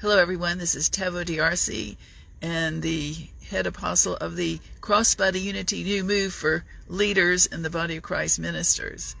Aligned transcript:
Hello, 0.00 0.16
everyone. 0.16 0.58
This 0.58 0.76
is 0.76 0.88
Taveau 0.88 1.24
DRC 1.24 1.96
and 2.40 2.82
the 2.82 3.16
head 3.50 3.66
apostle 3.66 4.14
of 4.14 4.36
the 4.36 4.60
Crossbody 4.80 5.42
Unity 5.42 5.82
New 5.82 6.04
Move 6.04 6.32
for 6.32 6.64
leaders 6.86 7.46
in 7.46 7.62
the 7.62 7.68
body 7.68 7.96
of 7.96 8.04
Christ 8.04 8.38
ministers. 8.38 9.16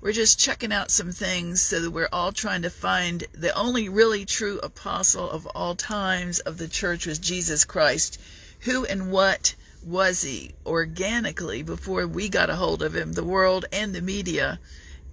We're 0.00 0.10
just 0.10 0.36
checking 0.36 0.72
out 0.72 0.90
some 0.90 1.12
things 1.12 1.62
so 1.62 1.80
that 1.80 1.92
we're 1.92 2.08
all 2.12 2.32
trying 2.32 2.62
to 2.62 2.70
find 2.70 3.22
the 3.34 3.54
only 3.54 3.88
really 3.88 4.24
true 4.24 4.58
apostle 4.64 5.30
of 5.30 5.46
all 5.46 5.76
times 5.76 6.40
of 6.40 6.58
the 6.58 6.66
church 6.66 7.06
was 7.06 7.20
Jesus 7.20 7.64
Christ. 7.64 8.20
Who 8.62 8.84
and 8.84 9.12
what 9.12 9.54
was 9.84 10.22
he 10.22 10.56
organically 10.66 11.62
before 11.62 12.04
we 12.04 12.28
got 12.28 12.50
a 12.50 12.56
hold 12.56 12.82
of 12.82 12.96
him, 12.96 13.12
the 13.12 13.22
world 13.22 13.66
and 13.70 13.94
the 13.94 14.02
media? 14.02 14.58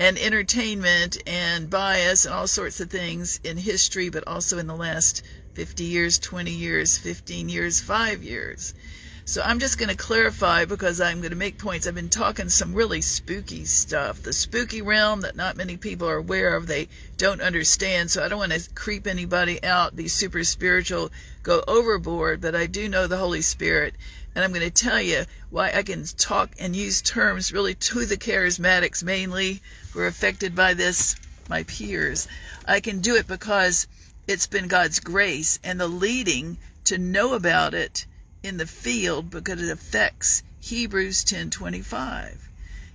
And 0.04 0.18
entertainment 0.18 1.18
and 1.26 1.70
bias 1.70 2.26
and 2.26 2.34
all 2.34 2.46
sorts 2.46 2.82
of 2.82 2.90
things 2.90 3.40
in 3.46 3.56
history, 3.56 4.10
but 4.10 4.28
also 4.28 4.58
in 4.58 4.68
the 4.68 4.76
last 4.76 5.24
50 5.54 5.86
years, 5.86 6.20
20 6.20 6.52
years, 6.52 6.98
15 6.98 7.48
years, 7.48 7.80
5 7.80 8.22
years. 8.22 8.74
So 9.24 9.42
I'm 9.42 9.60
just 9.60 9.78
going 9.78 9.88
to 9.88 9.96
clarify 9.96 10.66
because 10.66 11.00
I'm 11.00 11.20
going 11.20 11.32
to 11.32 11.38
make 11.38 11.58
points. 11.58 11.88
I've 11.88 11.96
been 11.96 12.10
talking 12.10 12.50
some 12.50 12.74
really 12.74 13.00
spooky 13.00 13.64
stuff, 13.64 14.22
the 14.22 14.34
spooky 14.34 14.82
realm 14.82 15.22
that 15.22 15.38
not 15.38 15.56
many 15.56 15.78
people 15.78 16.10
are 16.10 16.18
aware 16.18 16.58
of. 16.58 16.68
They 16.68 16.90
don't 17.16 17.40
understand. 17.40 18.12
So 18.12 18.26
I 18.26 18.28
don't 18.28 18.40
want 18.40 18.52
to 18.52 18.70
creep 18.76 19.08
anybody 19.08 19.64
out, 19.64 19.96
be 19.96 20.10
super 20.10 20.44
spiritual, 20.44 21.12
go 21.44 21.64
overboard, 21.66 22.42
but 22.42 22.56
I 22.58 22.66
do 22.66 22.90
know 22.90 23.08
the 23.08 23.16
Holy 23.16 23.42
Spirit. 23.42 23.96
And 24.36 24.44
I'm 24.44 24.52
going 24.52 24.70
to 24.70 24.84
tell 24.84 25.02
you 25.02 25.24
why 25.50 25.72
I 25.74 25.84
can 25.84 26.04
talk 26.04 26.56
and 26.60 26.76
use 26.76 27.02
terms 27.02 27.54
really 27.54 27.76
to 27.76 28.06
the 28.06 28.18
charismatics 28.18 29.02
mainly 29.02 29.62
who 29.94 30.00
are 30.00 30.08
affected 30.08 30.56
by 30.56 30.74
this, 30.74 31.16
my 31.48 31.64
peers. 31.64 32.28
I 32.66 32.80
can 32.80 33.00
do 33.00 33.16
it 33.16 33.28
because 33.28 33.88
it's 34.28 34.48
been 34.48 34.68
God's 34.68 35.00
grace 35.00 35.60
and 35.64 35.80
the 35.80 35.88
leading 35.88 36.58
to 36.86 36.98
know 36.98 37.34
about 37.34 37.74
it 37.74 38.06
in 38.42 38.58
the 38.58 38.66
field 38.66 39.30
because 39.30 39.62
it 39.62 39.70
affects 39.70 40.44
Hebrews 40.60 41.24
10:25. 41.24 42.50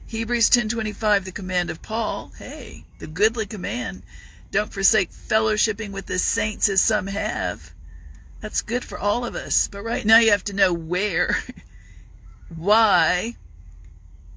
Hebrews 0.06 0.50
10:25 0.50 1.24
the 1.24 1.32
command 1.32 1.70
of 1.70 1.82
Paul, 1.82 2.32
hey, 2.38 2.84
the 2.98 3.06
goodly 3.06 3.46
command, 3.46 4.02
don't 4.50 4.72
forsake 4.72 5.12
fellowshipping 5.12 5.91
with 5.91 6.06
the 6.06 6.19
saints 6.19 6.69
as 6.69 6.80
some 6.80 7.06
have. 7.06 7.72
That's 8.41 8.62
good 8.62 8.84
for 8.84 8.98
all 8.98 9.24
of 9.24 9.34
us. 9.34 9.69
But 9.69 9.82
right 9.82 10.04
now 10.04 10.19
you 10.19 10.30
have 10.30 10.44
to 10.44 10.52
know 10.52 10.72
where, 10.72 11.42
why, 12.56 13.36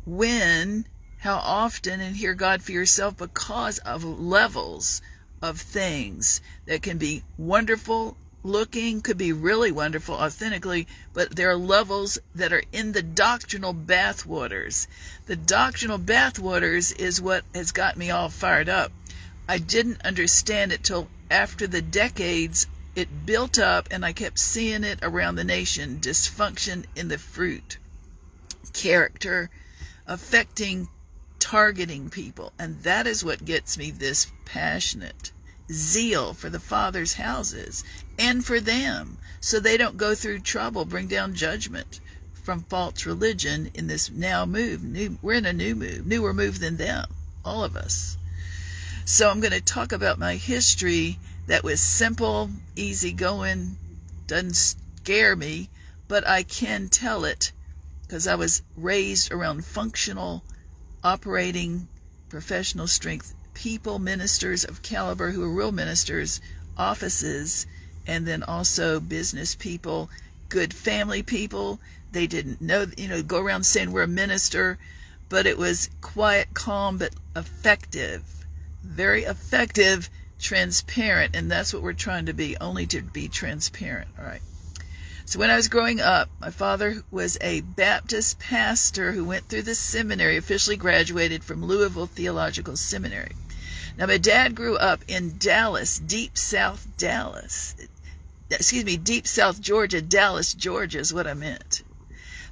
when, 0.06 0.86
how 1.22 1.36
often, 1.36 2.02
and 2.02 2.16
hear 2.16 2.34
God 2.34 2.64
for 2.64 2.72
yourself 2.72 3.16
because 3.16 3.78
of 3.78 4.04
levels 4.04 5.04
of 5.40 5.62
things 5.62 6.42
that 6.66 6.82
can 6.82 6.98
be 6.98 7.24
wonderful 7.38 8.18
looking 8.44 9.02
could 9.02 9.20
be 9.20 9.32
really 9.32 9.72
wonderful 9.72 10.16
authentically, 10.16 10.88
but 11.14 11.36
there 11.36 11.52
are 11.52 11.56
levels 11.56 12.18
that 12.34 12.52
are 12.52 12.64
in 12.72 12.92
the 12.92 13.04
doctrinal 13.04 13.72
bathwaters. 13.72 14.88
The 15.28 15.36
doctrinal 15.36 16.00
bathwaters 16.00 16.92
is 16.92 17.22
what 17.22 17.44
has 17.54 17.72
got 17.72 17.98
me 17.98 18.10
all 18.10 18.30
fired 18.30 18.68
up. 18.68 18.92
I 19.48 19.60
didn't 19.60 20.02
understand 20.02 20.72
it 20.72 20.84
till 20.84 21.08
after 21.30 21.68
the 21.68 21.84
decades 21.84 22.66
it 22.96 23.28
built 23.28 23.60
up 23.60 23.90
and 23.92 24.04
I 24.04 24.14
kept 24.14 24.40
seeing 24.40 24.84
it 24.84 24.98
around 25.04 25.36
the 25.36 25.44
nation 25.44 26.00
dysfunction 26.02 26.86
in 26.96 27.10
the 27.10 27.20
fruit, 27.20 27.78
character 28.74 29.52
affecting 30.08 30.90
targeting 31.42 32.10
people. 32.10 32.54
And 32.58 32.82
that 32.84 33.06
is 33.06 33.26
what 33.26 33.44
gets 33.44 33.78
me 33.78 33.92
this 33.92 34.28
passionate 34.46 35.34
zeal 35.72 36.34
for 36.34 36.50
the 36.50 36.60
Father's 36.60 37.16
houses 37.16 37.84
and 38.18 38.46
for 38.46 38.62
them 38.62 39.18
so 39.42 39.60
they 39.60 39.76
don't 39.76 39.98
go 39.98 40.16
through 40.16 40.40
trouble, 40.40 40.86
bring 40.86 41.08
down 41.08 41.34
judgment 41.34 42.00
from 42.44 42.64
false 42.64 43.06
religion 43.06 43.72
in 43.74 43.88
this 43.88 44.10
now 44.10 44.46
move. 44.46 44.84
New, 44.84 45.18
we're 45.22 45.34
in 45.34 45.46
a 45.46 45.54
new 45.54 45.76
move, 45.76 46.06
newer 46.06 46.34
move 46.34 46.60
than 46.60 46.78
them, 46.78 47.06
all 47.44 47.64
of 47.64 47.76
us. 47.76 48.18
So 49.06 49.30
I'm 49.30 49.40
going 49.40 49.52
to 49.52 49.62
talk 49.62 49.92
about 49.92 50.20
my 50.20 50.36
history 50.36 51.20
that 51.48 51.64
was 51.64 51.82
simple, 51.82 52.52
easy 52.76 53.12
going, 53.12 53.78
doesn't 54.28 54.56
scare 54.56 55.36
me, 55.36 55.70
but 56.08 56.28
I 56.28 56.44
can 56.44 56.88
tell 56.88 57.26
it 57.26 57.52
because 58.04 58.28
I 58.28 58.36
was 58.36 58.62
raised 58.76 59.32
around 59.32 59.66
functional, 59.66 60.44
operating, 61.04 61.88
professional 62.30 62.88
strength 62.88 63.34
people, 63.54 64.00
ministers 64.00 64.64
of 64.64 64.82
caliber 64.82 65.32
who 65.32 65.44
are 65.44 65.52
real 65.52 65.72
ministers, 65.72 66.42
offices, 66.78 67.66
and 68.08 68.28
then 68.28 68.44
also 68.44 69.00
business 69.00 69.56
people, 69.56 70.10
good 70.50 70.74
family 70.74 71.24
people. 71.24 71.80
They 72.12 72.28
didn't 72.28 72.62
know, 72.62 72.88
you 72.98 73.08
know, 73.08 73.22
go 73.22 73.40
around 73.40 73.66
saying 73.66 73.92
we're 73.92 74.04
a 74.04 74.08
minister, 74.08 74.78
but 75.30 75.46
it 75.46 75.58
was 75.58 75.90
quiet, 76.02 76.54
calm, 76.54 76.98
but 76.98 77.14
effective. 77.36 78.24
Very 78.84 79.24
effective, 79.24 80.10
transparent, 80.40 81.36
and 81.36 81.50
that's 81.50 81.74
what 81.74 81.84
we're 81.84 81.94
trying 81.94 82.26
to 82.26 82.34
be, 82.34 82.58
only 82.58 82.86
to 82.88 83.02
be 83.02 83.28
transparent. 83.28 84.10
All 84.20 84.26
right. 84.26 84.42
So 85.24 85.38
when 85.38 85.52
I 85.52 85.56
was 85.56 85.68
growing 85.68 86.02
up, 86.02 86.30
my 86.40 86.50
father 86.50 87.04
was 87.12 87.38
a 87.42 87.62
Baptist 87.62 88.40
pastor 88.40 89.12
who 89.12 89.24
went 89.24 89.48
through 89.48 89.62
the 89.62 89.76
seminary, 89.76 90.36
officially 90.36 90.76
graduated 90.76 91.44
from 91.44 91.64
Louisville 91.64 92.08
Theological 92.08 92.76
Seminary. 92.76 93.36
Now, 93.98 94.08
my 94.08 94.18
dad 94.18 94.56
grew 94.56 94.78
up 94.78 95.04
in 95.08 95.38
Dallas, 95.38 96.00
deep 96.00 96.38
South 96.38 96.88
Dallas. 96.98 97.76
Excuse 98.50 98.84
me, 98.84 98.98
deep 98.98 99.28
South 99.28 99.62
Georgia, 99.62 100.02
Dallas, 100.02 100.56
Georgia 100.56 101.00
is 101.00 101.14
what 101.14 101.28
I 101.28 101.36
meant. 101.36 101.84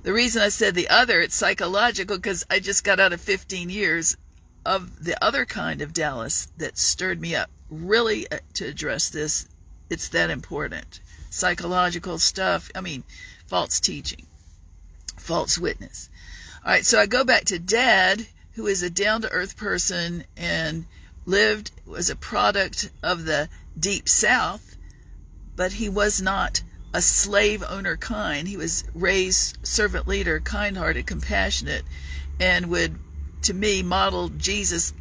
The 0.04 0.14
reason 0.14 0.44
I 0.44 0.50
said 0.50 0.76
the 0.76 0.90
other, 0.90 1.22
it's 1.22 1.36
psychological 1.36 2.18
because 2.18 2.46
I 2.52 2.60
just 2.60 2.84
got 2.84 3.00
out 3.00 3.14
of 3.14 3.20
15 3.20 3.72
years 3.72 4.16
of 4.64 5.04
the 5.04 5.22
other 5.24 5.46
kind 5.46 5.82
of 5.82 5.92
Dallas 5.92 6.48
that 6.58 6.78
stirred 6.78 7.20
me 7.20 7.36
up. 7.36 7.50
Really, 7.72 8.32
uh, 8.32 8.40
to 8.54 8.68
address 8.68 9.10
this, 9.10 9.48
it's 9.90 10.10
that 10.10 10.30
important 10.30 11.00
psychological 11.30 12.18
stuff. 12.18 12.72
I 12.76 12.82
mean, 12.82 13.04
false 13.48 13.80
teaching, 13.80 14.26
false 15.18 15.58
witness. 15.58 16.10
All 16.66 16.72
right, 16.72 16.86
so 16.86 17.00
I 17.00 17.06
go 17.06 17.24
back 17.24 17.46
to 17.46 17.60
dad, 17.60 18.26
who 18.54 18.68
is 18.68 18.84
a 18.84 18.90
down 18.90 19.22
to 19.22 19.32
earth 19.32 19.58
person 19.58 20.26
and 20.36 20.86
lived, 21.26 21.72
was 21.86 22.10
a 22.10 22.16
product 22.16 22.90
of 23.02 23.26
the 23.26 23.50
deep 23.80 24.10
south, 24.10 24.76
but 25.56 25.72
he 25.72 25.90
was 25.90 26.22
not 26.22 26.62
a 26.94 27.02
slave 27.02 27.64
owner 27.68 27.96
kind. 27.96 28.48
He 28.48 28.58
was 28.58 28.84
raised 28.94 29.58
servant 29.64 30.08
leader, 30.08 30.40
kind 30.40 30.78
hearted, 30.78 31.06
compassionate, 31.06 31.84
and 32.40 32.68
would, 32.68 32.96
to 33.44 33.54
me, 33.54 33.84
model 33.84 34.30
Jesus 34.30 34.94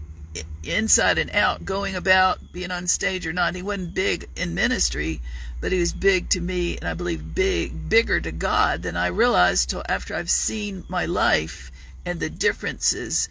inside 0.62 1.18
and 1.18 1.30
out, 1.30 1.64
going 1.64 1.96
about, 1.96 2.52
being 2.52 2.70
on 2.70 2.86
stage 2.86 3.26
or 3.26 3.32
not. 3.32 3.54
He 3.54 3.62
wasn't 3.62 3.94
big 3.94 4.28
in 4.36 4.54
ministry, 4.54 5.20
but 5.60 5.72
he 5.72 5.80
was 5.80 5.92
big 5.92 6.28
to 6.30 6.41
me, 6.41 6.76
and 6.76 6.88
I 6.88 6.94
believe 6.94 7.34
big, 7.34 7.88
bigger 7.88 8.20
to 8.20 8.30
God 8.30 8.82
than 8.82 8.96
I 8.96 9.08
realized 9.08 9.69
till 9.69 9.82
after 9.88 10.14
I've 10.14 10.30
seen 10.30 10.84
my 10.88 11.04
life 11.04 11.72
and 12.06 12.20
the 12.20 12.30
differences, 12.30 13.28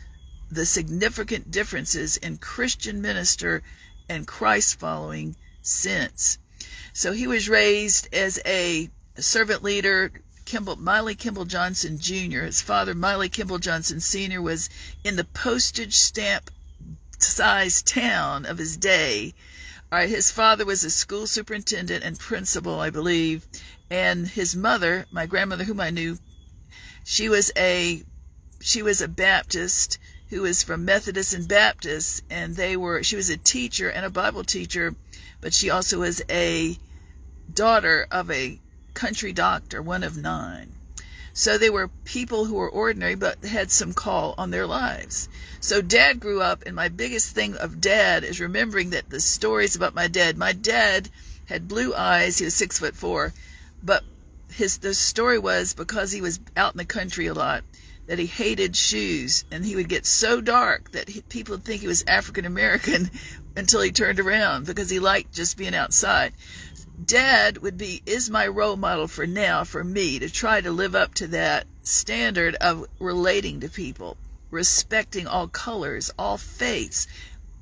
the 0.52 0.66
significant 0.66 1.52
differences 1.52 2.18
in 2.18 2.38
Christian 2.38 3.02
minister 3.02 3.64
and 4.10 4.28
Christ 4.28 4.80
following 4.80 5.36
since. 5.62 6.38
So 6.94 7.14
he 7.14 7.28
was 7.28 7.48
raised 7.48 8.14
as 8.14 8.40
a 8.46 8.90
servant 9.18 9.64
leader, 9.64 10.12
Kimball, 10.46 10.78
Miley 10.78 11.16
Kimball 11.16 11.46
Johnson 11.46 12.00
Jr. 12.00 12.42
His 12.42 12.62
father, 12.62 12.94
Miley 12.94 13.30
Kimball 13.30 13.60
Johnson 13.60 14.00
Sr., 14.00 14.42
was 14.42 14.70
in 15.04 15.16
the 15.16 15.24
postage 15.24 15.96
stamp 15.96 16.52
sized 17.20 17.88
town 17.88 18.46
of 18.46 18.58
his 18.58 18.78
day. 18.78 19.34
All 19.90 20.00
right, 20.00 20.10
his 20.10 20.32
father 20.32 20.66
was 20.66 20.84
a 20.84 20.90
school 20.90 21.28
superintendent 21.28 22.04
and 22.04 22.20
principal, 22.20 22.82
I 22.82 22.90
believe, 22.90 23.48
and 23.90 24.28
his 24.28 24.54
mother, 24.54 25.06
my 25.12 25.26
grandmother, 25.26 25.64
whom 25.64 25.80
I 25.80 25.92
knew, 25.92 26.20
she 27.06 27.30
was 27.30 27.54
a 27.56 28.04
she 28.60 28.82
was 28.82 29.00
a 29.00 29.08
Baptist 29.08 29.98
who 30.28 30.42
was 30.42 30.62
from 30.62 30.84
Methodist 30.84 31.34
and 31.34 31.48
Baptist, 31.48 32.22
and 32.30 32.54
they 32.54 32.76
were 32.76 33.02
she 33.02 33.16
was 33.16 33.30
a 33.30 33.38
teacher 33.38 33.90
and 33.90 34.06
a 34.06 34.10
Bible 34.10 34.44
teacher, 34.44 34.94
but 35.40 35.54
she 35.54 35.70
also 35.70 36.00
was 36.00 36.22
a 36.30 36.78
daughter 37.54 38.08
of 38.12 38.30
a 38.30 38.60
country 38.94 39.32
doctor, 39.32 39.82
one 39.82 40.04
of 40.04 40.18
nine. 40.18 40.74
So 41.40 41.60
they 41.60 41.70
were 41.70 41.90
people 42.04 42.46
who 42.46 42.56
were 42.56 42.68
ordinary 42.68 43.14
but 43.14 43.46
had 43.46 43.70
some 43.70 43.94
call 43.94 44.34
on 44.40 44.50
their 44.50 44.66
lives. 44.66 45.30
So 45.60 45.84
dad 45.84 46.20
grew 46.20 46.42
up, 46.42 46.64
and 46.66 46.76
my 46.76 46.88
biggest 46.88 47.36
thing 47.36 47.56
of 47.58 47.80
dad 47.80 48.24
is 48.24 48.40
remembering 48.40 48.90
that 48.90 49.12
the 49.12 49.20
stories 49.20 49.76
about 49.76 49.94
my 49.94 50.08
dad. 50.08 50.36
My 50.36 50.52
dad 50.52 51.10
had 51.46 51.68
blue 51.68 51.94
eyes. 51.94 52.40
He 52.40 52.46
was 52.46 52.56
six 52.56 52.80
foot 52.80 52.96
four, 52.96 53.36
but 53.84 54.04
his 54.52 54.80
the 54.80 54.96
story 54.96 55.38
was 55.38 55.76
because 55.76 56.12
he 56.12 56.22
was 56.22 56.40
out 56.58 56.74
in 56.74 56.80
the 56.80 56.86
country 56.86 57.28
a 57.28 57.36
lot 57.36 57.64
that 58.08 58.18
he 58.18 58.26
hated 58.26 58.76
shoes, 58.76 59.46
and 59.52 59.64
he 59.64 59.76
would 59.76 59.90
get 59.90 60.08
so 60.08 60.42
dark 60.42 60.92
that 60.94 61.08
he, 61.08 61.22
people 61.22 61.54
would 61.54 61.64
think 61.64 61.82
he 61.82 61.88
was 61.88 62.04
African 62.08 62.46
American 62.46 63.12
until 63.56 63.82
he 63.82 63.92
turned 63.92 64.20
around 64.20 64.66
because 64.66 64.90
he 64.90 64.98
liked 64.98 65.36
just 65.36 65.56
being 65.56 65.76
outside. 65.76 66.34
Dad 67.06 67.60
would 67.60 67.78
be 67.78 68.02
is 68.08 68.28
my 68.28 68.48
role 68.48 68.76
model 68.76 69.08
for 69.08 69.28
now 69.28 69.64
for 69.64 69.84
me 69.84 70.18
to 70.18 70.28
try 70.28 70.60
to 70.60 70.72
live 70.72 70.96
up 70.96 71.14
to 71.14 71.28
that 71.28 71.68
standard 71.84 72.56
of 72.56 72.88
relating 72.98 73.60
to 73.60 73.70
people 73.70 74.18
respecting 74.50 75.28
all 75.28 75.48
colors 75.48 76.10
all 76.18 76.38
faiths 76.40 77.06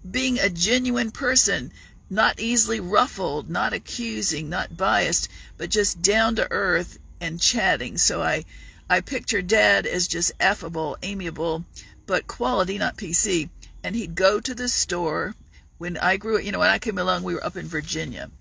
being 0.09 0.39
a 0.39 0.49
genuine 0.49 1.11
person 1.11 1.69
not 2.09 2.39
easily 2.39 2.79
ruffled 2.79 3.49
not 3.49 3.73
accusing 3.73 4.49
not 4.49 4.77
biased 4.77 5.27
but 5.57 5.69
just 5.69 6.01
down 6.01 6.33
to 6.35 6.49
earth 6.49 6.97
and 7.19 7.41
chatting. 7.41 7.97
So 7.97 8.21
i 8.21 8.45
i 8.89 9.01
picture 9.01 9.41
dad 9.41 9.85
as 9.85 10.07
just 10.07 10.31
affable 10.39 10.97
amiable 11.03 11.65
but 12.05 12.25
quality 12.25 12.77
not 12.77 12.95
pc 12.95 13.49
and 13.83 13.95
he'd 13.95 14.15
go 14.15 14.39
to 14.39 14.55
the 14.55 14.69
store. 14.69 15.35
When 15.77 15.97
i 15.97 16.15
grew 16.15 16.39
you 16.39 16.53
know 16.53 16.59
when 16.59 16.69
i 16.69 16.79
came 16.79 16.97
along 16.97 17.23
we 17.23 17.33
were 17.33 17.45
up 17.45 17.57
in 17.57 17.67
virginia 17.67 18.31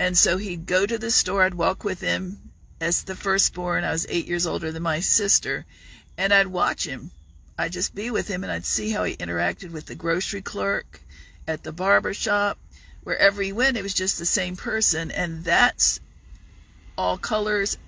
and 0.00 0.16
so 0.16 0.36
he'd 0.36 0.66
go 0.66 0.86
to 0.86 0.98
the 0.98 1.10
store. 1.10 1.42
I'd 1.42 1.54
walk 1.54 1.82
with 1.82 2.00
him 2.00 2.52
as 2.80 3.02
the 3.02 3.16
firstborn. 3.16 3.82
I 3.82 3.90
was 3.90 4.06
eight 4.08 4.26
years 4.26 4.46
older 4.46 4.70
than 4.70 4.82
my 4.82 5.00
sister. 5.00 5.66
And 6.16 6.32
I'd 6.32 6.46
watch 6.46 6.86
him. 6.86 7.10
I'd 7.58 7.72
just 7.72 7.94
be 7.94 8.10
with 8.10 8.28
him 8.28 8.44
and 8.44 8.52
I'd 8.52 8.64
see 8.64 8.90
how 8.90 9.02
he 9.02 9.16
interacted 9.16 9.72
with 9.72 9.86
the 9.86 9.96
grocery 9.96 10.42
clerk, 10.42 11.00
at 11.48 11.64
the 11.64 11.72
barber 11.72 12.14
shop. 12.14 12.58
Wherever 13.02 13.42
he 13.42 13.52
went, 13.52 13.76
it 13.76 13.82
was 13.82 13.94
just 13.94 14.18
the 14.18 14.26
same 14.26 14.54
person. 14.54 15.10
And 15.10 15.44
that's 15.44 15.98
all 16.96 17.18
colors 17.18 17.78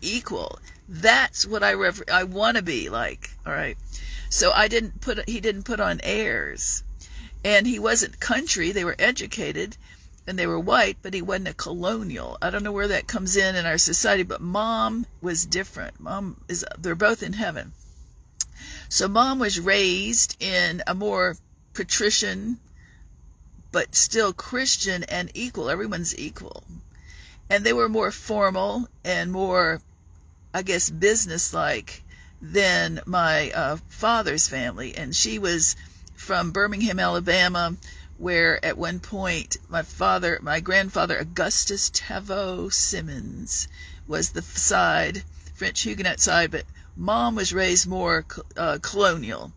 equal. 0.00 0.58
That's 0.88 1.46
what 1.46 1.62
I 1.62 1.70
refer- 1.70 2.04
I 2.12 2.24
want 2.24 2.56
to 2.56 2.62
be 2.62 2.88
like. 2.88 3.30
All 3.46 3.52
right. 3.52 3.78
So 4.28 4.50
I 4.50 4.66
didn't 4.66 5.00
put 5.00 5.28
he 5.28 5.40
didn't 5.40 5.64
put 5.64 5.78
on 5.78 6.00
airs. 6.02 6.82
And 7.44 7.66
he 7.66 7.78
wasn't 7.78 8.18
country. 8.18 8.72
They 8.72 8.84
were 8.84 8.96
educated 8.98 9.76
and 10.30 10.38
they 10.38 10.46
were 10.46 10.60
white, 10.60 10.96
but 11.02 11.12
he 11.12 11.20
wasn't 11.20 11.48
a 11.48 11.54
colonial. 11.54 12.38
I 12.40 12.50
don't 12.50 12.62
know 12.62 12.70
where 12.70 12.86
that 12.86 13.08
comes 13.08 13.36
in 13.36 13.56
in 13.56 13.66
our 13.66 13.78
society, 13.78 14.22
but 14.22 14.40
mom 14.40 15.04
was 15.20 15.44
different. 15.44 15.98
Mom 15.98 16.40
is, 16.46 16.64
they're 16.78 16.94
both 16.94 17.24
in 17.24 17.32
heaven. 17.32 17.72
So 18.88 19.08
mom 19.08 19.40
was 19.40 19.58
raised 19.58 20.40
in 20.40 20.84
a 20.86 20.94
more 20.94 21.36
patrician, 21.74 22.60
but 23.72 23.96
still 23.96 24.32
Christian 24.32 25.02
and 25.02 25.32
equal. 25.34 25.68
Everyone's 25.68 26.16
equal. 26.16 26.62
And 27.50 27.64
they 27.64 27.72
were 27.72 27.88
more 27.88 28.12
formal 28.12 28.88
and 29.04 29.32
more, 29.32 29.82
I 30.54 30.62
guess, 30.62 30.90
business 30.90 31.52
like 31.52 32.04
than 32.40 33.00
my 33.04 33.50
uh, 33.50 33.78
father's 33.88 34.46
family. 34.46 34.94
And 34.94 35.14
she 35.14 35.40
was 35.40 35.74
from 36.14 36.52
Birmingham, 36.52 37.00
Alabama 37.00 37.74
where 38.20 38.62
at 38.62 38.76
one 38.76 39.00
point 39.00 39.56
my 39.70 39.80
father, 39.80 40.38
my 40.42 40.60
grandfather 40.60 41.16
Augustus 41.16 41.88
Taveau 41.88 42.70
Simmons 42.70 43.66
was 44.06 44.30
the 44.30 44.42
side, 44.42 45.22
French 45.54 45.80
Huguenot 45.80 46.20
side, 46.20 46.50
but 46.50 46.66
mom 46.94 47.34
was 47.34 47.54
raised 47.54 47.88
more 47.88 48.26
uh, 48.58 48.78
colonial 48.82 49.52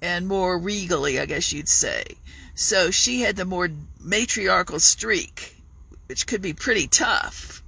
and 0.00 0.26
more 0.26 0.58
regally, 0.58 1.20
I 1.20 1.26
guess 1.26 1.52
you'd 1.52 1.68
say. 1.68 2.04
So 2.54 2.90
she 2.90 3.20
had 3.20 3.36
the 3.36 3.44
more 3.44 3.68
matriarchal 4.00 4.80
streak, 4.80 5.54
which 6.06 6.26
could 6.26 6.40
be 6.40 6.54
pretty 6.54 6.86
tough. 6.86 7.62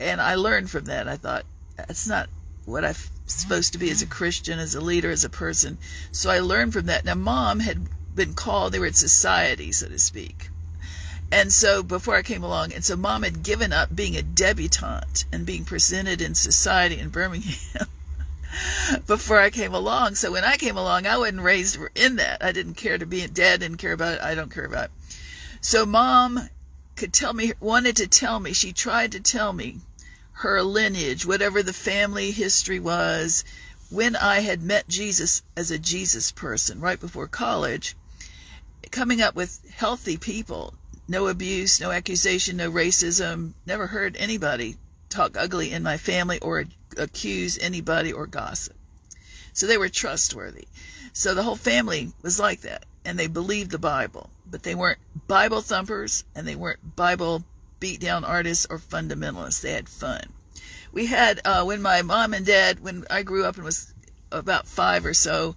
And 0.00 0.20
I 0.20 0.34
learned 0.34 0.70
from 0.70 0.86
that. 0.86 1.06
I 1.06 1.16
thought, 1.16 1.44
that's 1.76 2.08
not 2.08 2.28
what 2.64 2.84
I'm 2.84 2.96
supposed 3.26 3.74
to 3.74 3.78
be 3.78 3.90
as 3.90 4.02
a 4.02 4.06
Christian, 4.06 4.58
as 4.58 4.74
a 4.74 4.80
leader, 4.80 5.12
as 5.12 5.24
a 5.24 5.30
person. 5.30 5.78
So 6.10 6.30
I 6.30 6.40
learned 6.40 6.72
from 6.72 6.86
that. 6.86 7.04
Now, 7.04 7.14
mom 7.14 7.60
had 7.60 7.86
been 8.18 8.34
called, 8.34 8.72
they 8.72 8.78
were 8.78 8.86
in 8.86 8.92
society, 8.92 9.72
so 9.72 9.88
to 9.88 9.98
speak. 9.98 10.50
And 11.30 11.52
so 11.52 11.82
before 11.82 12.16
I 12.16 12.22
came 12.22 12.42
along, 12.42 12.72
and 12.72 12.84
so 12.84 12.96
mom 12.96 13.22
had 13.22 13.42
given 13.42 13.72
up 13.72 13.94
being 13.94 14.16
a 14.16 14.22
debutante 14.22 15.24
and 15.32 15.46
being 15.46 15.64
presented 15.64 16.20
in 16.20 16.34
society 16.34 16.98
in 16.98 17.10
Birmingham 17.10 17.86
before 19.06 19.38
I 19.38 19.50
came 19.50 19.72
along. 19.72 20.16
So 20.16 20.32
when 20.32 20.42
I 20.42 20.56
came 20.56 20.76
along, 20.76 21.06
I 21.06 21.16
wasn't 21.16 21.42
raised 21.42 21.78
in 21.94 22.16
that. 22.16 22.42
I 22.42 22.52
didn't 22.52 22.74
care 22.74 22.98
to 22.98 23.06
be, 23.06 23.26
dad 23.26 23.60
didn't 23.60 23.76
care 23.76 23.92
about 23.92 24.14
it. 24.14 24.20
I 24.20 24.34
don't 24.34 24.52
care 24.52 24.64
about 24.64 24.86
it. 24.86 24.90
So 25.60 25.86
mom 25.86 26.48
could 26.96 27.12
tell 27.12 27.32
me, 27.32 27.52
wanted 27.60 27.96
to 27.96 28.08
tell 28.08 28.40
me, 28.40 28.52
she 28.52 28.72
tried 28.72 29.12
to 29.12 29.20
tell 29.20 29.52
me 29.52 29.78
her 30.32 30.62
lineage, 30.62 31.24
whatever 31.24 31.62
the 31.62 31.72
family 31.72 32.32
history 32.32 32.80
was, 32.80 33.44
when 33.90 34.16
I 34.16 34.40
had 34.40 34.62
met 34.62 34.88
Jesus 34.88 35.42
as 35.56 35.70
a 35.70 35.78
Jesus 35.78 36.32
person 36.32 36.80
right 36.80 36.98
before 36.98 37.28
college 37.28 37.96
coming 38.88 39.20
up 39.20 39.34
with 39.34 39.70
healthy 39.70 40.16
people. 40.16 40.74
No 41.06 41.28
abuse, 41.28 41.80
no 41.80 41.90
accusation, 41.90 42.56
no 42.56 42.70
racism. 42.70 43.54
Never 43.66 43.86
heard 43.86 44.16
anybody 44.16 44.76
talk 45.08 45.36
ugly 45.36 45.72
in 45.72 45.82
my 45.82 45.96
family 45.96 46.38
or 46.40 46.64
accuse 46.96 47.58
anybody 47.58 48.12
or 48.12 48.26
gossip. 48.26 48.76
So 49.52 49.66
they 49.66 49.78
were 49.78 49.88
trustworthy. 49.88 50.66
So 51.12 51.34
the 51.34 51.42
whole 51.42 51.56
family 51.56 52.12
was 52.22 52.38
like 52.38 52.60
that. 52.62 52.84
And 53.04 53.18
they 53.18 53.26
believed 53.26 53.70
the 53.70 53.78
Bible. 53.78 54.30
But 54.50 54.62
they 54.62 54.74
weren't 54.74 54.98
Bible 55.26 55.62
thumpers 55.62 56.24
and 56.34 56.46
they 56.46 56.56
weren't 56.56 56.96
Bible 56.96 57.44
beat 57.80 58.00
down 58.00 58.24
artists 58.24 58.66
or 58.68 58.78
fundamentalists. 58.78 59.60
They 59.60 59.72
had 59.72 59.88
fun. 59.88 60.22
We 60.92 61.06
had, 61.06 61.40
uh, 61.44 61.64
when 61.64 61.82
my 61.82 62.02
mom 62.02 62.34
and 62.34 62.44
dad, 62.44 62.80
when 62.80 63.04
I 63.10 63.22
grew 63.22 63.44
up 63.44 63.56
and 63.56 63.64
was 63.64 63.92
about 64.30 64.66
five 64.66 65.06
or 65.06 65.14
so, 65.14 65.56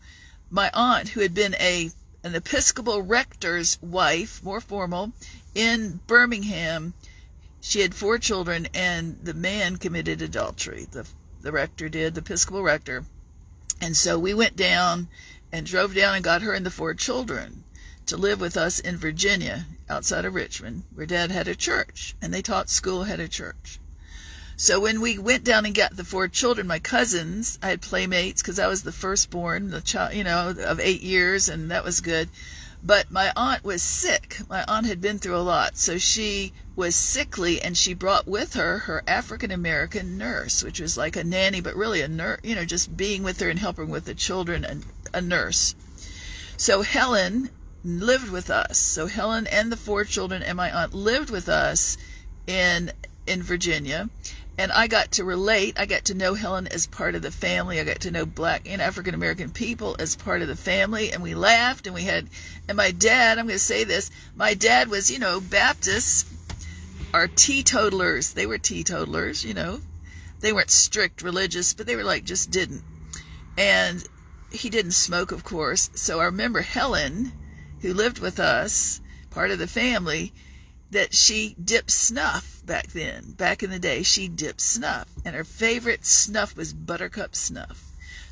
my 0.49 0.69
aunt, 0.73 1.09
who 1.09 1.21
had 1.21 1.33
been 1.33 1.55
a 1.55 1.89
an 2.23 2.35
Episcopal 2.35 3.01
rector's 3.01 3.77
wife, 3.81 4.43
more 4.43 4.61
formal, 4.61 5.11
in 5.55 5.99
Birmingham. 6.05 6.93
She 7.61 7.79
had 7.81 7.95
four 7.95 8.19
children, 8.19 8.67
and 8.73 9.19
the 9.23 9.33
man 9.33 9.77
committed 9.77 10.21
adultery. 10.21 10.87
The, 10.91 11.07
the 11.41 11.51
rector 11.51 11.89
did, 11.89 12.13
the 12.13 12.21
Episcopal 12.21 12.61
rector. 12.61 13.05
And 13.79 13.97
so 13.97 14.19
we 14.19 14.33
went 14.33 14.55
down 14.55 15.07
and 15.51 15.65
drove 15.65 15.95
down 15.95 16.15
and 16.15 16.23
got 16.23 16.43
her 16.43 16.53
and 16.53 16.65
the 16.65 16.71
four 16.71 16.93
children 16.93 17.63
to 18.05 18.17
live 18.17 18.39
with 18.39 18.57
us 18.57 18.79
in 18.79 18.97
Virginia, 18.97 19.65
outside 19.89 20.25
of 20.25 20.35
Richmond, 20.35 20.83
where 20.93 21.05
dad 21.05 21.31
had 21.31 21.47
a 21.47 21.55
church, 21.55 22.15
and 22.21 22.33
they 22.33 22.41
taught 22.41 22.69
school 22.69 23.03
had 23.03 23.19
a 23.19 23.27
church. 23.27 23.79
So 24.61 24.79
when 24.79 25.01
we 25.01 25.17
went 25.17 25.43
down 25.43 25.65
and 25.65 25.73
got 25.73 25.97
the 25.97 26.03
four 26.03 26.27
children, 26.27 26.67
my 26.67 26.77
cousins, 26.77 27.57
I 27.63 27.69
had 27.69 27.81
playmates 27.81 28.43
because 28.43 28.59
I 28.59 28.67
was 28.67 28.83
the 28.83 28.91
firstborn, 28.91 29.71
the 29.71 29.81
child, 29.81 30.13
you 30.13 30.23
know, 30.23 30.53
of 30.55 30.79
eight 30.79 31.01
years, 31.01 31.49
and 31.49 31.71
that 31.71 31.83
was 31.83 31.99
good. 31.99 32.29
But 32.83 33.09
my 33.09 33.33
aunt 33.35 33.63
was 33.63 33.81
sick. 33.81 34.37
My 34.47 34.63
aunt 34.67 34.85
had 34.85 35.01
been 35.01 35.17
through 35.17 35.37
a 35.37 35.41
lot, 35.41 35.79
so 35.79 35.97
she 35.97 36.53
was 36.75 36.95
sickly, 36.95 37.59
and 37.59 37.75
she 37.75 37.95
brought 37.95 38.27
with 38.27 38.53
her 38.53 38.77
her 38.77 39.01
African 39.07 39.49
American 39.49 40.19
nurse, 40.19 40.63
which 40.63 40.79
was 40.79 40.95
like 40.95 41.15
a 41.15 41.23
nanny, 41.23 41.59
but 41.59 41.75
really 41.75 42.01
a 42.01 42.07
nurse, 42.07 42.41
you 42.43 42.53
know, 42.53 42.63
just 42.63 42.95
being 42.95 43.23
with 43.23 43.39
her 43.39 43.49
and 43.49 43.57
helping 43.57 43.89
with 43.89 44.05
the 44.05 44.13
children, 44.13 44.63
and 44.63 44.85
a 45.11 45.21
nurse. 45.21 45.73
So 46.57 46.83
Helen 46.83 47.49
lived 47.83 48.29
with 48.29 48.51
us. 48.51 48.77
So 48.77 49.07
Helen 49.07 49.47
and 49.47 49.71
the 49.71 49.75
four 49.75 50.03
children 50.03 50.43
and 50.43 50.55
my 50.55 50.71
aunt 50.71 50.93
lived 50.93 51.31
with 51.31 51.49
us 51.49 51.97
in 52.45 52.91
in 53.25 53.41
Virginia 53.41 54.09
and 54.57 54.71
I 54.71 54.87
got 54.87 55.13
to 55.13 55.23
relate. 55.23 55.79
I 55.79 55.85
got 55.85 56.05
to 56.05 56.13
know 56.13 56.33
Helen 56.33 56.67
as 56.67 56.85
part 56.85 57.15
of 57.15 57.21
the 57.21 57.31
family. 57.31 57.79
I 57.79 57.83
got 57.83 58.01
to 58.01 58.11
know 58.11 58.25
black 58.25 58.69
and 58.69 58.81
African 58.81 59.15
American 59.15 59.49
people 59.49 59.95
as 59.99 60.15
part 60.15 60.41
of 60.41 60.47
the 60.47 60.55
family, 60.55 61.11
and 61.11 61.23
we 61.23 61.35
laughed 61.35 61.87
and 61.87 61.95
we 61.95 62.03
had. 62.03 62.27
And 62.67 62.77
my 62.77 62.91
dad, 62.91 63.37
I'm 63.37 63.47
going 63.47 63.57
to 63.57 63.63
say 63.63 63.83
this, 63.83 64.11
my 64.35 64.53
dad 64.53 64.89
was, 64.89 65.09
you 65.09 65.19
know, 65.19 65.39
Baptists 65.39 66.25
are 67.13 67.27
teetotalers. 67.27 68.33
They 68.33 68.45
were 68.45 68.57
teetotalers, 68.57 69.43
you 69.43 69.53
know. 69.53 69.81
They 70.39 70.53
weren't 70.53 70.71
strict 70.71 71.21
religious, 71.21 71.73
but 71.73 71.85
they 71.85 71.95
were 71.95 72.03
like 72.03 72.23
just 72.23 72.51
didn't. 72.51 72.83
And 73.57 74.03
he 74.51 74.69
didn't 74.69 74.91
smoke, 74.91 75.31
of 75.31 75.43
course. 75.43 75.89
So 75.93 76.19
I 76.19 76.25
remember 76.25 76.61
Helen, 76.61 77.31
who 77.81 77.93
lived 77.93 78.19
with 78.19 78.39
us, 78.39 79.01
part 79.29 79.51
of 79.51 79.59
the 79.59 79.67
family, 79.67 80.33
that 80.91 81.13
she 81.13 81.55
dipped 81.63 81.91
snuff 81.91 82.61
back 82.65 82.87
then. 82.87 83.31
Back 83.31 83.63
in 83.63 83.69
the 83.69 83.79
day, 83.79 84.03
she 84.03 84.27
dipped 84.27 84.61
snuff. 84.61 85.07
And 85.25 85.35
her 85.35 85.43
favorite 85.43 86.05
snuff 86.05 86.55
was 86.55 86.73
buttercup 86.73 87.35
snuff. 87.35 87.83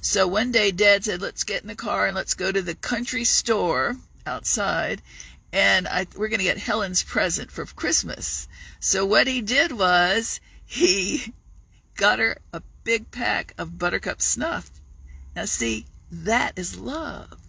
So 0.01 0.27
one 0.27 0.51
day, 0.51 0.71
Dad 0.71 1.03
said, 1.03 1.21
Let's 1.21 1.43
get 1.43 1.61
in 1.61 1.67
the 1.67 1.75
car 1.75 2.07
and 2.07 2.15
let's 2.15 2.33
go 2.33 2.51
to 2.51 2.61
the 2.61 2.75
country 2.75 3.23
store 3.23 3.95
outside. 4.25 5.01
And 5.51 5.87
I, 5.87 6.05
we're 6.15 6.27
going 6.27 6.39
to 6.39 6.45
get 6.45 6.57
Helen's 6.57 7.03
present 7.03 7.51
for 7.51 7.65
Christmas. 7.65 8.47
So 8.79 9.05
what 9.05 9.27
he 9.27 9.41
did 9.41 9.71
was 9.71 10.39
he 10.65 11.33
got 11.95 12.19
her 12.19 12.37
a 12.53 12.61
big 12.83 13.11
pack 13.11 13.53
of 13.57 13.79
buttercup 13.79 14.21
snuff. 14.21 14.69
Now, 15.35 15.45
see, 15.45 15.85
that 16.11 16.57
is 16.57 16.77
love. 16.77 17.39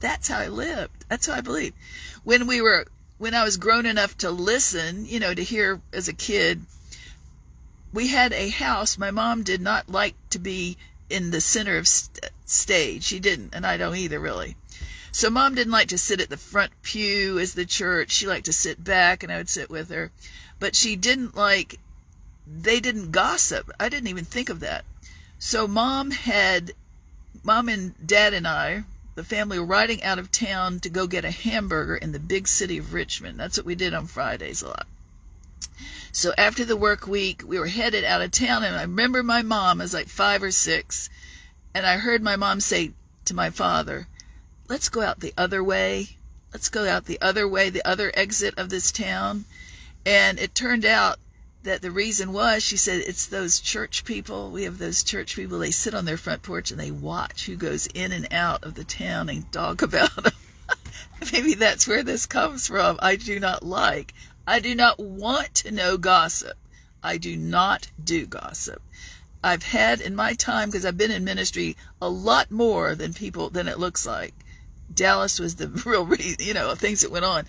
That's 0.00 0.28
how 0.28 0.38
I 0.38 0.48
lived. 0.48 1.04
That's 1.08 1.26
how 1.26 1.34
I 1.34 1.40
believed. 1.40 1.76
When 2.22 2.46
we 2.46 2.60
were 2.60 2.86
when 3.18 3.34
I 3.34 3.44
was 3.44 3.56
grown 3.56 3.84
enough 3.84 4.16
to 4.18 4.30
listen, 4.30 5.04
you 5.04 5.18
know, 5.20 5.34
to 5.34 5.42
hear 5.42 5.80
as 5.92 6.08
a 6.08 6.12
kid, 6.12 6.62
we 7.92 8.06
had 8.06 8.32
a 8.32 8.48
house. 8.48 8.96
My 8.96 9.10
mom 9.10 9.42
did 9.42 9.60
not 9.60 9.88
like 9.88 10.14
to 10.30 10.38
be 10.38 10.76
in 11.10 11.30
the 11.30 11.40
center 11.40 11.76
of 11.76 11.88
st- 11.88 12.30
stage. 12.46 13.02
She 13.04 13.18
didn't, 13.18 13.54
and 13.54 13.66
I 13.66 13.76
don't 13.76 13.96
either, 13.96 14.20
really. 14.20 14.56
So 15.10 15.30
mom 15.30 15.54
didn't 15.54 15.72
like 15.72 15.88
to 15.88 15.98
sit 15.98 16.20
at 16.20 16.28
the 16.28 16.36
front 16.36 16.70
pew 16.82 17.38
as 17.38 17.54
the 17.54 17.66
church. 17.66 18.12
She 18.12 18.26
liked 18.26 18.46
to 18.46 18.52
sit 18.52 18.84
back, 18.84 19.22
and 19.22 19.32
I 19.32 19.38
would 19.38 19.48
sit 19.48 19.68
with 19.68 19.90
her. 19.90 20.12
but 20.60 20.76
she 20.76 20.96
didn't 20.96 21.34
like, 21.34 21.78
they 22.46 22.80
didn't 22.80 23.10
gossip. 23.10 23.70
I 23.80 23.88
didn't 23.88 24.08
even 24.08 24.24
think 24.24 24.48
of 24.48 24.60
that. 24.60 24.84
So 25.38 25.66
mom 25.66 26.10
had, 26.10 26.72
mom 27.42 27.68
and 27.68 27.94
dad 28.06 28.34
and 28.34 28.46
I, 28.46 28.84
the 29.18 29.24
family 29.24 29.58
riding 29.58 30.00
out 30.04 30.20
of 30.20 30.30
town 30.30 30.78
to 30.78 30.88
go 30.88 31.08
get 31.08 31.24
a 31.24 31.30
hamburger 31.32 31.96
in 31.96 32.12
the 32.12 32.20
big 32.20 32.46
city 32.46 32.78
of 32.78 32.94
Richmond. 32.94 33.36
That's 33.36 33.56
what 33.56 33.66
we 33.66 33.74
did 33.74 33.92
on 33.92 34.06
Fridays 34.06 34.62
a 34.62 34.68
lot. 34.68 34.86
So 36.12 36.32
after 36.38 36.64
the 36.64 36.76
work 36.76 37.08
week, 37.08 37.42
we 37.44 37.58
were 37.58 37.66
headed 37.66 38.04
out 38.04 38.22
of 38.22 38.30
town, 38.30 38.62
and 38.62 38.76
I 38.76 38.82
remember 38.82 39.24
my 39.24 39.42
mom 39.42 39.78
was 39.78 39.92
like 39.92 40.06
five 40.06 40.40
or 40.40 40.52
six, 40.52 41.10
and 41.74 41.84
I 41.84 41.96
heard 41.96 42.22
my 42.22 42.36
mom 42.36 42.60
say 42.60 42.92
to 43.24 43.34
my 43.34 43.50
father, 43.50 44.06
Let's 44.68 44.88
go 44.88 45.02
out 45.02 45.18
the 45.18 45.34
other 45.36 45.64
way. 45.64 46.16
Let's 46.52 46.68
go 46.68 46.88
out 46.88 47.06
the 47.06 47.20
other 47.20 47.48
way, 47.48 47.70
the 47.70 47.84
other 47.84 48.12
exit 48.14 48.56
of 48.56 48.70
this 48.70 48.92
town. 48.92 49.46
And 50.06 50.38
it 50.38 50.54
turned 50.54 50.84
out 50.84 51.18
that 51.62 51.82
the 51.82 51.90
reason 51.90 52.32
was 52.32 52.62
she 52.62 52.76
said 52.76 53.00
it's 53.00 53.26
those 53.26 53.60
church 53.60 54.04
people. 54.04 54.50
We 54.50 54.64
have 54.64 54.78
those 54.78 55.02
church 55.02 55.34
people. 55.34 55.58
They 55.58 55.70
sit 55.70 55.94
on 55.94 56.04
their 56.04 56.16
front 56.16 56.42
porch 56.42 56.70
and 56.70 56.78
they 56.78 56.90
watch 56.90 57.46
who 57.46 57.56
goes 57.56 57.86
in 57.88 58.12
and 58.12 58.32
out 58.32 58.64
of 58.64 58.74
the 58.74 58.84
town 58.84 59.28
and 59.28 59.50
talk 59.52 59.82
about 59.82 60.14
them. 60.16 60.32
Maybe 61.32 61.54
that's 61.54 61.88
where 61.88 62.02
this 62.02 62.26
comes 62.26 62.68
from. 62.68 62.98
I 63.00 63.16
do 63.16 63.40
not 63.40 63.62
like. 63.64 64.14
I 64.46 64.60
do 64.60 64.74
not 64.74 64.98
want 64.98 65.54
to 65.56 65.70
know 65.70 65.98
gossip. 65.98 66.56
I 67.02 67.18
do 67.18 67.36
not 67.36 67.88
do 68.02 68.26
gossip. 68.26 68.82
I've 69.42 69.62
had 69.62 70.00
in 70.00 70.16
my 70.16 70.34
time, 70.34 70.68
because 70.68 70.84
I've 70.84 70.96
been 70.96 71.10
in 71.10 71.24
ministry, 71.24 71.76
a 72.02 72.08
lot 72.08 72.50
more 72.50 72.94
than 72.94 73.12
people 73.14 73.50
than 73.50 73.68
it 73.68 73.78
looks 73.78 74.06
like. 74.06 74.34
Dallas 74.92 75.38
was 75.38 75.56
the 75.56 75.68
real 75.86 76.06
reason, 76.06 76.36
you 76.40 76.54
know, 76.54 76.74
things 76.74 77.00
that 77.02 77.10
went 77.10 77.24
on. 77.24 77.44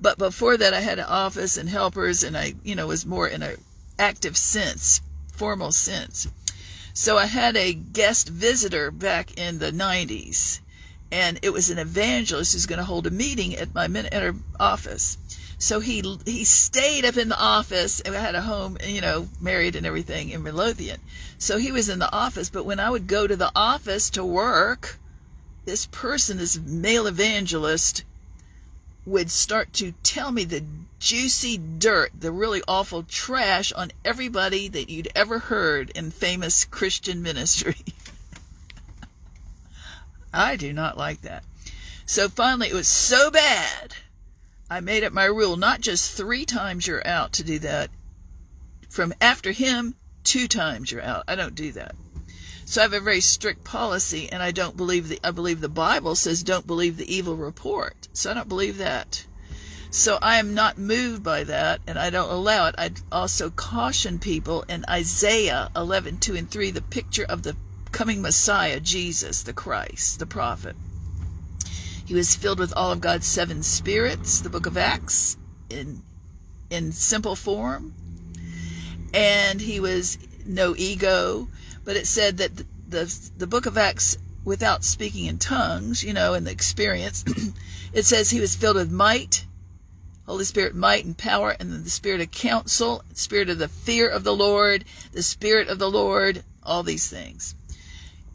But 0.00 0.18
before 0.18 0.56
that, 0.56 0.74
I 0.74 0.80
had 0.80 0.98
an 0.98 1.06
office 1.06 1.56
and 1.56 1.68
helpers, 1.68 2.22
and 2.22 2.36
I, 2.36 2.54
you 2.62 2.74
know, 2.74 2.86
was 2.86 3.04
more 3.04 3.28
in 3.28 3.42
a 3.42 3.56
active 3.98 4.36
sense, 4.36 5.00
formal 5.32 5.72
sense. 5.72 6.28
So 6.94 7.16
I 7.16 7.26
had 7.26 7.56
a 7.56 7.74
guest 7.74 8.28
visitor 8.28 8.90
back 8.90 9.38
in 9.38 9.58
the 9.58 9.70
90s, 9.70 10.60
and 11.12 11.38
it 11.42 11.52
was 11.52 11.70
an 11.70 11.78
evangelist 11.78 12.52
who's 12.52 12.66
going 12.66 12.78
to 12.78 12.84
hold 12.84 13.06
a 13.06 13.10
meeting 13.10 13.54
at 13.56 13.74
my 13.74 13.84
at 13.84 14.22
her 14.22 14.34
office. 14.58 15.16
So 15.60 15.80
he 15.80 16.02
he 16.24 16.44
stayed 16.44 17.04
up 17.04 17.16
in 17.16 17.28
the 17.28 17.38
office 17.38 17.98
and 18.00 18.14
I 18.14 18.20
had 18.20 18.36
a 18.36 18.42
home, 18.42 18.78
you 18.84 19.00
know, 19.00 19.28
married 19.40 19.74
and 19.74 19.84
everything 19.86 20.30
in 20.30 20.44
Midlothian. 20.44 21.00
So 21.38 21.58
he 21.58 21.72
was 21.72 21.88
in 21.88 21.98
the 21.98 22.12
office, 22.12 22.48
but 22.48 22.64
when 22.64 22.78
I 22.78 22.90
would 22.90 23.08
go 23.08 23.26
to 23.26 23.34
the 23.34 23.50
office 23.56 24.10
to 24.10 24.24
work, 24.24 25.00
this 25.68 25.84
person, 25.84 26.38
this 26.38 26.58
male 26.58 27.06
evangelist, 27.06 28.02
would 29.04 29.30
start 29.30 29.70
to 29.74 29.92
tell 30.02 30.32
me 30.32 30.44
the 30.44 30.64
juicy 30.98 31.58
dirt, 31.58 32.10
the 32.18 32.32
really 32.32 32.62
awful 32.66 33.02
trash 33.02 33.70
on 33.72 33.92
everybody 34.02 34.68
that 34.68 34.88
you'd 34.88 35.12
ever 35.14 35.38
heard 35.38 35.90
in 35.90 36.10
famous 36.10 36.64
Christian 36.64 37.22
ministry. 37.22 37.76
I 40.32 40.56
do 40.56 40.72
not 40.72 40.96
like 40.96 41.20
that. 41.20 41.44
So 42.06 42.30
finally, 42.30 42.70
it 42.70 42.74
was 42.74 42.88
so 42.88 43.30
bad 43.30 43.94
I 44.70 44.80
made 44.80 45.02
it 45.02 45.12
my 45.12 45.24
rule 45.26 45.56
not 45.56 45.82
just 45.82 46.12
three 46.12 46.46
times 46.46 46.86
you're 46.86 47.06
out 47.06 47.34
to 47.34 47.44
do 47.44 47.58
that. 47.58 47.90
From 48.88 49.12
after 49.20 49.52
him, 49.52 49.94
two 50.24 50.48
times 50.48 50.90
you're 50.90 51.02
out. 51.02 51.24
I 51.28 51.34
don't 51.34 51.54
do 51.54 51.72
that. 51.72 51.94
So 52.70 52.82
I 52.82 52.84
have 52.84 52.92
a 52.92 53.00
very 53.00 53.22
strict 53.22 53.64
policy, 53.64 54.30
and 54.30 54.42
I 54.42 54.50
don't 54.50 54.76
believe 54.76 55.08
the. 55.08 55.18
I 55.24 55.30
believe 55.30 55.62
the 55.62 55.70
Bible 55.70 56.14
says 56.14 56.42
don't 56.42 56.66
believe 56.66 56.98
the 56.98 57.14
evil 57.14 57.34
report. 57.34 58.08
So 58.12 58.30
I 58.30 58.34
don't 58.34 58.46
believe 58.46 58.76
that. 58.76 59.24
So 59.90 60.18
I 60.20 60.36
am 60.36 60.52
not 60.52 60.76
moved 60.76 61.22
by 61.22 61.44
that, 61.44 61.80
and 61.86 61.98
I 61.98 62.10
don't 62.10 62.28
allow 62.28 62.66
it. 62.66 62.74
I 62.76 62.90
also 63.10 63.48
caution 63.48 64.18
people 64.18 64.66
in 64.68 64.84
Isaiah 64.86 65.70
11, 65.74 66.18
2 66.18 66.36
and 66.36 66.50
3, 66.50 66.70
the 66.72 66.82
picture 66.82 67.24
of 67.24 67.42
the 67.42 67.56
coming 67.90 68.20
Messiah, 68.20 68.80
Jesus, 68.80 69.44
the 69.44 69.54
Christ, 69.54 70.18
the 70.18 70.26
prophet. 70.26 70.76
He 72.04 72.12
was 72.12 72.36
filled 72.36 72.58
with 72.58 72.74
all 72.76 72.92
of 72.92 73.00
God's 73.00 73.26
seven 73.26 73.62
spirits, 73.62 74.40
the 74.42 74.50
book 74.50 74.66
of 74.66 74.76
Acts, 74.76 75.38
in, 75.70 76.02
in 76.68 76.92
simple 76.92 77.34
form. 77.34 77.94
And 79.14 79.58
he 79.58 79.80
was 79.80 80.18
no 80.44 80.74
ego, 80.76 81.48
but 81.88 81.96
it 81.96 82.06
said 82.06 82.36
that 82.36 82.54
the, 82.90 83.30
the, 83.38 83.46
book 83.46 83.64
of 83.64 83.78
Acts, 83.78 84.18
without 84.44 84.84
speaking 84.84 85.24
in 85.24 85.38
tongues, 85.38 86.04
you 86.04 86.12
know, 86.12 86.34
in 86.34 86.44
the 86.44 86.50
experience, 86.50 87.24
it 87.94 88.04
says 88.04 88.28
he 88.28 88.40
was 88.40 88.54
filled 88.54 88.76
with 88.76 88.92
might, 88.92 89.46
Holy 90.26 90.44
Spirit, 90.44 90.74
might 90.74 91.06
and 91.06 91.16
power, 91.16 91.56
and 91.58 91.72
then 91.72 91.84
the 91.84 91.88
spirit 91.88 92.20
of 92.20 92.30
counsel, 92.30 93.02
spirit 93.14 93.48
of 93.48 93.56
the 93.56 93.68
fear 93.68 94.06
of 94.06 94.22
the 94.22 94.36
Lord, 94.36 94.84
the 95.12 95.22
spirit 95.22 95.68
of 95.68 95.78
the 95.78 95.90
Lord, 95.90 96.44
all 96.62 96.82
these 96.82 97.08
things. 97.08 97.54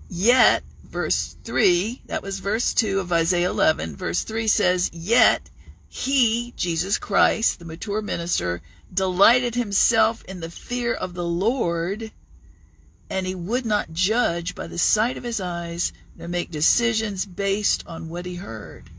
Yet 0.10 0.63
verse 0.83 1.38
3, 1.43 2.01
that 2.07 2.24
was 2.24 2.39
verse 2.39 2.74
2 2.74 3.01
of 3.01 3.13
Isaiah 3.13 3.51
11. 3.51 3.95
Verse 3.95 4.24
3 4.24 4.48
says, 4.48 4.89
Yet 4.91 5.51
he, 5.88 6.55
Jesus 6.57 6.98
Christ, 6.98 7.60
the 7.60 7.65
mature 7.65 8.01
minister, 8.01 8.63
delighted 8.91 9.53
himself 9.53 10.24
in 10.25 10.39
the 10.39 10.50
fear 10.50 10.91
of 10.91 11.13
the 11.13 11.24
Lord, 11.24 12.12
and 13.13 13.27
he 13.27 13.36
would 13.36 13.63
not 13.63 13.93
judge 13.93 14.55
by 14.55 14.65
the 14.65 14.79
sight 14.79 15.17
of 15.17 15.24
his 15.24 15.39
eyes, 15.39 15.93
nor 16.15 16.27
make 16.27 16.50
decisions 16.50 17.27
based 17.27 17.84
on 17.86 18.10
what 18.10 18.25
he 18.25 18.38
heard. 18.38 18.89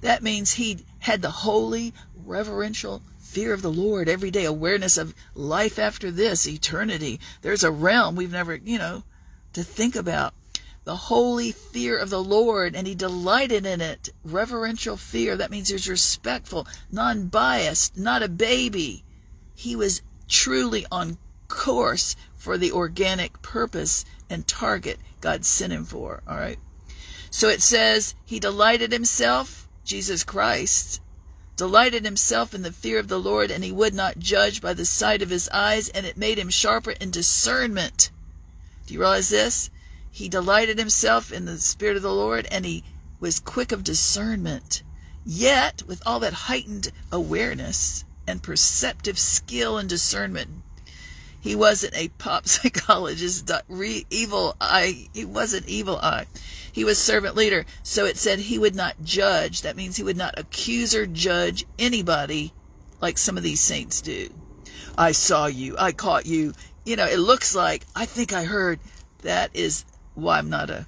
That 0.00 0.24
means 0.24 0.54
he 0.54 0.84
had 0.98 1.22
the 1.22 1.30
holy, 1.30 1.94
reverential 2.26 3.00
fear 3.20 3.52
of 3.52 3.62
the 3.62 3.70
Lord 3.70 4.08
every 4.08 4.32
day, 4.32 4.44
awareness 4.44 4.98
of 4.98 5.14
life 5.36 5.78
after 5.78 6.10
this, 6.10 6.48
eternity. 6.48 7.20
There's 7.42 7.62
a 7.62 7.70
realm 7.70 8.16
we've 8.16 8.32
never, 8.32 8.56
you 8.56 8.76
know, 8.76 9.04
to 9.52 9.62
think 9.62 9.94
about 9.94 10.34
the 10.82 10.96
holy 10.96 11.52
fear 11.52 11.96
of 11.96 12.10
the 12.10 12.24
Lord, 12.24 12.74
and 12.74 12.88
he 12.88 12.96
delighted 12.96 13.64
in 13.66 13.80
it. 13.80 14.08
Reverential 14.24 14.96
fear, 14.96 15.36
that 15.36 15.52
means 15.52 15.68
he's 15.68 15.88
respectful, 15.88 16.66
non 16.90 17.28
biased, 17.28 17.96
not 17.96 18.24
a 18.24 18.28
baby. 18.28 19.04
He 19.54 19.76
was 19.76 20.02
truly 20.26 20.86
on 20.90 21.18
course 21.46 22.16
for 22.40 22.56
the 22.56 22.72
organic 22.72 23.42
purpose 23.42 24.04
and 24.30 24.48
target 24.48 24.98
God 25.20 25.44
sent 25.44 25.74
him 25.74 25.84
for. 25.84 26.22
All 26.26 26.38
right. 26.38 26.58
So 27.30 27.48
it 27.48 27.62
says, 27.62 28.14
He 28.24 28.40
delighted 28.40 28.90
himself, 28.90 29.68
Jesus 29.84 30.24
Christ, 30.24 31.00
delighted 31.56 32.04
himself 32.04 32.54
in 32.54 32.62
the 32.62 32.72
fear 32.72 32.98
of 32.98 33.08
the 33.08 33.20
Lord, 33.20 33.50
and 33.50 33.62
he 33.62 33.70
would 33.70 33.92
not 33.92 34.18
judge 34.18 34.62
by 34.62 34.72
the 34.72 34.86
sight 34.86 35.20
of 35.20 35.28
his 35.28 35.50
eyes, 35.50 35.90
and 35.90 36.06
it 36.06 36.16
made 36.16 36.38
him 36.38 36.48
sharper 36.48 36.92
in 36.92 37.10
discernment. 37.10 38.10
Do 38.86 38.94
you 38.94 39.00
realize 39.00 39.28
this? 39.28 39.68
He 40.10 40.28
delighted 40.28 40.78
himself 40.78 41.30
in 41.30 41.44
the 41.44 41.58
Spirit 41.58 41.96
of 41.96 42.02
the 42.02 42.12
Lord 42.12 42.48
and 42.50 42.64
he 42.64 42.82
was 43.20 43.38
quick 43.38 43.70
of 43.70 43.84
discernment. 43.84 44.82
Yet, 45.24 45.82
with 45.86 46.02
all 46.06 46.18
that 46.20 46.32
heightened 46.32 46.90
awareness 47.12 48.04
and 48.26 48.42
perceptive 48.42 49.18
skill 49.18 49.76
and 49.76 49.88
discernment, 49.88 50.48
he 51.40 51.56
wasn't 51.56 51.96
a 51.96 52.08
pop 52.08 52.46
psychologist, 52.46 53.50
evil 54.10 54.56
eye. 54.60 55.08
He 55.14 55.24
wasn't 55.24 55.68
evil 55.68 55.98
eye. 55.98 56.26
He 56.72 56.84
was 56.84 56.98
servant 56.98 57.34
leader. 57.34 57.64
So 57.82 58.04
it 58.04 58.16
said 58.16 58.38
he 58.38 58.58
would 58.58 58.74
not 58.74 59.02
judge. 59.02 59.62
That 59.62 59.76
means 59.76 59.96
he 59.96 60.02
would 60.02 60.16
not 60.16 60.38
accuse 60.38 60.94
or 60.94 61.06
judge 61.06 61.64
anybody 61.78 62.52
like 63.00 63.18
some 63.18 63.36
of 63.36 63.42
these 63.42 63.60
saints 63.60 64.02
do. 64.02 64.28
I 64.96 65.12
saw 65.12 65.46
you. 65.46 65.76
I 65.78 65.92
caught 65.92 66.26
you. 66.26 66.52
You 66.84 66.96
know, 66.96 67.06
it 67.06 67.18
looks 67.18 67.54
like, 67.54 67.86
I 67.96 68.04
think 68.04 68.32
I 68.32 68.44
heard. 68.44 68.78
That 69.22 69.50
is 69.54 69.84
why 70.14 70.38
I'm 70.38 70.50
not 70.50 70.70
a 70.70 70.86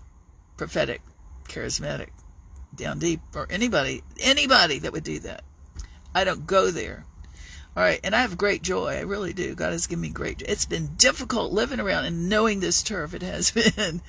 prophetic, 0.57 1.03
charismatic, 1.49 2.09
down 2.75 2.99
deep, 2.99 3.21
or 3.35 3.47
anybody, 3.51 4.03
anybody 4.21 4.79
that 4.81 4.93
would 4.93 5.05
do 5.05 5.19
that. 5.21 5.45
I 6.15 6.25
don't 6.25 6.47
go 6.47 6.71
there. 6.71 7.05
All 7.75 7.83
right, 7.83 8.01
and 8.05 8.15
I 8.15 8.21
have 8.21 8.37
great 8.37 8.63
joy. 8.63 8.97
I 8.97 9.01
really 9.01 9.33
do. 9.33 9.55
God 9.55 9.73
has 9.73 9.87
given 9.87 10.03
me 10.03 10.11
great 10.11 10.39
joy. 10.39 10.47
It's 10.49 10.67
been 10.67 10.95
difficult 10.97 11.53
living 11.53 11.81
around 11.81 12.05
and 12.05 12.29
knowing 12.29 12.61
this 12.61 12.83
turf. 12.83 13.15
It 13.15 13.23
has 13.23 13.51
been. 13.77 14.03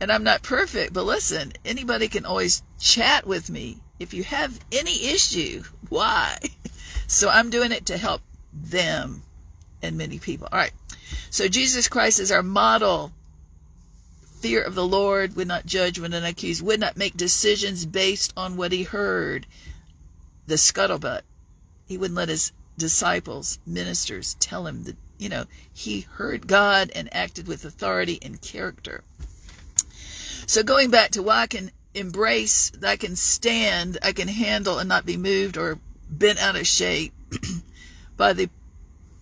And 0.00 0.12
I'm 0.12 0.22
not 0.22 0.42
perfect, 0.42 0.92
but 0.92 1.04
listen, 1.04 1.52
anybody 1.64 2.06
can 2.08 2.24
always 2.24 2.62
chat 2.78 3.26
with 3.26 3.50
me 3.50 3.78
if 3.98 4.14
you 4.14 4.22
have 4.22 4.58
any 4.70 5.06
issue. 5.06 5.62
Why? 5.88 6.38
So 7.10 7.30
I'm 7.30 7.48
doing 7.48 7.72
it 7.72 7.86
to 7.86 7.96
help 7.96 8.20
them 8.52 9.22
and 9.80 9.96
many 9.96 10.18
people. 10.18 10.46
All 10.52 10.58
right. 10.58 10.74
So 11.30 11.48
Jesus 11.48 11.88
Christ 11.88 12.20
is 12.20 12.30
our 12.30 12.42
model 12.42 13.14
fear 14.40 14.62
of 14.62 14.74
the 14.74 14.86
Lord, 14.86 15.34
would 15.34 15.48
not 15.48 15.66
judge, 15.66 15.98
would 15.98 16.12
not 16.12 16.22
accuse, 16.22 16.62
would 16.62 16.80
not 16.80 16.96
make 16.96 17.16
decisions 17.16 17.84
based 17.84 18.32
on 18.36 18.56
what 18.56 18.72
he 18.72 18.84
heard. 18.84 19.46
The 20.46 20.54
scuttlebutt. 20.54 21.22
He 21.86 21.98
wouldn't 21.98 22.16
let 22.16 22.28
his 22.28 22.52
disciples, 22.78 23.58
ministers, 23.66 24.34
tell 24.40 24.66
him 24.66 24.84
that, 24.84 24.96
you 25.18 25.28
know, 25.28 25.44
he 25.72 26.00
heard 26.00 26.46
God 26.46 26.90
and 26.94 27.12
acted 27.14 27.46
with 27.46 27.64
authority 27.64 28.18
and 28.22 28.40
character. 28.40 29.02
So 30.46 30.62
going 30.62 30.90
back 30.90 31.10
to 31.12 31.22
why 31.22 31.42
I 31.42 31.46
can 31.46 31.70
embrace, 31.94 32.72
I 32.82 32.96
can 32.96 33.16
stand, 33.16 33.98
I 34.02 34.12
can 34.12 34.28
handle 34.28 34.78
and 34.78 34.88
not 34.88 35.04
be 35.04 35.16
moved 35.16 35.58
or 35.58 35.78
bent 36.08 36.40
out 36.40 36.56
of 36.56 36.66
shape 36.66 37.12
by 38.16 38.32
the 38.32 38.48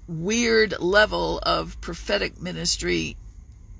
weird 0.06 0.78
level 0.78 1.40
of 1.42 1.80
prophetic 1.80 2.40
ministry, 2.40 3.16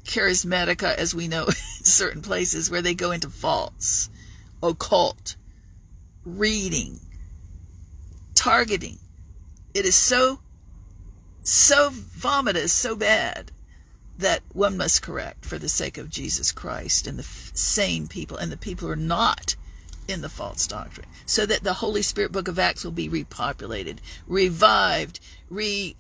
charismatica, 0.05 0.95
as 0.97 1.15
we 1.15 1.29
know 1.29 1.45
in 1.47 1.55
certain 1.85 2.23
places, 2.23 2.71
where 2.71 2.83
they 2.83 2.95
go 2.95 3.13
into 3.13 3.31
false, 3.31 4.11
occult, 4.63 5.37
reading, 6.25 6.99
targeting. 8.35 8.99
It 9.77 9.85
is 9.85 9.95
so, 9.95 10.41
so 11.43 11.91
vomitous, 11.93 12.73
so 12.73 12.97
bad 12.97 13.53
that 14.17 14.41
one 14.55 14.79
must 14.79 15.03
correct 15.03 15.45
for 15.45 15.59
the 15.59 15.69
sake 15.69 15.99
of 15.99 16.09
Jesus 16.09 16.51
Christ 16.51 17.07
and 17.07 17.19
the 17.19 17.23
sane 17.53 18.09
people 18.09 18.39
and 18.39 18.51
the 18.51 18.57
people 18.57 18.87
who 18.87 18.93
are 18.95 18.97
not 18.97 19.55
in 20.09 20.23
the 20.23 20.31
false 20.31 20.67
doctrine, 20.67 21.09
so 21.27 21.45
that 21.45 21.63
the 21.63 21.75
Holy 21.75 22.01
Spirit 22.01 22.33
book 22.33 22.49
of 22.49 22.59
Acts 22.59 22.85
will 22.85 22.91
be 22.91 23.11
repopulated, 23.11 23.99
revived, 24.27 25.21
rekindled 25.51 25.93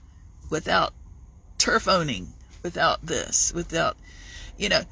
uh, 0.00 0.46
without 0.48 0.94
turf 1.58 1.86
owning, 1.86 2.32
without 2.62 3.04
this, 3.04 3.52
without, 3.52 3.98
you 4.56 4.70
know, 4.70 4.84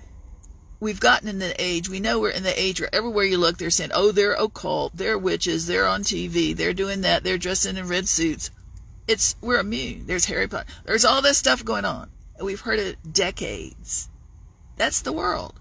we've 0.83 0.99
gotten 0.99 1.29
in 1.29 1.39
the 1.39 1.55
age, 1.63 1.89
we 1.89 2.01
know 2.01 2.19
we're 2.19 2.31
in 2.31 2.43
the 2.43 2.61
age 2.61 2.81
where 2.81 2.93
everywhere 2.93 3.25
you 3.25 3.39
look, 3.39 3.57
they're 3.57 3.71
saying, 3.71 3.93
oh, 3.95 4.11
they're 4.11 4.33
occult, 4.33 4.91
they're 4.97 5.17
witches, 5.17 5.69
they're 5.69 5.87
on 5.87 6.03
TV, 6.03 6.57
they're 6.57 6.73
doing 6.73 7.03
that, 7.03 7.23
they're 7.23 7.39
dressing 7.39 7.77
in 7.77 7.87
red 7.87 8.09
suits. 8.09 8.51
It's, 9.07 9.37
we're 9.41 9.61
immune. 9.61 10.07
There's 10.07 10.25
Harry 10.25 10.49
Potter. 10.49 10.67
There's 10.85 11.05
all 11.05 11.23
this 11.23 11.39
stuff 11.39 11.65
going 11.65 11.85
on. 11.85 12.11
And 12.37 12.47
we've 12.47 12.61
heard 12.61 12.81
it 12.81 12.97
decades. 13.13 14.09
That's 14.77 15.03
the 15.03 15.13
world. 15.13 15.55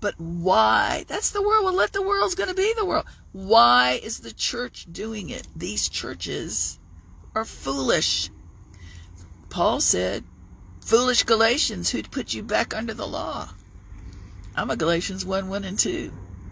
But 0.00 0.14
why? 0.18 1.04
That's 1.06 1.32
the 1.32 1.42
world. 1.42 1.64
Well, 1.64 1.74
let 1.74 1.92
the 1.92 2.00
world's 2.00 2.34
going 2.34 2.48
to 2.48 2.54
be 2.54 2.72
the 2.78 2.86
world. 2.86 3.04
Why 3.32 4.00
is 4.02 4.20
the 4.20 4.32
church 4.32 4.86
doing 4.90 5.28
it? 5.28 5.46
These 5.54 5.90
churches 5.90 6.78
are 7.34 7.44
foolish. 7.44 8.30
Paul 9.50 9.80
said, 9.80 10.24
foolish 10.80 11.24
Galatians, 11.24 11.90
who'd 11.90 12.10
put 12.10 12.32
you 12.32 12.42
back 12.42 12.74
under 12.74 12.94
the 12.94 13.06
law? 13.06 13.50
I'm 14.56 14.70
a 14.70 14.76
Galatians 14.76 15.24
1 15.26 15.48
1 15.48 15.64
and 15.64 15.78
2. 15.78 16.10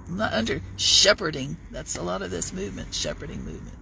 I'm 0.08 0.16
not 0.18 0.34
under 0.34 0.60
shepherding. 0.76 1.56
That's 1.70 1.96
a 1.96 2.02
lot 2.02 2.20
of 2.20 2.30
this 2.30 2.52
movement, 2.52 2.92
shepherding 2.92 3.42
movement. 3.44 3.78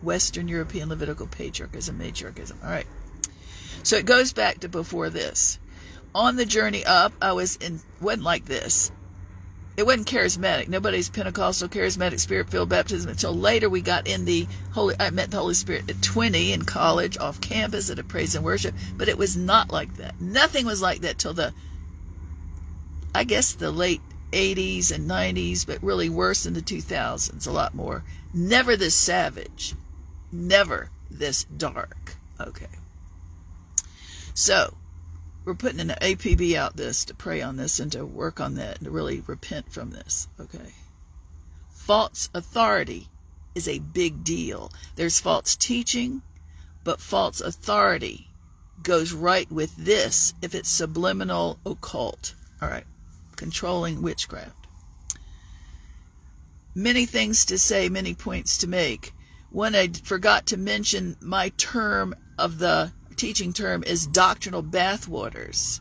Western 0.00 0.48
European 0.48 0.88
Levitical 0.88 1.26
patriarchism, 1.26 1.98
matriarchism. 1.98 2.64
All 2.64 2.70
right. 2.70 2.86
So 3.82 3.96
it 3.96 4.06
goes 4.06 4.32
back 4.32 4.60
to 4.60 4.68
before 4.68 5.10
this. 5.10 5.58
On 6.14 6.36
the 6.36 6.46
journey 6.46 6.86
up, 6.86 7.12
I 7.20 7.32
was 7.32 7.56
in, 7.56 7.80
wasn't 8.00 8.22
like 8.22 8.46
this. 8.46 8.90
It 9.76 9.84
wasn't 9.84 10.08
charismatic. 10.08 10.68
Nobody's 10.68 11.10
Pentecostal, 11.10 11.68
charismatic, 11.68 12.18
spirit 12.18 12.48
filled 12.48 12.70
baptism 12.70 13.10
until 13.10 13.34
later 13.34 13.68
we 13.68 13.82
got 13.82 14.06
in 14.06 14.24
the 14.24 14.48
Holy, 14.72 14.94
I 14.98 15.10
met 15.10 15.30
the 15.30 15.38
Holy 15.38 15.54
Spirit 15.54 15.88
at 15.90 16.02
20 16.02 16.52
in 16.52 16.64
college, 16.64 17.18
off 17.18 17.40
campus 17.40 17.90
at 17.90 17.98
a 17.98 18.04
praise 18.04 18.34
and 18.34 18.44
worship, 18.44 18.74
but 18.96 19.08
it 19.08 19.18
was 19.18 19.36
not 19.36 19.70
like 19.70 19.96
that. 19.96 20.20
Nothing 20.20 20.66
was 20.66 20.82
like 20.82 21.02
that 21.02 21.18
till 21.18 21.34
the 21.34 21.52
I 23.14 23.24
guess 23.24 23.52
the 23.52 23.72
late 23.72 24.00
80s 24.32 24.92
and 24.92 25.10
90s, 25.10 25.66
but 25.66 25.82
really 25.82 26.08
worse 26.08 26.46
in 26.46 26.54
the 26.54 26.62
2000s, 26.62 27.46
a 27.46 27.50
lot 27.50 27.74
more. 27.74 28.04
Never 28.32 28.76
this 28.76 28.94
savage, 28.94 29.74
never 30.30 30.90
this 31.10 31.44
dark. 31.44 32.14
Okay. 32.40 32.68
So, 34.34 34.76
we're 35.44 35.54
putting 35.54 35.80
an 35.80 35.96
APB 36.00 36.54
out 36.54 36.76
this 36.76 37.04
to 37.06 37.14
pray 37.14 37.42
on 37.42 37.56
this 37.56 37.80
and 37.80 37.90
to 37.92 38.06
work 38.06 38.40
on 38.40 38.54
that 38.54 38.78
and 38.78 38.84
to 38.84 38.90
really 38.90 39.20
repent 39.26 39.72
from 39.72 39.90
this. 39.90 40.28
Okay. 40.38 40.72
False 41.70 42.30
authority 42.32 43.08
is 43.56 43.66
a 43.66 43.80
big 43.80 44.22
deal. 44.22 44.70
There's 44.94 45.18
false 45.18 45.56
teaching, 45.56 46.22
but 46.84 47.00
false 47.00 47.40
authority 47.40 48.28
goes 48.82 49.12
right 49.12 49.50
with 49.50 49.76
this 49.76 50.32
if 50.40 50.54
it's 50.54 50.68
subliminal 50.68 51.58
occult. 51.66 52.34
All 52.62 52.68
right 52.68 52.84
controlling 53.40 54.02
witchcraft. 54.02 54.66
Many 56.74 57.06
things 57.06 57.46
to 57.46 57.58
say, 57.58 57.88
many 57.88 58.12
points 58.12 58.58
to 58.58 58.68
make. 58.68 59.14
One 59.48 59.74
I 59.74 59.88
forgot 60.04 60.44
to 60.48 60.58
mention 60.58 61.16
my 61.22 61.48
term 61.56 62.14
of 62.38 62.58
the 62.58 62.92
teaching 63.16 63.54
term 63.54 63.82
is 63.82 64.06
doctrinal 64.06 64.62
bathwaters. 64.62 65.80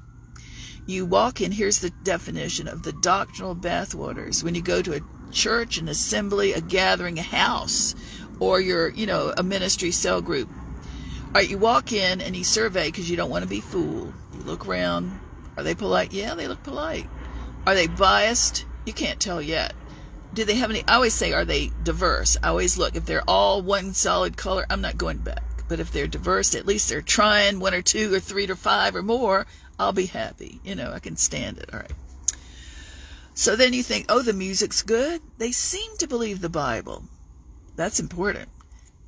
You 0.87 1.05
walk 1.05 1.41
in, 1.41 1.51
here's 1.51 1.79
the 1.79 1.89
definition 2.03 2.69
of 2.69 2.83
the 2.83 2.93
doctrinal 2.93 3.57
bathwaters. 3.57 4.41
When 4.41 4.55
you 4.55 4.61
go 4.61 4.81
to 4.81 4.95
a 4.95 5.31
church, 5.33 5.77
an 5.77 5.89
assembly, 5.89 6.53
a 6.53 6.61
gathering, 6.61 7.19
a 7.19 7.23
house, 7.23 7.93
or 8.39 8.61
you're, 8.61 8.89
you 8.91 9.05
know, 9.05 9.33
a 9.37 9.43
ministry 9.43 9.91
cell 9.91 10.21
group. 10.21 10.49
All 10.49 11.31
right, 11.35 11.49
you 11.49 11.57
walk 11.57 11.91
in 11.91 12.21
and 12.21 12.37
you 12.37 12.45
survey 12.45 12.87
because 12.87 13.09
you 13.09 13.17
don't 13.17 13.29
want 13.29 13.43
to 13.43 13.49
be 13.49 13.59
fooled. 13.59 14.13
You 14.33 14.43
look 14.43 14.65
around. 14.65 15.19
Are 15.57 15.63
they 15.63 15.75
polite? 15.75 16.13
Yeah, 16.13 16.35
they 16.35 16.47
look 16.47 16.63
polite. 16.63 17.09
Are 17.67 17.75
they 17.75 17.87
biased? 17.87 18.65
You 18.85 18.93
can't 18.93 19.19
tell 19.19 19.41
yet. 19.41 19.73
Do 20.33 20.45
they 20.45 20.55
have 20.55 20.69
any? 20.69 20.83
I 20.87 20.95
always 20.95 21.13
say, 21.13 21.33
are 21.33 21.45
they 21.45 21.71
diverse? 21.83 22.37
I 22.41 22.49
always 22.49 22.77
look. 22.77 22.95
If 22.95 23.05
they're 23.05 23.27
all 23.27 23.61
one 23.61 23.93
solid 23.93 24.37
color, 24.37 24.65
I'm 24.69 24.81
not 24.81 24.97
going 24.97 25.17
back. 25.17 25.43
But 25.67 25.79
if 25.79 25.91
they're 25.91 26.07
diverse, 26.07 26.55
at 26.55 26.65
least 26.65 26.89
they're 26.89 27.01
trying 27.01 27.59
one 27.59 27.73
or 27.73 27.81
two 27.81 28.13
or 28.13 28.19
three 28.19 28.47
or 28.47 28.55
five 28.55 28.95
or 28.95 29.03
more, 29.03 29.45
I'll 29.77 29.93
be 29.93 30.07
happy. 30.07 30.59
You 30.63 30.75
know, 30.75 30.91
I 30.91 30.99
can 30.99 31.15
stand 31.15 31.59
it. 31.59 31.69
All 31.73 31.79
right. 31.79 31.91
So 33.35 33.55
then 33.55 33.73
you 33.73 33.83
think, 33.83 34.07
oh, 34.09 34.21
the 34.21 34.33
music's 34.33 34.81
good. 34.81 35.21
They 35.37 35.51
seem 35.51 35.95
to 35.97 36.07
believe 36.07 36.41
the 36.41 36.49
Bible. 36.49 37.05
That's 37.75 37.99
important. 37.99 38.49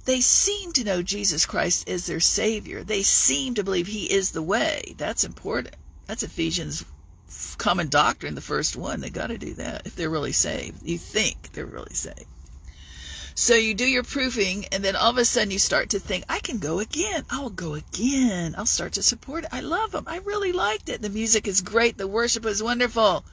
They 0.06 0.22
seem 0.22 0.72
to 0.74 0.84
know 0.84 1.02
Jesus 1.04 1.46
Christ 1.46 1.88
is 1.90 2.06
their 2.06 2.20
Savior. 2.20 2.84
They 2.84 3.04
seem 3.04 3.56
to 3.56 3.64
believe 3.64 3.88
He 3.88 4.12
is 4.12 4.32
the 4.32 4.42
way. 4.42 4.96
That's 4.98 5.24
important. 5.24 5.76
That's 6.08 6.24
Ephesians 6.24 6.86
common 7.58 7.90
doctrine, 7.90 8.36
the 8.36 8.42
first 8.42 8.76
one. 8.76 9.02
They 9.02 9.10
got 9.10 9.28
to 9.28 9.38
do 9.38 9.54
that 9.56 9.86
if 9.86 9.96
they're 9.96 10.10
really 10.10 10.32
saved. 10.32 10.82
You 10.84 10.98
think 10.98 11.54
they're 11.54 11.66
really 11.66 11.94
saved. 11.94 12.26
So 13.34 13.56
you 13.56 13.74
do 13.74 13.86
your 13.86 14.04
proofing, 14.04 14.66
and 14.74 14.84
then 14.84 14.96
all 14.96 15.10
of 15.10 15.18
a 15.18 15.26
sudden 15.26 15.52
you 15.52 15.60
start 15.60 15.90
to 15.92 16.00
think, 16.00 16.26
I 16.28 16.40
can 16.40 16.58
go 16.58 16.80
again. 16.80 17.26
I'll 17.30 17.50
go 17.50 17.76
again. 17.76 18.56
I'll 18.58 18.66
start 18.66 18.94
to 18.94 19.04
support 19.04 19.46
it. 19.46 19.50
I 19.54 19.62
love 19.62 19.92
them. 19.92 20.04
I 20.06 20.18
really 20.18 20.52
liked 20.52 20.90
it. 20.90 21.02
The 21.02 21.10
music 21.10 21.48
is 21.48 21.62
great. 21.62 21.98
The 21.98 22.08
worship 22.08 22.46
is 22.46 22.62
wonderful. 22.62 23.26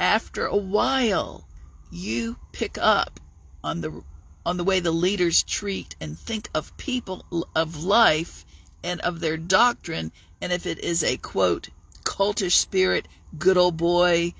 After 0.00 0.44
a 0.46 0.56
while, 0.56 1.46
you 1.90 2.36
pick 2.52 2.76
up 2.78 3.20
on 3.62 3.80
the 3.80 4.02
on 4.44 4.56
the 4.56 4.64
way 4.64 4.80
the 4.80 4.92
leaders 4.92 5.42
treat 5.42 5.96
and 6.00 6.18
think 6.18 6.48
of 6.54 6.76
people 6.76 7.24
of 7.54 7.84
life 7.84 8.44
and 8.84 9.00
of 9.00 9.20
their 9.20 9.36
doctrine, 9.36 10.12
and 10.40 10.52
if 10.52 10.66
it 10.66 10.78
is 10.78 11.02
a 11.02 11.16
quote 11.16 11.68
cultish 12.06 12.52
spirit, 12.52 13.08
good 13.36 13.58
old 13.58 13.76
boy, 13.76 14.32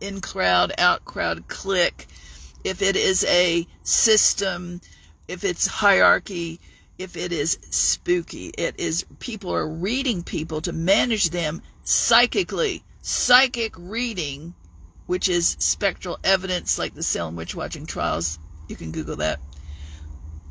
in 0.00 0.20
crowd, 0.20 0.72
out 0.78 1.04
crowd, 1.04 1.46
clique, 1.48 2.06
if 2.64 2.80
it 2.80 2.96
is 2.96 3.24
a 3.24 3.66
system, 3.82 4.80
if 5.28 5.44
it's 5.44 5.66
hierarchy, 5.66 6.60
if 6.98 7.16
it 7.16 7.32
is 7.32 7.58
spooky, 7.70 8.52
it 8.56 8.78
is 8.78 9.04
people 9.18 9.52
are 9.52 9.68
reading 9.68 10.22
people 10.22 10.60
to 10.62 10.72
manage 10.72 11.30
them 11.30 11.62
psychically. 11.82 12.82
Psychic 13.02 13.74
reading, 13.76 14.54
which 15.06 15.28
is 15.28 15.56
spectral 15.58 16.18
evidence 16.22 16.78
like 16.78 16.94
the 16.94 17.02
Salem 17.02 17.36
witch 17.36 17.54
watching 17.54 17.86
trials. 17.86 18.38
You 18.68 18.76
can 18.76 18.92
Google 18.92 19.16
that. 19.16 19.40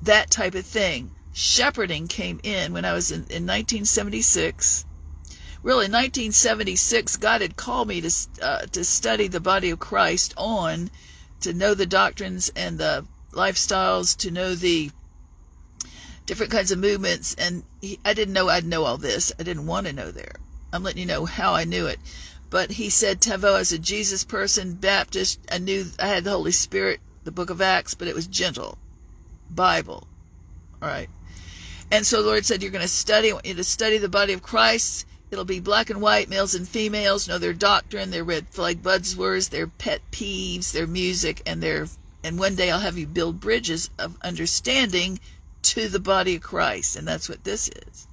That 0.02 0.30
type 0.30 0.56
of 0.56 0.66
thing. 0.66 1.12
Shepherding 1.32 2.08
came 2.08 2.40
in 2.44 2.74
when 2.74 2.86
I 2.86 2.94
was 2.94 3.12
in, 3.12 3.20
in 3.30 3.46
1976 3.46 4.86
really 5.62 5.90
1976 5.90 7.18
god 7.18 7.42
had 7.42 7.56
called 7.58 7.88
me 7.88 8.02
to 8.02 8.12
uh, 8.42 8.60
to 8.68 8.84
study 8.84 9.28
the 9.28 9.40
body 9.40 9.70
of 9.70 9.80
christ 9.80 10.34
on 10.38 10.90
to 11.42 11.54
know 11.54 11.74
the 11.74 11.86
doctrines 11.86 12.52
and 12.56 12.78
the 12.78 13.06
lifestyles 13.32 14.18
to 14.18 14.32
know 14.32 14.56
the 14.56 14.90
different 16.26 16.52
kinds 16.52 16.72
of 16.72 16.80
movements 16.80 17.36
and 17.36 17.64
he, 17.82 18.00
i 18.06 18.14
didn't 18.14 18.34
know 18.34 18.50
i'd 18.50 18.66
know 18.66 18.84
all 18.84 18.98
this. 18.98 19.32
I 19.40 19.44
didn't 19.44 19.68
want 19.68 19.88
to 19.88 19.94
know 19.94 20.12
there. 20.12 20.36
I'm 20.72 20.84
letting 20.84 21.00
you 21.00 21.06
know 21.06 21.26
how 21.26 21.54
i 21.54 21.64
knew 21.64 21.86
it. 21.88 22.00
But 22.50 22.72
he 22.72 22.90
said 22.90 23.22
Taveau 23.22 23.60
as 23.60 23.72
a 23.72 23.80
jesus 23.80 24.24
person 24.24 24.74
baptist 24.74 25.40
i 25.52 25.58
knew 25.58 25.86
i 26.00 26.08
had 26.08 26.24
the 26.24 26.32
holy 26.32 26.52
spirit 26.52 27.00
the 27.24 27.32
book 27.32 27.50
of 27.50 27.62
acts 27.62 27.96
but 27.96 28.08
it 28.08 28.16
was 28.16 28.28
gentle. 28.28 28.78
Bible. 29.50 30.08
All 30.82 30.88
right. 30.88 31.10
And 31.92 32.06
so 32.06 32.22
the 32.22 32.28
lord 32.28 32.46
said 32.46 32.62
you're 32.62 32.72
going 32.72 32.82
to 32.82 32.88
study 32.88 33.30
i 33.30 33.34
want 33.34 33.46
you 33.46 33.56
to 33.56 33.64
study 33.64 33.98
the 33.98 34.10
body 34.10 34.34
of 34.34 34.42
christ 34.42 35.06
It'll 35.32 35.46
be 35.46 35.60
black 35.60 35.90
and 35.90 36.02
white, 36.02 36.30
males 36.30 36.56
and 36.56 36.68
females, 36.68 37.28
know 37.28 37.38
their 37.38 37.54
doctrine, 37.54 38.10
their 38.10 38.24
red 38.24 38.48
flag 38.50 38.82
buzzwords, 38.82 39.50
their 39.50 39.68
pet 39.68 40.02
peeves, 40.12 40.72
their 40.72 40.88
music, 40.88 41.42
and 41.46 41.62
their 41.62 41.88
and 42.24 42.38
one 42.38 42.56
day 42.56 42.72
I'll 42.72 42.80
have 42.80 42.98
you 42.98 43.08
build 43.08 43.40
bridges 43.40 43.90
of 43.98 44.18
understanding 44.22 45.20
to 45.62 45.88
the 45.88 46.00
body 46.00 46.36
of 46.36 46.42
Christ, 46.42 46.96
and 46.96 47.08
that's 47.08 47.30
what 47.30 47.44
this 47.44 47.70
is. 47.70 48.08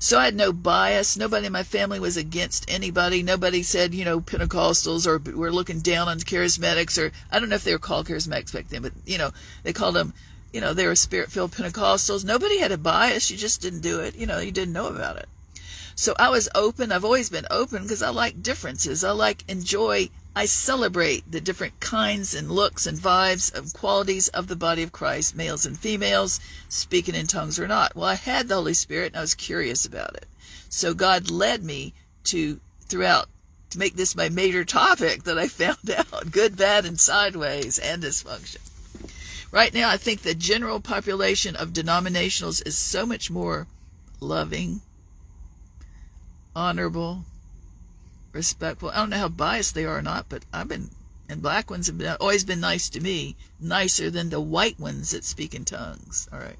So 0.00 0.18
I 0.18 0.26
had 0.26 0.34
no 0.34 0.52
bias. 0.52 1.16
Nobody 1.16 1.46
in 1.46 1.52
my 1.52 1.62
family 1.62 1.98
was 1.98 2.16
against 2.16 2.70
anybody. 2.70 3.22
Nobody 3.22 3.62
said, 3.62 3.94
you 3.94 4.04
know, 4.04 4.20
Pentecostals 4.20 5.06
or 5.06 5.18
we're 5.18 5.50
looking 5.50 5.80
down 5.80 6.08
on 6.08 6.20
charismatics 6.20 7.02
or 7.02 7.10
I 7.32 7.40
don't 7.40 7.48
know 7.48 7.56
if 7.56 7.64
they 7.64 7.72
were 7.72 7.78
called 7.78 8.06
charismatics 8.06 8.52
back 8.52 8.68
then, 8.68 8.82
but 8.82 8.92
you 9.06 9.18
know, 9.18 9.32
they 9.64 9.72
called 9.72 9.96
them 9.96 10.12
you 10.52 10.60
know, 10.60 10.72
they 10.72 10.86
were 10.86 10.96
spirit 10.96 11.30
filled 11.30 11.52
Pentecostals. 11.52 12.24
Nobody 12.24 12.58
had 12.58 12.72
a 12.72 12.78
bias. 12.78 13.30
You 13.30 13.36
just 13.36 13.60
didn't 13.60 13.80
do 13.80 14.00
it. 14.00 14.16
You 14.16 14.26
know, 14.26 14.38
you 14.38 14.50
didn't 14.50 14.72
know 14.72 14.86
about 14.86 15.16
it. 15.16 15.28
So 16.00 16.14
I 16.16 16.28
was 16.28 16.48
open. 16.54 16.92
I've 16.92 17.04
always 17.04 17.28
been 17.28 17.48
open 17.50 17.82
because 17.82 18.04
I 18.04 18.10
like 18.10 18.40
differences. 18.40 19.02
I 19.02 19.10
like 19.10 19.42
enjoy. 19.48 20.10
I 20.36 20.46
celebrate 20.46 21.28
the 21.28 21.40
different 21.40 21.80
kinds 21.80 22.34
and 22.34 22.52
looks 22.52 22.86
and 22.86 22.96
vibes 22.96 23.52
and 23.52 23.72
qualities 23.72 24.28
of 24.28 24.46
the 24.46 24.54
body 24.54 24.84
of 24.84 24.92
Christ, 24.92 25.34
males 25.34 25.66
and 25.66 25.76
females, 25.76 26.38
speaking 26.68 27.16
in 27.16 27.26
tongues 27.26 27.58
or 27.58 27.66
not. 27.66 27.96
Well, 27.96 28.04
I 28.04 28.14
had 28.14 28.46
the 28.46 28.54
Holy 28.54 28.74
Spirit 28.74 29.08
and 29.08 29.16
I 29.16 29.22
was 29.22 29.34
curious 29.34 29.86
about 29.86 30.14
it. 30.14 30.28
So 30.68 30.94
God 30.94 31.32
led 31.32 31.64
me 31.64 31.94
to 32.26 32.60
throughout 32.82 33.28
to 33.70 33.80
make 33.80 33.96
this 33.96 34.14
my 34.14 34.28
major 34.28 34.64
topic 34.64 35.24
that 35.24 35.36
I 35.36 35.48
found 35.62 35.90
out 35.90 36.30
good, 36.30 36.56
bad, 36.56 36.86
and 36.86 37.00
sideways 37.00 37.80
and 37.80 38.04
dysfunction. 38.04 38.58
Right 39.50 39.74
now, 39.74 39.88
I 39.88 39.96
think 39.96 40.22
the 40.22 40.36
general 40.36 40.78
population 40.78 41.56
of 41.56 41.72
denominationals 41.72 42.64
is 42.64 42.78
so 42.78 43.04
much 43.04 43.32
more 43.32 43.66
loving, 44.20 44.80
honorable, 46.58 47.24
respectful. 48.32 48.90
I 48.90 48.96
don't 48.96 49.10
know 49.10 49.16
how 49.16 49.28
biased 49.28 49.76
they 49.76 49.84
are 49.84 49.98
or 49.98 50.02
not, 50.02 50.28
but 50.28 50.44
I've 50.52 50.66
been, 50.66 50.90
and 51.28 51.40
black 51.40 51.70
ones 51.70 51.86
have 51.86 51.96
been, 51.96 52.16
always 52.18 52.42
been 52.42 52.58
nice 52.58 52.88
to 52.90 53.00
me, 53.00 53.36
nicer 53.60 54.10
than 54.10 54.28
the 54.28 54.40
white 54.40 54.78
ones 54.80 55.12
that 55.12 55.24
speak 55.24 55.54
in 55.54 55.64
tongues. 55.64 56.28
All 56.32 56.40
right. 56.40 56.58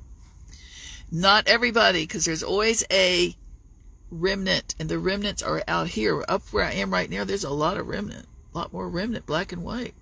Not 1.11 1.49
everybody, 1.49 2.05
because 2.05 2.25
there's 2.25 2.45
always 2.45 2.85
a 2.93 3.35
remnant, 4.09 4.77
and 4.79 4.89
the 4.89 5.01
remnants 5.01 5.43
are 5.43 5.65
out 5.67 5.89
here. 5.89 6.25
Up 6.29 6.43
where 6.53 6.65
I 6.65 6.75
am 6.75 6.93
right 6.93 7.11
now, 7.11 7.25
there's 7.25 7.43
a 7.43 7.51
lot 7.51 7.77
of 7.77 7.89
remnant, 7.89 8.29
a 8.55 8.59
lot 8.59 8.73
more 8.73 8.89
remnant, 8.89 9.27
black 9.27 9.51
and 9.51 9.65
white, 9.65 9.95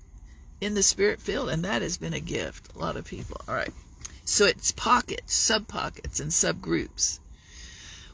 in 0.61 0.75
the 0.75 0.83
spirit 0.83 1.23
field, 1.23 1.49
and 1.49 1.65
that 1.65 1.81
has 1.81 1.97
been 1.97 2.13
a 2.13 2.21
gift. 2.21 2.77
A 2.77 2.79
lot 2.79 2.97
of 2.97 3.07
people. 3.07 3.41
All 3.49 3.55
right. 3.55 3.73
So 4.27 4.45
it's 4.45 4.73
pockets, 4.73 5.33
sub 5.33 5.69
pockets, 5.69 6.21
and 6.21 6.31
subgroups. 6.31 7.19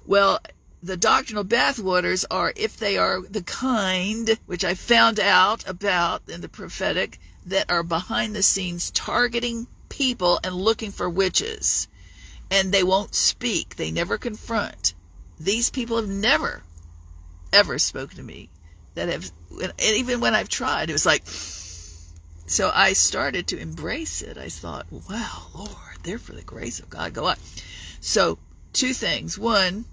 Well, 0.06 0.38
the 0.82 0.96
doctrinal 0.96 1.44
bathwaters 1.44 2.24
are 2.30 2.52
if 2.56 2.76
they 2.76 2.98
are 2.98 3.22
the 3.22 3.42
kind 3.42 4.36
which 4.46 4.64
I 4.64 4.74
found 4.74 5.20
out 5.20 5.68
about 5.68 6.28
in 6.28 6.40
the 6.40 6.48
prophetic 6.48 7.20
that 7.46 7.70
are 7.70 7.84
behind 7.84 8.34
the 8.34 8.42
scenes 8.42 8.90
targeting 8.90 9.68
people 9.88 10.40
and 10.42 10.54
looking 10.54 10.90
for 10.90 11.08
witches. 11.08 11.86
And 12.50 12.72
they 12.72 12.82
won't 12.82 13.14
speak, 13.14 13.76
they 13.76 13.90
never 13.90 14.18
confront. 14.18 14.94
These 15.38 15.70
people 15.70 15.96
have 15.96 16.08
never, 16.08 16.62
ever 17.52 17.78
spoken 17.78 18.16
to 18.16 18.22
me. 18.22 18.50
That 18.94 19.08
have, 19.08 19.30
and 19.60 19.72
even 19.80 20.20
when 20.20 20.34
I've 20.34 20.50
tried, 20.50 20.90
it 20.90 20.92
was 20.92 21.06
like, 21.06 21.22
so 21.26 22.70
I 22.74 22.92
started 22.92 23.46
to 23.48 23.58
embrace 23.58 24.20
it. 24.20 24.36
I 24.36 24.50
thought, 24.50 24.86
wow, 24.90 25.46
Lord, 25.54 25.70
there 26.02 26.18
for 26.18 26.32
the 26.32 26.42
grace 26.42 26.78
of 26.78 26.90
God. 26.90 27.14
Go 27.14 27.26
on. 27.26 27.36
So, 28.00 28.38
two 28.74 28.92
things. 28.92 29.38
One, 29.38 29.86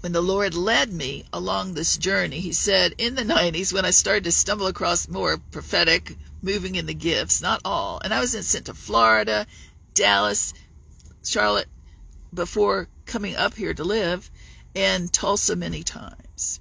when 0.00 0.12
the 0.12 0.20
Lord 0.20 0.54
led 0.54 0.92
me 0.92 1.24
along 1.32 1.74
this 1.74 1.96
journey, 1.96 2.40
He 2.40 2.52
said 2.52 2.94
in 2.98 3.14
the 3.14 3.24
90s, 3.24 3.72
when 3.72 3.84
I 3.84 3.90
started 3.90 4.24
to 4.24 4.32
stumble 4.32 4.68
across 4.68 5.08
more 5.08 5.38
prophetic, 5.50 6.16
moving 6.40 6.76
in 6.76 6.86
the 6.86 6.94
gifts, 6.94 7.42
not 7.42 7.60
all, 7.64 8.00
and 8.04 8.14
I 8.14 8.20
was 8.20 8.30
sent 8.46 8.66
to 8.66 8.74
Florida, 8.74 9.46
Dallas, 9.94 10.54
Charlotte, 11.24 11.68
before 12.32 12.88
coming 13.06 13.34
up 13.34 13.54
here 13.54 13.74
to 13.74 13.84
live, 13.84 14.30
and 14.74 15.12
Tulsa 15.12 15.56
many 15.56 15.82
times. 15.82 16.60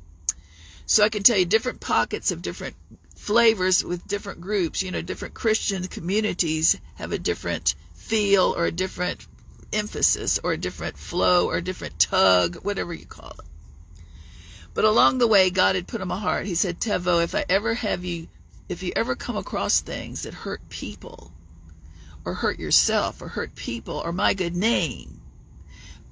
So 0.87 1.03
I 1.03 1.09
can 1.09 1.21
tell 1.21 1.37
you 1.37 1.45
different 1.45 1.79
pockets 1.79 2.31
of 2.31 2.41
different 2.41 2.75
flavors 3.15 3.83
with 3.83 4.07
different 4.07 4.41
groups. 4.41 4.81
You 4.81 4.91
know, 4.91 5.01
different 5.01 5.33
Christian 5.33 5.83
communities 5.87 6.77
have 6.95 7.11
a 7.11 7.19
different 7.19 7.75
feel 7.93 8.55
or 8.57 8.65
a 8.65 8.71
different 8.71 9.27
emphasis 9.73 10.39
or 10.43 10.53
a 10.53 10.57
different 10.57 10.97
flow 10.97 11.47
or 11.47 11.57
a 11.57 11.61
different 11.61 11.99
tug, 11.99 12.55
whatever 12.63 12.93
you 12.93 13.05
call 13.05 13.31
it. 13.31 13.45
But 14.73 14.85
along 14.85 15.17
the 15.17 15.27
way, 15.27 15.49
God 15.49 15.75
had 15.75 15.87
put 15.87 16.01
in 16.01 16.07
my 16.07 16.19
heart, 16.19 16.45
He 16.45 16.55
said, 16.55 16.79
Taveau, 16.79 17.23
if 17.23 17.33
I 17.33 17.45
ever 17.49 17.73
have 17.73 18.05
you, 18.05 18.27
if 18.69 18.83
you 18.83 18.93
ever 18.95 19.15
come 19.15 19.37
across 19.37 19.81
things 19.81 20.23
that 20.23 20.33
hurt 20.33 20.69
people 20.69 21.31
or 22.23 22.35
hurt 22.35 22.59
yourself 22.59 23.21
or 23.21 23.29
hurt 23.29 23.55
people 23.55 24.01
or 24.03 24.11
my 24.11 24.33
good 24.33 24.55
name, 24.55 25.21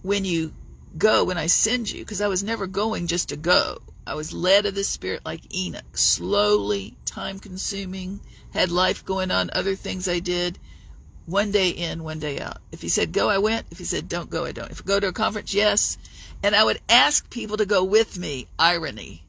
when 0.01 0.25
you 0.25 0.53
go, 0.97 1.23
when 1.23 1.37
I 1.37 1.47
send 1.47 1.91
you, 1.91 1.99
because 1.99 2.21
I 2.21 2.27
was 2.27 2.43
never 2.43 2.67
going 2.67 3.07
just 3.07 3.29
to 3.29 3.35
go. 3.35 3.79
I 4.07 4.15
was 4.15 4.33
led 4.33 4.65
of 4.65 4.75
the 4.75 4.83
Spirit 4.83 5.21
like 5.25 5.53
Enoch, 5.53 5.97
slowly, 5.97 6.95
time 7.05 7.39
consuming, 7.39 8.19
had 8.53 8.71
life 8.71 9.03
going 9.03 9.31
on, 9.31 9.49
other 9.51 9.75
things 9.75 10.07
I 10.07 10.19
did 10.19 10.59
one 11.25 11.51
day 11.51 11.69
in, 11.69 12.03
one 12.03 12.19
day 12.19 12.39
out. 12.39 12.57
If 12.71 12.81
he 12.81 12.89
said 12.89 13.11
go, 13.11 13.29
I 13.29 13.39
went. 13.39 13.65
If 13.71 13.79
he 13.79 13.85
said 13.85 14.07
don't 14.07 14.29
go, 14.29 14.45
I 14.45 14.51
don't. 14.51 14.71
If 14.71 14.81
I 14.81 14.85
go 14.85 14.99
to 14.99 15.07
a 15.07 15.13
conference, 15.13 15.53
yes. 15.53 15.97
And 16.43 16.55
I 16.55 16.63
would 16.63 16.79
ask 16.87 17.29
people 17.29 17.57
to 17.57 17.65
go 17.65 17.83
with 17.83 18.17
me. 18.17 18.47
Irony. 18.59 19.23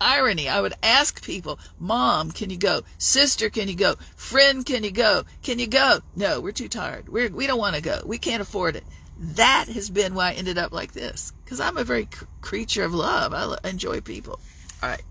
Irony. 0.00 0.48
I 0.48 0.60
would 0.60 0.74
ask 0.82 1.24
people, 1.24 1.58
Mom, 1.78 2.30
can 2.32 2.50
you 2.50 2.56
go? 2.56 2.82
Sister, 2.98 3.50
can 3.50 3.68
you 3.68 3.74
go? 3.74 3.94
Friend, 4.16 4.64
can 4.64 4.82
you 4.82 4.90
go? 4.90 5.24
Can 5.42 5.58
you 5.58 5.66
go? 5.66 6.00
No, 6.16 6.40
we're 6.40 6.52
too 6.52 6.68
tired. 6.68 7.08
We're, 7.08 7.28
we 7.28 7.46
don't 7.46 7.58
want 7.58 7.76
to 7.76 7.82
go. 7.82 8.00
We 8.04 8.18
can't 8.18 8.42
afford 8.42 8.76
it. 8.76 8.84
That 9.20 9.66
has 9.68 9.90
been 9.90 10.14
why 10.14 10.30
I 10.30 10.34
ended 10.34 10.58
up 10.58 10.72
like 10.72 10.92
this. 10.92 11.32
Because 11.44 11.60
I'm 11.60 11.76
a 11.76 11.84
very 11.84 12.08
creature 12.40 12.84
of 12.84 12.94
love. 12.94 13.34
I 13.34 13.68
enjoy 13.68 14.00
people. 14.00 14.40
All 14.82 14.88
right. 14.88 15.02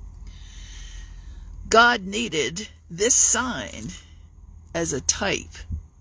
God 1.69 2.05
needed 2.05 2.67
this 2.89 3.15
sign 3.15 3.87
as 4.73 4.93
a 4.93 5.01
type 5.01 5.57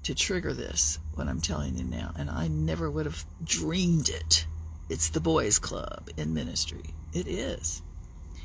to 0.07 0.15
trigger 0.15 0.55
this, 0.55 1.01
what 1.17 1.27
I'm 1.27 1.41
telling 1.41 1.77
you 1.77 1.83
now, 1.83 2.13
and 2.17 2.31
I 2.31 2.47
never 2.47 2.89
would 2.89 3.07
have 3.07 3.27
dreamed 3.43 4.09
it. 4.09 4.47
It's 4.89 5.09
the 5.09 5.19
boys' 5.19 5.59
club 5.59 6.11
in 6.17 6.33
ministry. 6.33 6.95
It 7.13 7.27
is. 7.27 7.83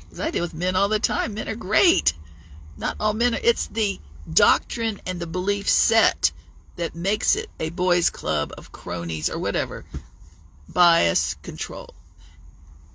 Because 0.00 0.18
I 0.18 0.32
deal 0.32 0.42
with 0.42 0.54
men 0.54 0.74
all 0.74 0.88
the 0.88 0.98
time. 0.98 1.34
Men 1.34 1.48
are 1.48 1.54
great. 1.54 2.14
Not 2.76 2.96
all 2.98 3.14
men 3.14 3.36
are. 3.36 3.40
It's 3.44 3.68
the 3.68 4.00
doctrine 4.32 5.00
and 5.06 5.20
the 5.20 5.26
belief 5.28 5.68
set 5.68 6.32
that 6.74 6.96
makes 6.96 7.36
it 7.36 7.48
a 7.60 7.70
boys' 7.70 8.10
club 8.10 8.52
of 8.58 8.72
cronies 8.72 9.30
or 9.30 9.38
whatever. 9.38 9.84
Bias, 10.68 11.36
control. 11.44 11.94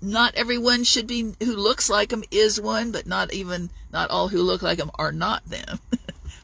Not 0.02 0.34
everyone 0.34 0.84
should 0.84 1.06
be 1.06 1.34
who 1.40 1.56
looks 1.56 1.88
like 1.88 2.10
them 2.10 2.24
is 2.30 2.60
one, 2.60 2.92
but 2.92 3.06
not 3.06 3.32
even 3.32 3.70
not 3.90 4.10
all 4.10 4.28
who 4.28 4.42
look 4.42 4.60
like 4.60 4.76
them 4.76 4.90
are 4.96 5.10
not 5.10 5.48
them. 5.48 5.80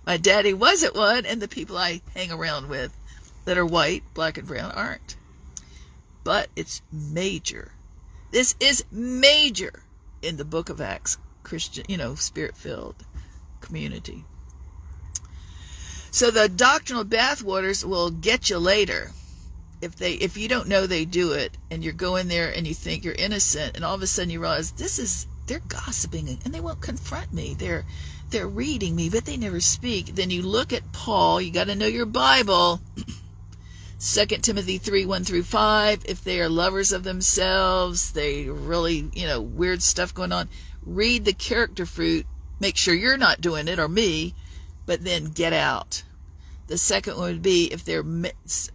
My 0.07 0.17
daddy 0.17 0.53
wasn't 0.53 0.95
one, 0.95 1.25
and 1.25 1.41
the 1.41 1.49
people 1.49 1.79
I 1.79 2.03
hang 2.15 2.31
around 2.31 2.69
with 2.69 2.93
that 3.45 3.59
are 3.59 3.65
white, 3.67 4.03
black, 4.15 4.39
and 4.39 4.47
brown 4.47 4.71
aren't. 4.73 5.17
But 6.23 6.49
it's 6.57 6.83
major. 6.93 7.73
This 8.31 8.55
is 8.61 8.85
major 8.91 9.83
in 10.23 10.37
the 10.37 10.45
book 10.45 10.69
of 10.69 10.81
Acts, 10.81 11.19
Christian, 11.43 11.85
you 11.89 11.97
know, 11.97 12.15
spirit 12.15 12.57
filled 12.57 12.97
community. 13.61 14.25
So 16.11 16.31
the 16.31 16.49
doctrinal 16.49 17.05
bathwaters 17.05 17.85
will 17.85 18.11
get 18.11 18.49
you 18.49 18.59
later. 18.59 19.13
If 19.81 19.97
they 19.97 20.13
if 20.13 20.37
you 20.37 20.49
don't 20.49 20.69
know 20.69 20.87
they 20.87 21.05
do 21.05 21.33
it 21.33 21.59
and 21.71 21.83
you're 21.83 21.93
going 21.93 22.29
there 22.29 22.51
and 22.51 22.67
you 22.67 22.73
think 22.73 23.05
you're 23.05 23.15
innocent 23.15 23.77
and 23.77 23.85
all 23.85 23.95
of 23.95 24.03
a 24.03 24.07
sudden 24.07 24.31
you 24.31 24.41
realize 24.41 24.71
this 24.71 24.99
is 24.99 25.27
they're 25.47 25.61
gossiping 25.69 26.39
and 26.45 26.55
they 26.55 26.61
won't 26.61 26.81
confront 26.81 27.33
me. 27.33 27.55
They're 27.59 27.85
they're 28.35 28.49
reading 28.49 28.97
me, 28.97 29.09
but 29.09 29.25
they 29.25 29.37
never 29.37 29.61
speak. 29.61 30.07
Then 30.07 30.29
you 30.29 30.43
look 30.43 30.73
at 30.73 30.93
Paul, 30.93 31.41
you 31.41 31.53
got 31.53 31.69
to 31.69 31.77
know 31.77 31.87
your 31.87 32.05
Bible. 32.05 32.81
2 34.01 34.27
Timothy 34.27 34.79
3 34.79 35.07
1 35.07 35.23
through 35.23 35.45
5. 35.45 36.03
If 36.05 36.25
they 36.25 36.41
are 36.41 36.49
lovers 36.49 36.91
of 36.91 37.05
themselves, 37.05 38.11
they 38.11 38.49
really, 38.49 39.09
you 39.13 39.29
know, 39.29 39.41
weird 39.41 39.85
stuff 39.85 40.13
going 40.13 40.33
on. 40.33 40.49
Read 40.85 41.25
the 41.25 41.33
character 41.33 41.87
fruit. 41.87 42.27
Make 42.59 42.77
sure 42.77 42.93
you're 42.93 43.17
not 43.17 43.41
doing 43.41 43.69
it 43.69 43.79
or 43.79 43.87
me, 43.87 44.35
but 44.85 45.05
then 45.05 45.27
get 45.27 45.53
out. 45.53 46.03
The 46.67 46.77
second 46.77 47.17
one 47.17 47.35
would 47.35 47.43
be 47.43 47.73
if 47.73 47.85
they're 47.85 48.05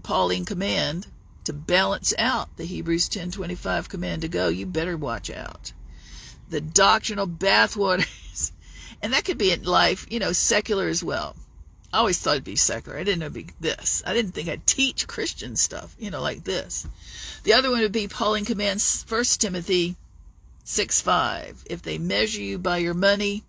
Pauline 0.03 0.45
command 0.45 1.07
to 1.43 1.51
balance 1.51 2.13
out 2.17 2.55
the 2.55 2.63
Hebrews 2.65 3.09
10:25 3.09 3.89
command 3.89 4.21
to 4.21 4.29
go, 4.29 4.47
you 4.47 4.65
better 4.65 4.95
watch 4.95 5.29
out. 5.29 5.73
The 6.49 6.61
doctrinal 6.61 7.27
bathwaters 7.27 8.07
and 9.01 9.13
that 9.13 9.25
could 9.25 9.37
be 9.37 9.51
in 9.51 9.63
life, 9.63 10.05
you 10.09 10.19
know, 10.19 10.31
secular 10.31 10.87
as 10.87 11.03
well. 11.03 11.35
I 11.91 11.97
always 11.97 12.19
thought 12.19 12.33
it'd 12.33 12.43
be 12.43 12.55
secular. 12.55 12.97
I 12.97 13.03
didn't 13.03 13.19
know 13.19 13.25
it'd 13.25 13.33
be 13.33 13.53
this. 13.59 14.03
I 14.05 14.13
didn't 14.13 14.33
think 14.33 14.47
I'd 14.47 14.67
teach 14.67 15.07
Christian 15.07 15.55
stuff, 15.55 15.95
you 15.97 16.11
know, 16.11 16.21
like 16.21 16.43
this. 16.43 16.85
The 17.43 17.53
other 17.53 17.71
one 17.71 17.81
would 17.81 17.91
be 17.91 18.07
Pauline 18.07 18.45
commands 18.45 19.03
First 19.03 19.41
Timothy 19.41 19.95
6 20.65 21.01
5. 21.01 21.63
If 21.67 21.81
they 21.81 21.97
measure 21.97 22.41
you 22.41 22.59
by 22.59 22.77
your 22.77 22.93
money, 22.93 23.43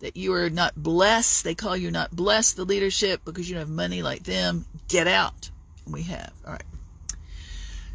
that 0.00 0.16
you 0.16 0.32
are 0.34 0.50
not 0.50 0.74
blessed, 0.76 1.44
they 1.44 1.54
call 1.54 1.76
you 1.76 1.90
not 1.90 2.14
blessed, 2.14 2.56
the 2.56 2.64
leadership, 2.64 3.22
because 3.24 3.48
you 3.48 3.54
don't 3.54 3.62
have 3.62 3.68
money 3.68 4.02
like 4.02 4.22
them, 4.22 4.64
get 4.88 5.06
out. 5.06 5.50
We 5.86 6.02
have. 6.04 6.32
All 6.46 6.52
right. 6.52 6.62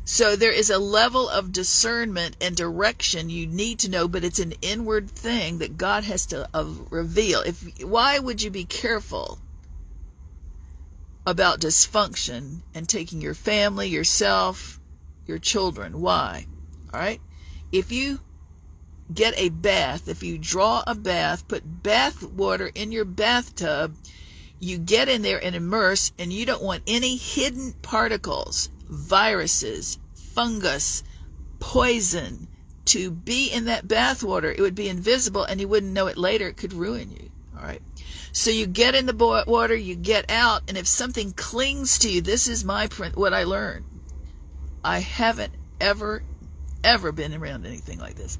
So 0.05 0.35
there 0.35 0.51
is 0.51 0.69
a 0.69 0.77
level 0.77 1.27
of 1.27 1.51
discernment 1.51 2.37
and 2.39 2.55
direction 2.55 3.29
you 3.29 3.47
need 3.47 3.79
to 3.79 3.89
know, 3.89 4.07
but 4.07 4.23
it's 4.23 4.39
an 4.39 4.53
inward 4.61 5.09
thing 5.09 5.57
that 5.57 5.77
God 5.77 6.03
has 6.03 6.25
to 6.27 6.47
uh, 6.53 6.65
reveal. 6.89 7.41
If 7.41 7.83
why 7.83 8.19
would 8.19 8.41
you 8.41 8.51
be 8.51 8.65
careful 8.65 9.39
about 11.25 11.59
dysfunction 11.59 12.61
and 12.73 12.87
taking 12.87 13.19
your 13.19 13.33
family, 13.33 13.87
yourself, 13.87 14.79
your 15.25 15.39
children. 15.39 15.99
Why? 15.99 16.45
All 16.93 16.99
right? 16.99 17.19
If 17.71 17.91
you 17.91 18.19
get 19.13 19.33
a 19.37 19.49
bath, 19.49 20.07
if 20.07 20.23
you 20.23 20.37
draw 20.37 20.83
a 20.85 20.95
bath, 20.95 21.47
put 21.47 21.83
bath 21.83 22.23
water 22.23 22.69
in 22.73 22.91
your 22.91 23.05
bathtub, 23.05 23.95
you 24.59 24.77
get 24.77 25.09
in 25.09 25.21
there 25.21 25.43
and 25.43 25.55
immerse, 25.55 26.11
and 26.17 26.31
you 26.31 26.45
don't 26.45 26.63
want 26.63 26.83
any 26.87 27.17
hidden 27.17 27.73
particles, 27.81 28.69
viruses, 28.87 29.99
fungus, 30.13 31.03
poison 31.59 32.47
to 32.85 33.09
be 33.11 33.49
in 33.51 33.65
that 33.65 33.87
bath 33.87 34.23
water. 34.23 34.51
It 34.51 34.59
would 34.59 34.75
be 34.75 34.89
invisible 34.89 35.43
and 35.43 35.59
you 35.59 35.67
wouldn't 35.67 35.93
know 35.93 36.07
it 36.07 36.17
later. 36.17 36.47
It 36.47 36.57
could 36.57 36.73
ruin 36.73 37.11
you. 37.11 37.29
All 37.57 37.63
right. 37.63 37.81
So 38.31 38.51
you 38.51 38.67
get 38.67 38.95
in 38.95 39.05
the 39.05 39.45
water, 39.47 39.75
you 39.75 39.95
get 39.95 40.29
out, 40.29 40.63
and 40.67 40.77
if 40.77 40.87
something 40.87 41.31
clings 41.31 41.99
to 41.99 42.11
you, 42.11 42.21
this 42.21 42.47
is 42.47 42.65
my 42.65 42.89
what 43.13 43.33
I 43.33 43.45
learned. 43.45 43.85
I 44.83 44.99
haven't 44.99 45.53
ever, 45.79 46.21
ever 46.83 47.11
been 47.11 47.33
around 47.33 47.65
anything 47.65 47.97
like 47.97 48.15
this 48.15 48.37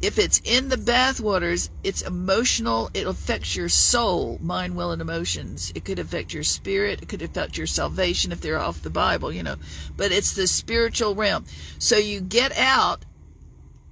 if 0.00 0.16
it's 0.18 0.40
in 0.44 0.68
the 0.68 0.76
bathwaters, 0.76 1.70
it's 1.82 2.02
emotional. 2.02 2.88
It 2.94 3.06
affects 3.06 3.56
your 3.56 3.68
soul, 3.68 4.38
mind, 4.40 4.76
will, 4.76 4.92
and 4.92 5.02
emotions. 5.02 5.72
It 5.74 5.84
could 5.84 5.98
affect 5.98 6.32
your 6.32 6.44
spirit. 6.44 7.02
It 7.02 7.08
could 7.08 7.22
affect 7.22 7.58
your 7.58 7.66
salvation 7.66 8.30
if 8.30 8.40
they're 8.40 8.60
off 8.60 8.82
the 8.82 8.90
Bible, 8.90 9.32
you 9.32 9.42
know. 9.42 9.56
But 9.96 10.12
it's 10.12 10.34
the 10.34 10.46
spiritual 10.46 11.16
realm. 11.16 11.46
So 11.80 11.96
you 11.96 12.20
get 12.20 12.56
out, 12.56 13.04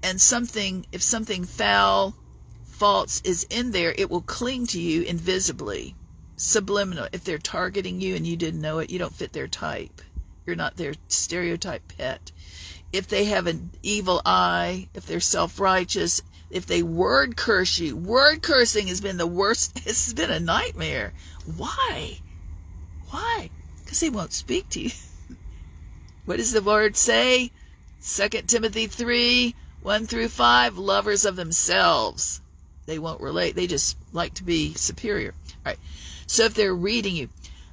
and 0.03 0.21
something, 0.21 0.87
if 0.93 1.03
something 1.03 1.45
foul, 1.45 2.15
false 2.65 3.21
is 3.23 3.45
in 3.51 3.73
there, 3.73 3.93
it 3.99 4.09
will 4.09 4.23
cling 4.23 4.67
to 4.69 4.81
you 4.81 5.03
invisibly, 5.03 5.97
subliminal. 6.37 7.09
If 7.13 7.25
they're 7.25 7.39
targeting 7.39 8.01
you 8.01 8.15
and 8.15 8.25
you 8.25 8.37
didn't 8.37 8.61
know 8.61 8.79
it, 8.79 8.91
you 8.91 9.01
don't 9.01 9.15
fit 9.15 9.33
their 9.33 9.49
type. 9.49 10.01
You're 10.47 10.55
not 10.55 10.77
their 10.77 10.95
stereotype 11.09 11.83
pet 11.99 12.31
if 12.97 13.09
they 13.09 13.27
have 13.27 13.47
an 13.47 13.71
evil 13.83 14.23
eye, 14.25 14.89
if 14.95 15.05
they're 15.05 15.21
self 15.21 15.61
righteous, 15.61 16.23
if 16.51 16.65
they 16.65 16.83
word 16.83 17.37
curse 17.37 17.79
you. 17.79 17.95
Word 17.95 18.41
cursing 18.41 18.87
has 18.87 19.03
been 19.03 19.19
the 19.19 19.27
worst. 19.27 19.83
It's 19.87 20.15
been 20.15 20.31
a 20.31 20.41
nightmare. 20.41 21.13
Why? 21.57 22.21
Why? 23.11 23.51
Because 23.85 24.01
they 24.01 24.09
won't 24.09 24.33
speak 24.33 24.71
to 24.71 24.81
you. 24.81 24.91
what 26.25 26.39
does 26.39 26.53
the 26.53 26.63
word 26.63 26.97
say? 26.97 27.53
2 28.03 28.29
Timothy 28.47 28.87
3 28.87 29.55
1 29.83 30.07
through 30.07 30.29
5 30.29 30.79
lovers 30.79 31.27
of 31.27 31.37
themselves. 31.37 32.41
They 32.87 32.99
won't 32.99 33.21
relate. 33.21 33.57
They 33.57 33.67
just 33.67 33.99
like 34.13 34.35
to 34.35 34.45
be 34.45 34.73
superior. 34.75 35.35
All 35.49 35.73
right. 35.73 35.79
So 36.27 36.45
if 36.45 36.55
they're 36.55 36.75
reading 36.75 37.15
you, 37.15 37.29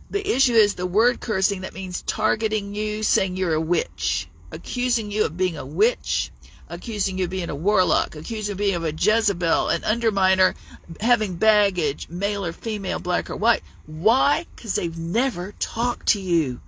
the 0.10 0.36
issue 0.36 0.54
is 0.54 0.76
the 0.76 0.86
word 0.86 1.22
cursing 1.22 1.62
that 1.62 1.74
means 1.74 2.02
targeting 2.02 2.76
you, 2.76 3.04
saying 3.04 3.38
you're 3.38 3.54
a 3.54 3.62
witch 3.62 4.28
accusing 4.54 5.10
you 5.10 5.26
of 5.26 5.36
being 5.36 5.58
a 5.58 5.66
witch, 5.66 6.32
accusing 6.70 7.18
you 7.18 7.24
of 7.24 7.32
being 7.32 7.50
a 7.50 7.56
warlock, 7.56 8.16
accusing 8.16 8.52
you 8.52 8.54
of 8.54 8.58
being 8.60 8.76
of 8.76 8.84
a 8.84 8.94
Jezebel, 8.94 9.70
an 9.70 9.82
underminer, 9.82 10.54
having 11.02 11.36
baggage, 11.36 12.08
male 12.08 12.46
or 12.46 12.54
female, 12.54 13.00
black 13.00 13.32
or 13.32 13.36
white. 13.36 13.64
Why? 13.88 14.46
Because 14.56 14.76
they've 14.76 14.98
never 14.98 15.54
talked 15.54 16.10
to 16.10 16.22
you. 16.22 16.62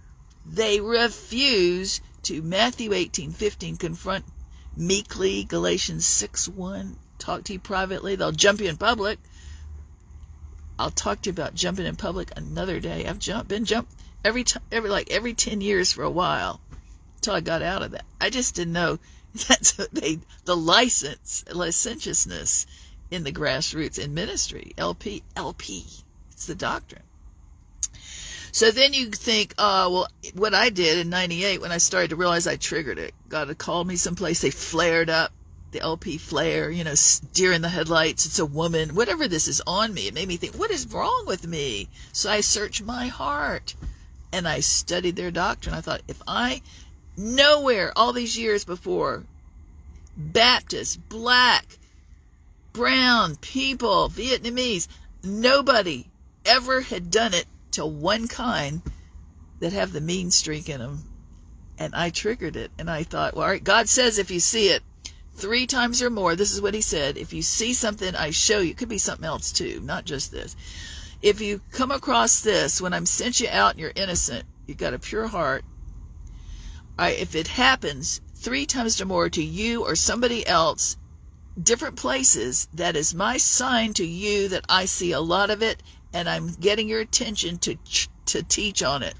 They 0.48 0.82
refuse 0.82 2.02
to 2.24 2.42
Matthew 2.42 2.92
18, 2.92 3.32
15, 3.32 3.78
confront 3.78 4.26
meekly, 4.76 5.44
Galatians 5.44 6.08
6, 6.08 6.50
1, 6.50 6.98
talk 7.20 7.44
to 7.44 7.54
you 7.54 7.60
privately. 7.60 8.16
They'll 8.16 8.32
jump 8.32 8.62
you 8.62 8.68
in 8.68 8.78
public. 8.78 9.20
I'll 10.80 10.90
talk 10.90 11.22
to 11.22 11.30
you 11.30 11.34
about 11.34 11.54
jumping 11.54 11.86
in 11.86 11.96
public 11.96 12.32
another 12.36 12.80
day. 12.80 13.06
I've 13.06 13.20
jumped, 13.20 13.48
been 13.48 13.64
jumped 13.64 13.94
every 14.26 14.44
time, 14.44 14.64
every 14.72 14.90
like 14.90 15.12
every 15.12 15.36
10 15.36 15.62
years 15.62 15.92
for 15.92 16.04
a 16.04 16.10
while 16.10 16.60
till 17.26 17.34
I 17.34 17.42
got 17.42 17.62
out 17.62 17.82
of 17.82 17.92
that. 17.92 18.06
I 18.22 18.30
just 18.30 18.56
didn't 18.56 18.74
know 18.74 19.00
that's 19.48 19.78
what 19.78 19.92
they 19.92 20.20
the 20.46 20.56
license 20.56 21.44
licentiousness 21.52 22.68
in 23.12 23.24
the 23.24 23.32
grassroots 23.32 24.00
in 24.00 24.14
ministry. 24.14 24.74
LP 24.78 25.24
LP. 25.36 25.86
It's 26.32 26.46
the 26.46 26.56
doctrine. 26.56 27.02
So 28.52 28.72
then 28.72 28.94
you 28.94 29.08
think, 29.08 29.54
uh, 29.58 29.90
well, 29.92 30.08
what 30.34 30.54
I 30.54 30.70
did 30.70 31.00
in 31.00 31.10
'98 31.10 31.60
when 31.60 31.72
I 31.74 31.78
started 31.80 32.12
to 32.12 32.16
realize 32.16 32.48
I 32.48 32.56
triggered 32.56 33.00
it. 33.00 33.14
God 33.28 33.50
had 33.50 33.58
called 33.58 33.88
me 33.88 33.98
someplace. 33.98 34.40
They 34.40 34.52
flared 34.52 35.10
up 35.10 35.34
the 35.72 35.82
LP 35.82 36.18
flare, 36.18 36.70
you 36.70 36.86
know, 36.86 36.94
deer 37.34 37.52
in 37.52 37.62
the 37.62 37.70
headlights. 37.70 38.26
It's 38.26 38.40
a 38.40 38.46
woman. 38.46 38.96
Whatever 38.96 39.28
this 39.28 39.50
is 39.50 39.62
on 39.68 39.94
me, 39.94 40.08
it 40.08 40.14
made 40.14 40.30
me 40.30 40.38
think, 40.38 40.56
what 40.56 40.72
is 40.72 40.88
wrong 40.94 41.26
with 41.28 41.46
me? 41.46 41.90
So 42.14 42.30
I 42.30 42.40
searched 42.40 42.82
my 42.84 43.08
heart 43.08 43.76
and 44.32 44.48
I 44.48 44.60
studied 44.62 45.16
their 45.16 45.32
doctrine. 45.32 45.76
I 45.76 45.82
thought, 45.82 46.02
if 46.08 46.22
I 46.28 46.62
Nowhere 47.18 47.94
all 47.96 48.14
these 48.14 48.38
years 48.38 48.66
before, 48.66 49.24
Baptist, 50.18 51.08
black, 51.10 51.66
brown 52.74 53.36
people, 53.38 54.10
Vietnamese, 54.10 54.88
nobody 55.24 56.06
ever 56.46 56.82
had 56.82 57.10
done 57.10 57.34
it 57.34 57.46
to 57.72 57.86
one 57.86 58.28
kind 58.28 58.82
that 59.60 59.74
have 59.74 59.92
the 59.92 60.02
mean 60.02 60.32
streak 60.32 60.70
in 60.70 60.80
them. 60.80 61.04
And 61.78 61.96
I 61.96 62.10
triggered 62.10 62.56
it. 62.56 62.72
And 62.78 62.90
I 62.90 63.04
thought, 63.04 63.34
well, 63.34 63.44
all 63.44 63.50
right, 63.50 63.64
God 63.64 63.90
says 63.90 64.18
if 64.18 64.32
you 64.32 64.40
see 64.40 64.70
it 64.70 64.84
three 65.36 65.68
times 65.68 66.02
or 66.02 66.10
more, 66.10 66.36
this 66.36 66.54
is 66.54 66.62
what 66.62 66.74
he 66.74 66.82
said. 66.82 67.18
If 67.18 67.34
you 67.34 67.42
see 67.42 67.74
something, 67.74 68.16
I 68.16 68.30
show 68.30 68.60
you. 68.60 68.72
It 68.72 68.78
could 68.78 68.90
be 68.90 68.98
something 68.98 69.26
else 69.26 69.52
too, 69.52 69.82
not 69.82 70.06
just 70.06 70.32
this. 70.32 70.56
If 71.22 71.42
you 71.42 71.62
come 71.72 71.92
across 71.92 72.42
this, 72.42 72.82
when 72.82 72.94
I'm 72.94 73.06
sent 73.06 73.40
you 73.40 73.48
out 73.50 73.72
and 73.72 73.80
you're 73.80 73.92
innocent, 73.96 74.46
you've 74.68 74.78
got 74.78 74.94
a 74.94 75.00
pure 75.00 75.28
heart, 75.28 75.66
if 77.00 77.36
it 77.36 77.48
happens 77.48 78.22
three 78.36 78.66
times 78.66 79.00
or 79.02 79.06
more 79.06 79.30
to 79.30 79.44
you 79.44 79.84
or 79.84 79.96
somebody 79.96 80.46
else, 80.48 80.98
different 81.62 81.96
places, 81.96 82.68
that 82.74 82.96
is 82.96 83.14
my 83.14 83.38
sign 83.38 83.94
to 83.94 84.06
you 84.06 84.50
that 84.50 84.66
I 84.70 84.86
see 84.86 85.12
a 85.12 85.20
lot 85.20 85.50
of 85.50 85.62
it 85.62 85.82
and 86.14 86.30
I'm 86.30 86.54
getting 86.54 86.88
your 86.88 87.02
attention 87.02 87.58
to 87.60 87.78
to 88.26 88.42
teach 88.44 88.82
on 88.82 89.04
it. 89.04 89.16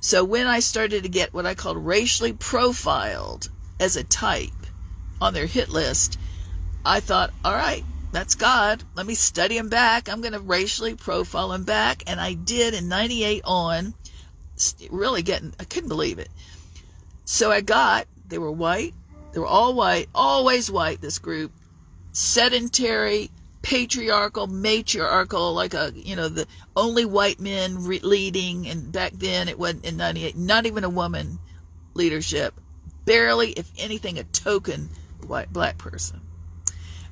So 0.00 0.22
when 0.22 0.46
I 0.46 0.60
started 0.60 1.02
to 1.02 1.08
get 1.08 1.32
what 1.32 1.46
I 1.46 1.54
called 1.54 1.78
racially 1.78 2.34
profiled 2.34 3.48
as 3.80 3.96
a 3.96 4.04
type 4.04 4.50
on 5.20 5.32
their 5.32 5.46
hit 5.46 5.70
list, 5.70 6.18
I 6.84 7.00
thought, 7.00 7.32
all 7.44 7.54
right, 7.54 7.84
that's 8.12 8.34
God. 8.34 8.82
Let 8.94 9.06
me 9.06 9.14
study 9.14 9.56
him 9.56 9.70
back. 9.70 10.08
I'm 10.08 10.20
going 10.20 10.34
to 10.34 10.40
racially 10.40 10.94
profile 10.94 11.52
him 11.52 11.64
back. 11.64 12.02
And 12.06 12.20
I 12.20 12.34
did 12.34 12.74
in 12.74 12.88
98 12.88 13.42
on, 13.44 13.94
really 14.90 15.22
getting, 15.22 15.54
I 15.58 15.64
couldn't 15.64 15.88
believe 15.88 16.18
it. 16.18 16.28
So 17.24 17.50
I 17.50 17.60
got, 17.60 18.06
they 18.28 18.38
were 18.38 18.52
white, 18.52 18.94
they 19.32 19.40
were 19.40 19.46
all 19.46 19.74
white, 19.74 20.08
always 20.14 20.70
white, 20.70 21.00
this 21.00 21.18
group, 21.18 21.52
sedentary, 22.12 23.30
patriarchal, 23.62 24.46
matriarchal, 24.46 25.54
like 25.54 25.74
a, 25.74 25.92
you 25.94 26.14
know, 26.14 26.28
the 26.28 26.46
only 26.76 27.04
white 27.04 27.40
men 27.40 27.84
re- 27.84 27.98
leading, 28.00 28.68
and 28.68 28.92
back 28.92 29.12
then 29.14 29.48
it 29.48 29.58
wasn't 29.58 29.86
in 29.86 29.96
98, 29.96 30.36
not 30.36 30.66
even 30.66 30.84
a 30.84 30.88
woman 30.90 31.38
leadership, 31.94 32.54
barely, 33.06 33.52
if 33.52 33.70
anything, 33.78 34.18
a 34.18 34.24
token 34.24 34.90
white 35.26 35.52
black 35.52 35.78
person. 35.78 36.20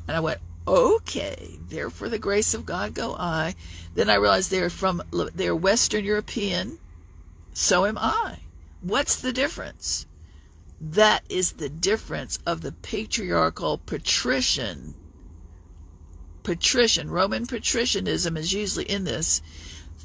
And 0.07 0.16
I 0.16 0.20
went, 0.20 0.40
okay, 0.68 1.59
there 1.68 1.90
for 1.90 2.09
the 2.09 2.18
grace 2.18 2.55
of 2.55 2.66
God 2.66 2.94
go 2.94 3.16
I. 3.18 3.55
Then 3.94 4.11
I 4.11 4.16
realized 4.16 4.51
they're 4.51 4.70
from, 4.70 5.03
they're 5.35 5.57
Western 5.57 6.05
European, 6.05 6.79
so 7.55 7.87
am 7.87 7.96
I. 7.98 8.38
What's 8.83 9.14
the 9.14 9.33
difference? 9.33 10.07
That 10.81 11.23
is 11.29 11.53
the 11.53 11.68
difference 11.68 12.40
of 12.45 12.62
the 12.62 12.73
patriarchal 12.73 13.79
patrician. 13.79 14.97
Patrician, 16.42 17.09
Roman 17.09 17.47
patricianism 17.47 18.37
is 18.37 18.53
usually 18.53 18.90
in 18.90 19.05
this. 19.05 19.40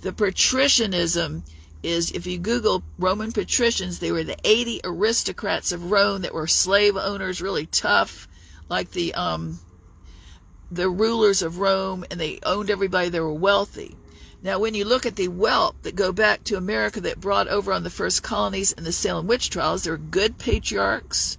The 0.01 0.13
patricianism 0.13 1.43
is, 1.81 2.11
if 2.11 2.27
you 2.27 2.37
Google 2.37 2.83
Roman 2.99 3.31
patricians, 3.31 3.97
they 3.97 4.11
were 4.11 4.23
the 4.23 4.37
80 4.43 4.81
aristocrats 4.83 5.71
of 5.71 5.89
Rome 5.89 6.21
that 6.21 6.35
were 6.35 6.45
slave 6.45 6.95
owners, 6.95 7.41
really 7.41 7.65
tough, 7.65 8.27
like 8.69 8.91
the 8.91 9.11
um, 9.15 9.59
the 10.69 10.87
rulers 10.87 11.41
of 11.41 11.57
Rome, 11.57 12.05
and 12.11 12.19
they 12.19 12.39
owned 12.43 12.69
everybody. 12.69 13.09
They 13.09 13.21
were 13.21 13.33
wealthy. 13.33 13.95
Now, 14.43 14.60
when 14.60 14.76
you 14.76 14.86
look 14.86 15.06
at 15.06 15.15
the 15.15 15.30
wealth 15.30 15.76
that 15.82 15.95
go 15.95 16.12
back 16.12 16.43
to 16.45 16.58
America 16.58 17.02
that 17.02 17.19
brought 17.19 17.47
over 17.47 17.73
on 17.73 17.84
the 17.84 17.89
first 17.89 18.21
colonies 18.21 18.71
and 18.71 18.86
the 18.86 18.91
Salem 18.91 19.26
witch 19.26 19.50
trials, 19.50 19.84
there 19.84 19.93
were 19.93 19.97
good 19.97 20.38
patriarchs 20.38 21.38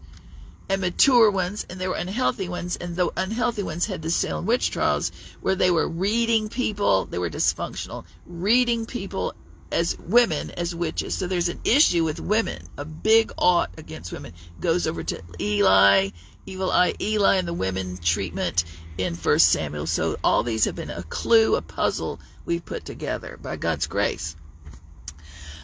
and 0.69 0.81
mature 0.81 1.31
ones, 1.31 1.65
and 1.71 1.81
there 1.81 1.89
were 1.89 1.95
unhealthy 1.95 2.49
ones, 2.49 2.77
and 2.77 2.97
the 2.97 3.11
unhealthy 3.17 3.63
ones 3.63 3.87
had 3.87 4.03
the 4.03 4.11
Salem 4.11 4.47
witch 4.47 4.71
trials 4.71 5.13
where 5.41 5.55
they 5.55 5.71
were 5.71 5.89
reading 5.89 6.49
people, 6.49 7.07
they 7.07 7.19
were 7.19 7.31
dysfunctional, 7.31 8.05
reading 8.27 8.85
people 8.85 9.33
as 9.71 9.99
women 9.99 10.51
as 10.53 10.75
witches. 10.75 11.15
So 11.15 11.27
there's 11.27 11.49
an 11.49 11.61
issue 11.65 12.05
with 12.05 12.21
women, 12.21 12.63
a 12.77 12.85
big 12.85 13.33
ought 13.39 13.71
against 13.79 14.13
women. 14.13 14.33
Goes 14.61 14.87
over 14.87 15.03
to 15.05 15.23
Eli, 15.41 16.11
evil 16.47 16.71
eye 16.71 16.95
Eli, 17.01 17.37
and 17.37 17.47
the 17.47 17.55
women 17.55 17.97
treatment 17.99 18.65
in 18.99 19.15
First 19.15 19.49
Samuel. 19.51 19.87
So 19.87 20.17
all 20.23 20.43
these 20.43 20.65
have 20.67 20.75
been 20.75 20.91
a 20.91 21.05
clue, 21.05 21.57
a 21.57 21.63
puzzle 21.63 22.21
we've 22.45 22.65
put 22.65 22.85
together 22.85 23.39
by 23.41 23.57
God's 23.57 23.87
grace. 23.87 24.37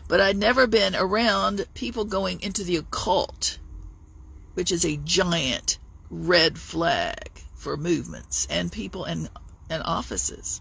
but 0.07 0.21
I'd 0.21 0.37
never 0.37 0.67
been 0.67 0.95
around 0.95 1.67
people 1.75 2.05
going 2.05 2.41
into 2.41 2.63
the 2.63 2.77
occult, 2.77 3.59
which 4.55 4.71
is 4.71 4.85
a 4.85 4.99
giant 4.99 5.79
red 6.11 6.59
flag 6.59 7.31
for 7.55 7.77
movements 7.77 8.47
and 8.51 8.71
people 8.71 9.05
and, 9.05 9.29
and 9.69 9.83
offices. 9.85 10.61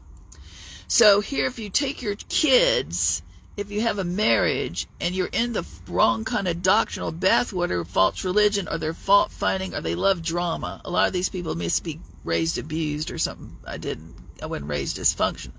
So 0.88 1.20
here, 1.22 1.46
if 1.46 1.60
you 1.60 1.70
take 1.70 2.02
your 2.02 2.16
kids, 2.30 3.22
if 3.58 3.70
you 3.70 3.82
have 3.82 4.00
a 4.00 4.04
marriage 4.04 4.88
and 5.00 5.14
you're 5.14 5.28
in 5.28 5.54
the 5.54 5.66
wrong 5.88 6.24
kind 6.24 6.48
of 6.48 6.64
doctrinal 6.64 7.12
bathwater, 7.12 7.86
false 7.86 8.24
religion, 8.24 8.68
or 8.68 8.78
they're 8.78 8.94
fault 8.94 9.32
finding, 9.32 9.76
or 9.76 9.82
they 9.82 9.96
love 9.96 10.22
drama. 10.22 10.82
A 10.86 10.90
lot 10.90 11.08
of 11.08 11.14
these 11.14 11.30
people 11.30 11.56
must 11.56 11.84
be 11.84 12.00
raised 12.24 12.58
abused 12.58 13.12
or 13.12 13.18
something. 13.18 13.58
I 13.66 13.78
didn't. 13.78 14.16
I 14.42 14.48
wasn't 14.48 14.70
raised 14.70 14.98
dysfunctional. 14.98 15.54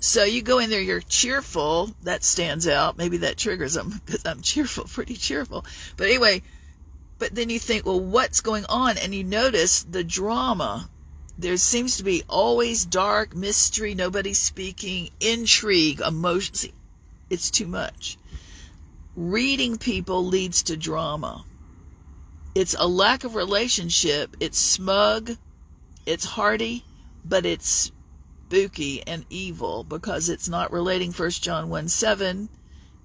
So 0.00 0.22
you 0.24 0.42
go 0.42 0.58
in 0.58 0.68
there, 0.68 0.82
you're 0.82 1.00
cheerful. 1.00 1.90
That 2.02 2.24
stands 2.24 2.68
out. 2.68 2.98
Maybe 2.98 3.16
that 3.18 3.38
triggers 3.38 3.72
them 3.74 4.02
because 4.04 4.26
I'm 4.26 4.42
cheerful, 4.42 4.84
pretty 4.92 5.14
cheerful. 5.14 5.64
But 5.96 6.08
anyway, 6.08 6.42
but 7.18 7.34
then 7.34 7.48
you 7.48 7.58
think, 7.58 7.86
well, 7.86 8.00
what's 8.00 8.42
going 8.42 8.66
on? 8.68 8.98
And 8.98 9.14
you 9.14 9.24
notice 9.24 9.82
the 9.82 10.04
drama. 10.04 10.90
There 11.38 11.56
seems 11.56 11.96
to 11.96 12.04
be 12.04 12.22
always 12.28 12.84
dark 12.84 13.34
mystery, 13.34 13.94
nobody 13.94 14.34
speaking, 14.34 15.10
intrigue, 15.20 16.00
emotion. 16.00 16.72
It's 17.30 17.50
too 17.50 17.66
much. 17.66 18.18
Reading 19.16 19.78
people 19.78 20.26
leads 20.26 20.64
to 20.64 20.76
drama. 20.76 21.44
It's 22.54 22.76
a 22.78 22.86
lack 22.86 23.24
of 23.24 23.34
relationship. 23.34 24.36
It's 24.38 24.58
smug. 24.58 25.36
It's 26.06 26.24
hearty, 26.24 26.84
but 27.24 27.46
it's 27.46 27.92
spooky 28.46 29.02
and 29.06 29.24
evil 29.30 29.84
because 29.84 30.28
it's 30.28 30.48
not 30.48 30.70
relating 30.70 31.12
1 31.12 31.30
John 31.30 31.70
1 31.70 31.88
7. 31.88 32.48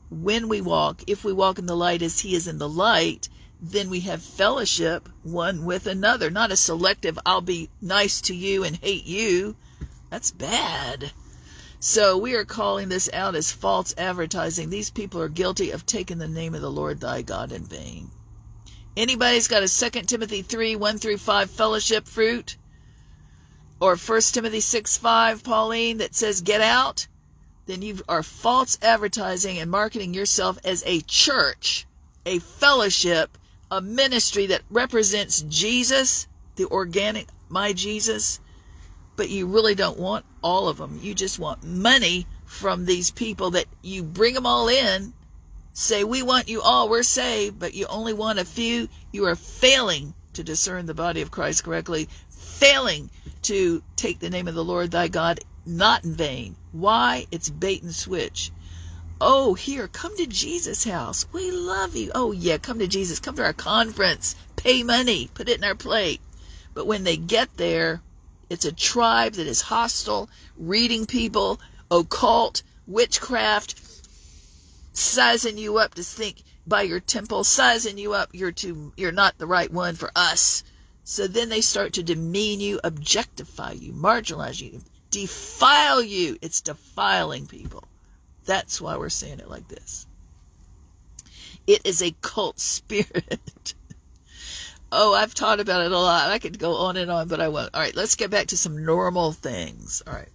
When 0.09 0.49
we 0.49 0.59
walk, 0.59 1.03
if 1.07 1.23
we 1.23 1.31
walk 1.31 1.59
in 1.59 1.65
the 1.65 1.77
light 1.77 2.01
as 2.01 2.19
he 2.19 2.35
is 2.35 2.47
in 2.47 2.57
the 2.57 2.67
light, 2.67 3.29
then 3.61 3.89
we 3.89 4.01
have 4.01 4.21
fellowship 4.21 5.09
one 5.23 5.65
with 5.65 5.87
another, 5.87 6.29
not 6.29 6.51
a 6.51 6.57
selective, 6.57 7.17
I'll 7.25 7.41
be 7.41 7.69
nice 7.81 8.21
to 8.21 8.35
you 8.35 8.63
and 8.63 8.75
hate 8.75 9.05
you. 9.05 9.55
That's 10.09 10.31
bad. 10.31 11.11
So 11.79 12.17
we 12.17 12.35
are 12.35 12.45
calling 12.45 12.89
this 12.89 13.09
out 13.13 13.35
as 13.35 13.51
false 13.51 13.93
advertising. 13.97 14.69
These 14.69 14.89
people 14.89 15.21
are 15.21 15.29
guilty 15.29 15.71
of 15.71 15.85
taking 15.85 16.17
the 16.17 16.27
name 16.27 16.53
of 16.53 16.61
the 16.61 16.69
Lord 16.69 16.99
thy 16.99 17.21
God 17.21 17.51
in 17.51 17.63
vain. 17.63 18.11
Anybody's 18.97 19.47
got 19.47 19.63
a 19.63 19.67
Second 19.67 20.07
Timothy 20.07 20.41
3 20.41 20.75
1 20.75 20.97
through 20.97 21.17
5 21.17 21.49
fellowship 21.49 22.05
fruit? 22.07 22.57
Or 23.79 23.95
1 23.95 24.21
Timothy 24.21 24.59
6 24.59 24.97
5, 24.97 25.43
Pauline, 25.43 25.97
that 25.97 26.15
says 26.15 26.41
get 26.41 26.61
out, 26.61 27.07
then 27.65 27.81
you 27.81 27.99
are 28.09 28.23
false 28.23 28.77
advertising 28.81 29.59
and 29.59 29.69
marketing 29.69 30.13
yourself 30.13 30.57
as 30.63 30.83
a 30.85 31.01
church, 31.01 31.85
a 32.25 32.39
fellowship, 32.39 33.37
a 33.71 33.81
ministry 33.81 34.47
that 34.47 34.63
represents 34.69 35.41
Jesus, 35.43 36.27
the 36.55 36.65
organic 36.65 37.27
my 37.49 37.73
Jesus, 37.73 38.39
but 39.15 39.29
you 39.29 39.47
really 39.47 39.75
don't 39.75 39.99
want 39.99 40.25
all 40.41 40.67
of 40.67 40.77
them. 40.77 40.99
You 41.01 41.13
just 41.13 41.39
want 41.39 41.63
money 41.63 42.25
from 42.45 42.85
these 42.85 43.11
people 43.11 43.51
that 43.51 43.65
you 43.81 44.01
bring 44.03 44.33
them 44.33 44.45
all 44.45 44.67
in, 44.67 45.13
say, 45.73 46.03
We 46.03 46.23
want 46.23 46.47
you 46.47 46.61
all, 46.61 46.89
we're 46.89 47.03
saved, 47.03 47.59
but 47.59 47.73
you 47.73 47.85
only 47.87 48.13
want 48.13 48.39
a 48.39 48.45
few. 48.45 48.87
You 49.11 49.25
are 49.25 49.35
failing 49.35 50.13
to 50.33 50.43
discern 50.43 50.85
the 50.85 50.93
body 50.93 51.21
of 51.21 51.31
Christ 51.31 51.63
correctly, 51.63 52.07
failing 52.29 53.09
to 53.43 53.83
take 53.95 54.19
the 54.19 54.29
name 54.29 54.47
of 54.47 54.55
the 54.55 54.63
Lord 54.63 54.91
thy 54.91 55.07
God 55.07 55.39
not 55.65 56.03
in 56.03 56.13
vain. 56.13 56.55
Why? 56.71 57.27
It's 57.31 57.49
bait 57.49 57.83
and 57.83 57.93
switch. 57.93 58.51
Oh, 59.21 59.53
here, 59.53 59.87
come 59.87 60.15
to 60.17 60.25
Jesus' 60.25 60.85
house. 60.85 61.25
We 61.31 61.51
love 61.51 61.95
you. 61.95 62.11
Oh, 62.15 62.31
yeah, 62.31 62.57
come 62.57 62.79
to 62.79 62.87
Jesus. 62.87 63.19
Come 63.19 63.35
to 63.35 63.43
our 63.43 63.53
conference. 63.53 64.35
Pay 64.55 64.83
money. 64.83 65.29
Put 65.33 65.49
it 65.49 65.57
in 65.57 65.63
our 65.63 65.75
plate. 65.75 66.21
But 66.73 66.87
when 66.87 67.03
they 67.03 67.17
get 67.17 67.57
there, 67.57 68.01
it's 68.49 68.65
a 68.65 68.71
tribe 68.71 69.33
that 69.33 69.47
is 69.47 69.61
hostile, 69.61 70.29
reading 70.57 71.05
people, 71.05 71.59
occult, 71.91 72.63
witchcraft, 72.87 73.75
sizing 74.93 75.57
you 75.57 75.77
up 75.77 75.93
to 75.95 76.03
think 76.03 76.43
by 76.65 76.83
your 76.83 76.99
temple, 76.99 77.43
sizing 77.43 77.97
you 77.97 78.13
up, 78.13 78.29
you're 78.31 78.51
too, 78.51 78.93
you're 78.95 79.11
not 79.11 79.37
the 79.37 79.47
right 79.47 79.71
one 79.71 79.95
for 79.95 80.11
us. 80.15 80.63
So 81.11 81.25
then 81.25 81.49
they 81.49 81.61
start 81.61 81.93
to 81.93 82.03
demean 82.03 82.59
you, 82.59 82.79
objectify 82.83 83.71
you, 83.71 83.93
marginalize 83.93 84.61
you, 84.61 84.79
defile 85.09 86.03
you. 86.03 86.37
It's 86.39 86.61
defiling 86.61 87.47
people. 87.47 87.83
That's 88.45 88.79
why 88.79 88.95
we're 88.95 89.09
saying 89.09 89.39
it 89.39 89.49
like 89.49 89.67
this. 89.67 90.05
It 91.65 91.81
is 91.83 92.03
a 92.03 92.15
cult 92.21 92.59
spirit. 92.75 93.73
oh, 94.91 95.15
I've 95.15 95.33
taught 95.33 95.59
about 95.59 95.83
it 95.83 95.91
a 95.91 95.97
lot. 95.97 96.29
I 96.29 96.37
could 96.37 96.59
go 96.59 96.75
on 96.75 96.95
and 96.95 97.09
on, 97.09 97.27
but 97.27 97.41
I 97.41 97.47
won't. 97.47 97.73
All 97.73 97.81
right, 97.81 97.95
let's 97.95 98.13
get 98.13 98.29
back 98.29 98.45
to 98.49 98.57
some 98.57 98.85
normal 98.85 99.31
things. 99.31 100.03
All 100.05 100.13
right. 100.13 100.29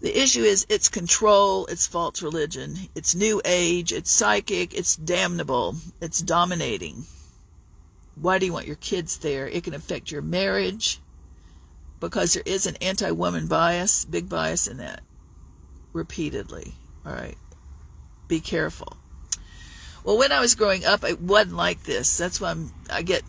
The 0.00 0.16
issue 0.16 0.44
is 0.44 0.64
it's 0.68 0.88
control, 0.88 1.66
it's 1.66 1.88
false 1.88 2.22
religion, 2.22 2.78
it's 2.94 3.16
new 3.16 3.42
age, 3.44 3.92
it's 3.92 4.12
psychic, 4.12 4.74
it's 4.74 4.94
damnable, 4.94 5.74
it's 6.00 6.22
dominating. 6.22 7.04
Why 8.20 8.38
do 8.38 8.46
you 8.46 8.52
want 8.52 8.66
your 8.66 8.76
kids 8.76 9.18
there? 9.18 9.48
It 9.48 9.64
can 9.64 9.74
affect 9.74 10.10
your 10.10 10.22
marriage 10.22 11.00
because 12.00 12.34
there 12.34 12.42
is 12.46 12.66
an 12.66 12.76
anti 12.76 13.10
woman 13.10 13.46
bias, 13.46 14.04
big 14.04 14.28
bias 14.28 14.66
in 14.66 14.78
that, 14.78 15.02
repeatedly. 15.92 16.74
All 17.04 17.12
right. 17.12 17.38
Be 18.28 18.40
careful. 18.40 18.96
Well, 20.04 20.18
when 20.18 20.32
I 20.32 20.40
was 20.40 20.54
growing 20.54 20.84
up, 20.84 21.04
it 21.04 21.20
wasn't 21.20 21.56
like 21.56 21.82
this. 21.82 22.16
That's 22.16 22.40
why 22.40 22.50
I'm, 22.50 22.72
I 22.90 23.02
get 23.02 23.22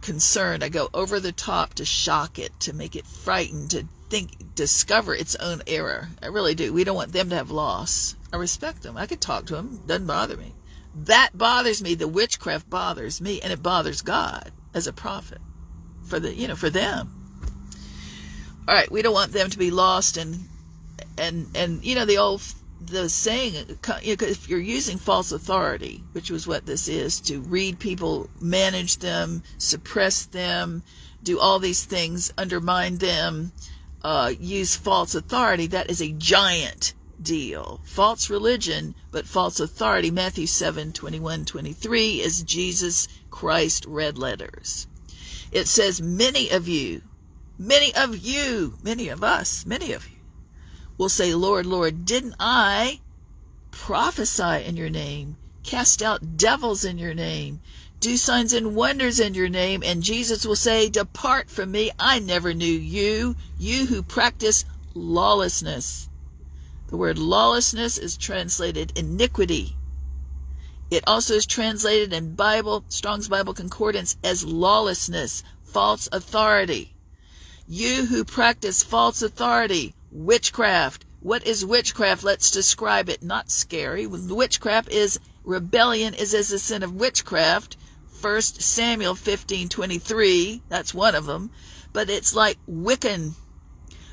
concerned. 0.00 0.62
I 0.62 0.68
go 0.68 0.88
over 0.94 1.20
the 1.20 1.32
top 1.32 1.74
to 1.74 1.84
shock 1.84 2.38
it, 2.38 2.58
to 2.60 2.72
make 2.72 2.96
it 2.96 3.06
frightened, 3.06 3.70
to 3.70 3.86
think, 4.10 4.54
discover 4.54 5.14
its 5.14 5.36
own 5.36 5.62
error. 5.66 6.08
I 6.22 6.26
really 6.26 6.54
do. 6.54 6.72
We 6.72 6.84
don't 6.84 6.96
want 6.96 7.12
them 7.12 7.30
to 7.30 7.36
have 7.36 7.50
loss. 7.50 8.14
I 8.32 8.36
respect 8.36 8.82
them. 8.82 8.96
I 8.96 9.06
could 9.06 9.20
talk 9.20 9.46
to 9.46 9.56
them. 9.56 9.80
Doesn't 9.86 10.06
bother 10.06 10.36
me. 10.36 10.52
That 10.94 11.30
bothers 11.34 11.82
me. 11.82 11.94
The 11.94 12.08
witchcraft 12.08 12.68
bothers 12.68 13.20
me, 13.20 13.40
and 13.40 13.52
it 13.52 13.62
bothers 13.62 14.02
God 14.02 14.52
as 14.74 14.86
a 14.86 14.92
prophet 14.92 15.40
for 16.04 16.20
the 16.20 16.34
you 16.34 16.48
know 16.48 16.56
for 16.56 16.70
them. 16.70 17.18
All 18.68 18.74
right, 18.74 18.90
we 18.90 19.02
don't 19.02 19.14
want 19.14 19.32
them 19.32 19.50
to 19.50 19.58
be 19.58 19.70
lost 19.70 20.16
and 20.16 20.48
and 21.18 21.46
and 21.54 21.84
you 21.84 21.94
know 21.94 22.04
the 22.04 22.18
old 22.18 22.42
the 22.86 23.08
saying 23.08 23.54
if 24.02 24.48
you're 24.48 24.58
using 24.58 24.98
false 24.98 25.32
authority, 25.32 26.02
which 26.12 26.30
was 26.30 26.46
what 26.46 26.66
this 26.66 26.88
is, 26.88 27.20
to 27.20 27.40
read 27.40 27.78
people, 27.78 28.28
manage 28.40 28.98
them, 28.98 29.42
suppress 29.58 30.26
them, 30.26 30.82
do 31.22 31.38
all 31.38 31.60
these 31.60 31.84
things, 31.84 32.32
undermine 32.36 32.98
them, 32.98 33.52
uh, 34.02 34.32
use 34.40 34.74
false 34.74 35.14
authority, 35.14 35.68
that 35.68 35.90
is 35.90 36.02
a 36.02 36.12
giant 36.12 36.94
deal. 37.22 37.80
False 37.84 38.28
religion, 38.28 38.94
but 39.10 39.26
false 39.26 39.60
authority. 39.60 40.10
Matthew 40.10 40.46
7 40.46 40.92
21 40.92 41.44
23 41.44 42.20
is 42.20 42.42
Jesus 42.42 43.08
Christ 43.30 43.84
red 43.86 44.18
letters. 44.18 44.86
It 45.50 45.68
says, 45.68 46.00
Many 46.00 46.50
of 46.50 46.68
you, 46.68 47.02
many 47.58 47.94
of 47.94 48.16
you, 48.16 48.78
many 48.82 49.08
of 49.08 49.22
us, 49.22 49.66
many 49.66 49.92
of 49.92 50.08
you 50.08 50.16
will 50.98 51.08
say, 51.08 51.34
Lord, 51.34 51.66
Lord, 51.66 52.04
didn't 52.04 52.36
I 52.38 53.00
prophesy 53.70 54.64
in 54.64 54.76
your 54.76 54.90
name, 54.90 55.36
cast 55.62 56.02
out 56.02 56.36
devils 56.36 56.84
in 56.84 56.98
your 56.98 57.14
name, 57.14 57.60
do 58.00 58.16
signs 58.16 58.52
and 58.52 58.74
wonders 58.74 59.20
in 59.20 59.34
your 59.34 59.48
name? 59.48 59.82
And 59.84 60.02
Jesus 60.02 60.44
will 60.44 60.56
say, 60.56 60.88
Depart 60.88 61.48
from 61.48 61.70
me, 61.70 61.92
I 61.98 62.18
never 62.18 62.52
knew 62.52 62.66
you, 62.66 63.36
you 63.58 63.86
who 63.86 64.02
practice 64.02 64.64
lawlessness. 64.94 66.08
The 66.92 66.98
word 66.98 67.16
lawlessness 67.16 67.96
is 67.96 68.18
translated 68.18 68.92
iniquity. 68.98 69.78
It 70.90 71.02
also 71.06 71.32
is 71.32 71.46
translated 71.46 72.12
in 72.12 72.34
Bible, 72.34 72.84
Strong's 72.88 73.28
Bible 73.28 73.54
Concordance 73.54 74.18
as 74.22 74.44
lawlessness, 74.44 75.42
false 75.62 76.06
authority. 76.12 76.94
You 77.66 78.04
who 78.04 78.26
practice 78.26 78.82
false 78.82 79.22
authority, 79.22 79.94
witchcraft. 80.10 81.06
What 81.20 81.46
is 81.46 81.64
witchcraft? 81.64 82.24
Let's 82.24 82.50
describe 82.50 83.08
it. 83.08 83.22
Not 83.22 83.50
scary. 83.50 84.06
Witchcraft 84.06 84.90
is 84.90 85.18
rebellion 85.44 86.12
is 86.12 86.34
as 86.34 86.52
a 86.52 86.58
sin 86.58 86.82
of 86.82 86.92
witchcraft. 86.92 87.78
First 88.20 88.60
Samuel 88.60 89.14
15:23, 89.14 90.60
that's 90.68 90.92
one 90.92 91.14
of 91.14 91.24
them, 91.24 91.52
but 91.94 92.10
it's 92.10 92.34
like 92.34 92.58
Wiccan 92.68 93.32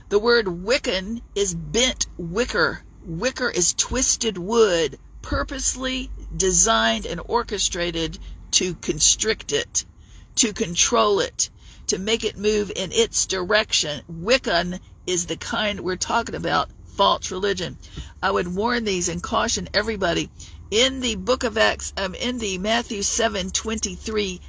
the 0.10 0.18
word 0.18 0.48
Wiccan 0.48 1.22
is 1.36 1.54
bent 1.54 2.08
wicker. 2.18 2.82
Wicker 3.06 3.50
is 3.52 3.76
twisted 3.76 4.40
wood, 4.40 4.98
purposely 5.22 6.10
designed 6.36 7.06
and 7.06 7.22
orchestrated 7.26 8.18
to 8.52 8.74
constrict 8.76 9.52
it, 9.52 9.86
to 10.34 10.52
control 10.52 11.20
it, 11.20 11.52
to 11.86 12.00
make 12.00 12.24
it 12.24 12.38
move 12.38 12.72
in 12.76 12.92
its 12.92 13.28
direction. 13.28 14.02
Wiccan 14.12 14.80
is 15.06 15.28
the 15.28 15.38
kind 15.38 15.82
we're 15.82 15.96
talking 15.96 16.34
about 16.34 16.72
false 16.96 17.30
religion. 17.30 17.78
I 18.24 18.32
would 18.32 18.56
warn 18.56 18.86
these 18.86 19.10
and 19.10 19.22
caution 19.22 19.70
everybody 19.76 20.32
in 20.72 21.02
the 21.02 21.18
book 21.18 21.44
of 21.44 21.56
Acts, 21.56 21.94
um, 21.98 22.16
in 22.16 22.40
the 22.40 22.58
Matthew 22.58 23.04
7 23.04 23.52
23, 23.52 24.42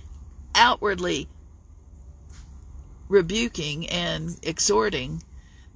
outwardly 0.55 1.29
rebuking 3.09 3.87
and 3.89 4.39
exhorting 4.43 5.23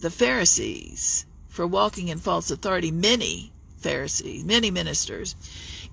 the 0.05 0.11
Pharisees 0.11 1.25
for 1.49 1.67
walking 1.67 2.09
in 2.09 2.19
false 2.19 2.51
authority, 2.51 2.91
many 2.91 3.51
Pharisees, 3.79 4.45
many 4.45 4.71
ministers. 4.71 5.35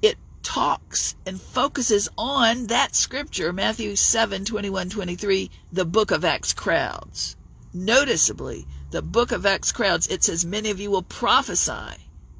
It 0.01 0.17
talks 0.43 1.15
and 1.25 1.39
focuses 1.39 2.09
on 2.17 2.67
that 2.67 2.93
scripture, 2.93 3.53
Matthew 3.53 3.95
7 3.95 4.43
21 4.43 4.89
23, 4.89 5.49
the 5.71 5.85
book 5.85 6.11
of 6.11 6.25
Acts 6.25 6.51
crowds. 6.51 7.37
Noticeably, 7.73 8.67
the 8.89 9.01
book 9.01 9.31
of 9.31 9.45
Acts 9.45 9.71
crowds, 9.71 10.07
it 10.07 10.25
says, 10.25 10.45
Many 10.45 10.71
of 10.71 10.81
you 10.81 10.91
will 10.91 11.03
prophesy 11.03 11.95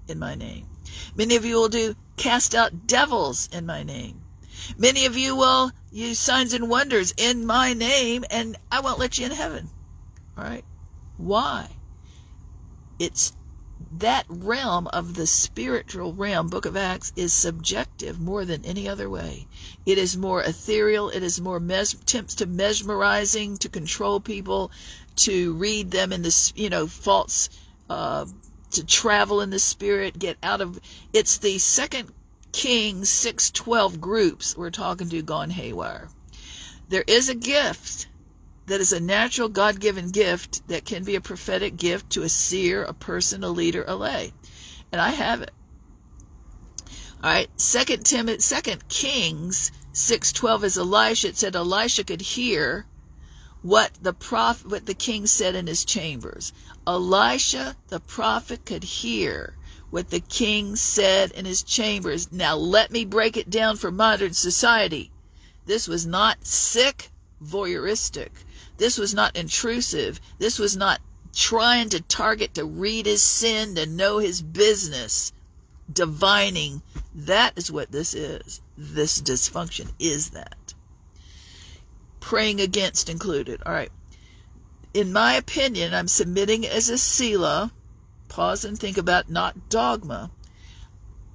in 0.10 0.20
my 0.20 0.36
name. 0.36 0.68
Many 1.16 1.38
of 1.38 1.46
you 1.46 1.56
will 1.56 1.70
do 1.70 1.96
cast 2.18 2.54
out 2.54 2.86
devils 2.86 3.48
in 3.54 3.66
my 3.66 3.84
name. 3.84 4.22
Many 4.78 5.06
of 5.06 5.16
you 5.16 5.38
will 5.38 5.72
use 5.90 6.20
signs 6.20 6.52
and 6.52 6.70
wonders 6.70 7.14
in 7.16 7.46
my 7.46 7.74
name, 7.74 8.26
and 8.30 8.58
I 8.70 8.82
won't 8.82 9.00
let 9.00 9.18
you 9.18 9.26
in 9.28 9.32
heaven. 9.32 9.70
All 10.38 10.44
right? 10.44 10.66
Why? 11.22 11.70
It's 12.98 13.34
that 13.98 14.26
realm 14.28 14.88
of 14.88 15.14
the 15.14 15.28
spiritual 15.28 16.14
realm, 16.14 16.48
Book 16.50 16.66
of 16.66 16.76
Acts, 16.76 17.14
is 17.16 17.32
subjective 17.32 18.20
more 18.20 18.44
than 18.44 18.66
any 18.66 18.90
other 18.90 19.08
way. 19.08 19.48
It 19.86 20.00
is 20.00 20.18
more 20.18 20.42
ethereal. 20.42 21.10
It 21.10 21.22
is 21.22 21.40
more 21.40 21.60
mes- 21.60 21.94
attempts 21.94 22.34
to 22.36 22.48
mesmerizing, 22.48 23.58
to 23.58 23.70
control 23.70 24.20
people, 24.20 24.72
to 25.18 25.54
read 25.54 25.92
them 25.92 26.12
in 26.12 26.24
this, 26.24 26.54
you 26.56 26.70
know, 26.70 26.88
false, 26.88 27.50
uh, 27.88 28.26
to 28.72 28.84
travel 28.84 29.42
in 29.42 29.52
the 29.52 29.60
spirit, 29.60 30.18
get 30.18 30.38
out 30.42 30.62
of. 30.62 30.80
It's 31.14 31.38
the 31.38 31.60
second 31.60 32.12
Kings 32.52 33.10
612 33.10 34.02
groups 34.02 34.58
we're 34.58 34.72
talking 34.72 35.10
to 35.10 35.22
gone 35.22 35.52
haywire. 35.52 36.10
There 36.90 37.04
is 37.06 37.30
a 37.30 37.36
gift 37.36 38.08
that 38.72 38.80
is 38.82 38.94
a 38.94 39.00
natural 39.00 39.50
God 39.50 39.80
given 39.80 40.12
gift 40.12 40.68
that 40.70 40.86
can 40.86 41.04
be 41.04 41.16
a 41.16 41.22
prophetic 41.22 41.76
gift 41.76 42.10
to 42.12 42.24
a 42.24 42.30
seer, 42.30 42.84
a 42.84 42.94
person, 42.94 43.44
a 43.44 43.50
leader, 43.50 43.84
a 43.86 43.96
lay. 43.96 44.32
And 44.92 45.02
I 45.02 45.10
have 45.10 45.42
it. 45.42 45.52
All 47.22 47.30
right, 47.32 47.50
Second 47.60 48.06
Timothy, 48.06 48.42
Second 48.42 48.88
Kings 48.88 49.72
six 49.92 50.32
twelve 50.32 50.64
is 50.64 50.78
Elisha. 50.78 51.28
It 51.28 51.38
said 51.38 51.56
Elisha 51.56 52.06
could 52.06 52.22
hear 52.22 52.86
what 53.62 53.92
the 54.02 54.14
prophet, 54.14 54.72
what 54.72 54.86
the 54.86 54.94
king 54.94 55.28
said 55.28 55.54
in 55.54 55.68
his 55.68 55.84
chambers. 55.84 56.54
Elisha, 56.88 57.76
the 57.90 58.00
prophet, 58.00 58.66
could 58.66 58.84
hear 58.84 59.56
what 59.90 60.10
the 60.10 60.22
king 60.22 60.78
said 60.78 61.32
in 61.32 61.44
his 61.44 61.62
chambers. 61.62 62.32
Now 62.32 62.56
let 62.56 62.90
me 62.90 63.04
break 63.04 63.36
it 63.36 63.50
down 63.50 63.76
for 63.76 63.92
modern 63.92 64.34
society. 64.34 65.12
This 65.66 65.88
was 65.90 66.08
not 66.08 66.48
sick, 66.48 67.10
voyeuristic. 67.44 68.30
This 68.82 68.98
was 68.98 69.14
not 69.14 69.36
intrusive. 69.36 70.20
This 70.40 70.58
was 70.58 70.76
not 70.76 71.02
trying 71.36 71.90
to 71.90 72.02
target 72.02 72.56
to 72.56 72.66
read 72.66 73.06
his 73.06 73.22
sin, 73.22 73.76
to 73.76 73.86
know 73.86 74.18
his 74.18 74.42
business. 74.42 75.32
Divining. 75.94 76.82
That 77.14 77.56
is 77.56 77.72
what 77.72 77.92
this 77.92 78.16
is. 78.16 78.60
This 78.76 79.22
dysfunction 79.22 79.92
is 80.00 80.32
that. 80.32 80.74
Praying 82.22 82.60
against 82.60 83.08
included. 83.08 83.62
All 83.68 83.72
right. 83.72 83.92
In 84.96 85.14
my 85.14 85.34
opinion, 85.34 85.94
I'm 85.94 86.08
submitting 86.08 86.66
as 86.66 86.90
a 86.90 86.98
Selah. 86.98 87.72
Pause 88.30 88.66
and 88.66 88.80
think 88.80 88.98
about 88.98 89.30
not 89.30 89.70
dogma 89.70 90.32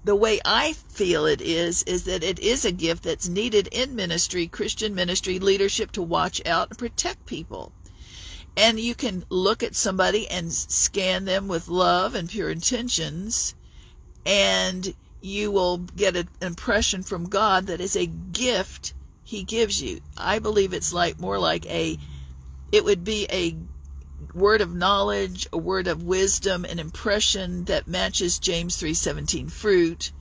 the 0.06 0.14
way 0.14 0.40
I 0.44 0.72
feel 0.72 1.26
it 1.26 1.40
is, 1.40 1.82
is 1.82 2.04
that 2.04 2.22
it 2.22 2.38
is 2.38 2.64
a 2.64 2.70
gift 2.70 3.02
that's 3.02 3.28
needed 3.28 3.68
in 3.72 3.96
ministry, 3.96 4.46
Christian 4.46 4.94
ministry, 4.94 5.40
leadership 5.40 5.90
to 5.92 6.02
watch 6.02 6.40
out 6.46 6.68
and 6.70 6.78
protect 6.78 7.26
people. 7.26 7.72
And 8.56 8.78
you 8.78 8.94
can 8.94 9.24
look 9.30 9.64
at 9.64 9.74
somebody 9.74 10.28
and 10.28 10.52
scan 10.52 11.24
them 11.24 11.48
with 11.48 11.66
love 11.66 12.14
and 12.14 12.30
pure 12.30 12.50
intentions, 12.50 13.56
and 14.24 14.94
you 15.20 15.50
will 15.50 15.78
get 15.78 16.14
an 16.14 16.28
impression 16.40 17.02
from 17.02 17.28
God 17.28 17.66
that 17.66 17.80
is 17.80 17.96
a 17.96 18.06
gift 18.06 18.94
He 19.24 19.42
gives 19.42 19.82
you. 19.82 20.00
I 20.16 20.38
believe 20.38 20.72
it's 20.72 20.92
like 20.92 21.18
more 21.18 21.40
like 21.40 21.66
a, 21.66 21.98
it 22.70 22.84
would 22.84 23.02
be 23.02 23.26
a 23.28 23.56
word 24.36 24.60
of 24.60 24.74
knowledge, 24.74 25.48
a 25.52 25.58
word 25.58 25.88
of 25.88 26.02
wisdom, 26.02 26.66
an 26.66 26.78
impression 26.78 27.64
that 27.64 27.88
matches 27.88 28.38
James 28.38 28.76
3:17 28.76 29.50
fruit 29.50 30.12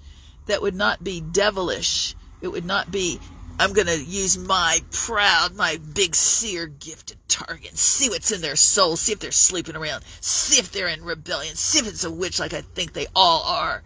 that 0.45 0.61
would 0.61 0.73
not 0.75 1.03
be 1.03 1.19
devilish. 1.19 2.15
It 2.41 2.47
would 2.47 2.65
not 2.65 2.91
be 2.91 3.19
I'm 3.57 3.71
going 3.71 3.87
to 3.87 4.03
use 4.03 4.37
my 4.37 4.79
proud, 4.91 5.55
my 5.55 5.79
big 5.93 6.13
seer 6.13 6.67
gift 6.67 7.07
to 7.07 7.15
target, 7.29 7.77
see 7.77 8.09
what's 8.09 8.31
in 8.31 8.41
their 8.41 8.57
soul, 8.57 8.97
see 8.97 9.13
if 9.13 9.19
they're 9.19 9.31
sleeping 9.31 9.77
around, 9.77 10.03
see 10.19 10.59
if 10.59 10.71
they're 10.71 10.89
in 10.89 11.05
rebellion, 11.05 11.55
see 11.55 11.79
if 11.79 11.87
it's 11.87 12.03
a 12.03 12.11
witch 12.11 12.39
like 12.39 12.53
I 12.53 12.61
think 12.61 12.91
they 12.91 13.07
all 13.15 13.43
are. 13.43 13.81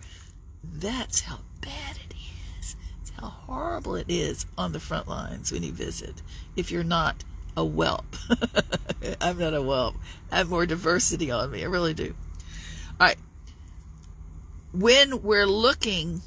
That's 0.63 1.21
how 1.21 1.39
bad 1.61 1.97
it 2.09 2.15
is. 2.59 2.75
It's 3.01 3.11
how 3.11 3.27
horrible 3.27 3.95
it 3.95 4.09
is 4.09 4.47
on 4.57 4.71
the 4.71 4.79
front 4.79 5.07
lines 5.07 5.51
when 5.51 5.61
you 5.61 5.71
visit. 5.71 6.15
If 6.55 6.71
you're 6.71 6.83
not 6.83 7.23
a 7.57 7.65
whelp. 7.65 8.05
I'm 9.21 9.37
not 9.37 9.53
a 9.53 9.61
whelp. 9.61 9.95
I 10.31 10.37
have 10.37 10.49
more 10.49 10.65
diversity 10.65 11.31
on 11.31 11.51
me. 11.51 11.63
I 11.63 11.67
really 11.67 11.93
do. 11.93 12.15
All 12.99 13.07
right. 13.07 13.17
When 14.71 15.21
we're 15.23 15.47
looking, 15.47 16.21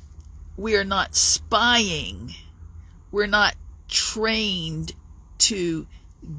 we 0.56 0.76
are 0.76 0.84
not 0.84 1.14
spying. 1.14 2.34
We're 3.10 3.26
not 3.26 3.54
trained 3.88 4.94
to 5.38 5.86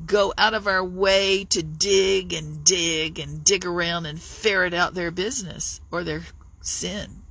go 0.05 0.33
out 0.37 0.53
of 0.53 0.67
our 0.67 0.83
way 0.83 1.43
to 1.45 1.61
dig 1.61 2.33
and 2.33 2.63
dig 2.63 3.19
and 3.19 3.43
dig 3.43 3.65
around 3.65 4.05
and 4.05 4.21
ferret 4.21 4.73
out 4.73 4.93
their 4.93 5.11
business 5.11 5.81
or 5.91 6.03
their 6.03 6.23
sin. 6.61 7.21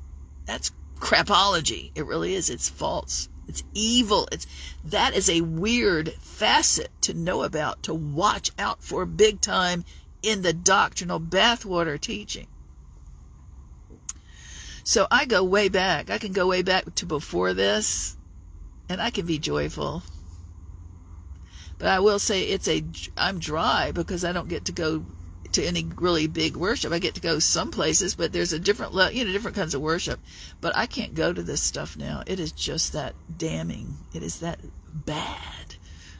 That's 0.47 0.71
crapology. 0.99 1.91
It 1.95 2.07
really 2.07 2.35
is. 2.35 2.51
It's 2.51 2.69
false. 2.69 3.29
It's 3.49 3.65
evil. 3.75 4.29
It's 4.31 4.47
that 4.85 5.15
is 5.15 5.29
a 5.29 5.41
weird 5.41 6.13
facet 6.15 6.91
to 7.03 7.15
know 7.15 7.43
about, 7.43 7.83
to 7.85 7.95
watch 7.95 8.51
out 8.59 8.83
for 8.83 9.05
big 9.05 9.41
time 9.41 9.85
in 10.23 10.43
the 10.43 10.53
doctrinal 10.53 11.21
bathwater 11.21 12.01
teaching. 12.01 12.47
So 14.85 15.07
I 15.11 15.25
go 15.25 15.45
way 15.45 15.69
back. 15.69 16.11
I 16.11 16.19
can 16.19 16.33
go 16.33 16.47
way 16.49 16.63
back 16.63 16.95
to 16.97 17.07
before 17.07 17.55
this, 17.55 18.17
and 18.89 19.01
I 19.01 19.11
can 19.11 19.27
be 19.27 19.39
joyful. 19.39 20.03
But 21.79 21.89
I 21.89 22.01
will 22.01 22.19
say 22.19 22.45
it's 22.45 22.69
a 22.69 22.85
I'm 23.17 23.39
dry 23.39 23.93
because 23.93 24.25
I 24.25 24.33
don't 24.33 24.49
get 24.49 24.65
to 24.67 24.73
go 24.73 25.05
to 25.53 25.65
any 25.65 25.87
really 25.97 26.27
big 26.27 26.57
worship. 26.57 26.93
I 26.93 26.99
get 26.99 27.15
to 27.15 27.21
go 27.21 27.39
some 27.39 27.71
places, 27.71 28.15
but 28.15 28.33
there's 28.33 28.53
a 28.53 28.59
different, 28.59 28.93
you 29.15 29.25
know, 29.25 29.33
different 29.33 29.57
kinds 29.57 29.75
of 29.75 29.81
worship. 29.81 30.21
But 30.61 30.77
I 30.77 30.87
can't 30.87 31.15
go 31.15 31.33
to 31.33 31.43
this 31.43 31.63
stuff 31.63 31.97
now. 31.97 32.23
It 32.27 32.41
is 32.41 32.53
just 32.53 32.93
that 32.93 33.15
damning. 33.37 33.97
It 34.15 34.23
is 34.23 34.41
that 34.41 34.61
bad. 34.93 35.77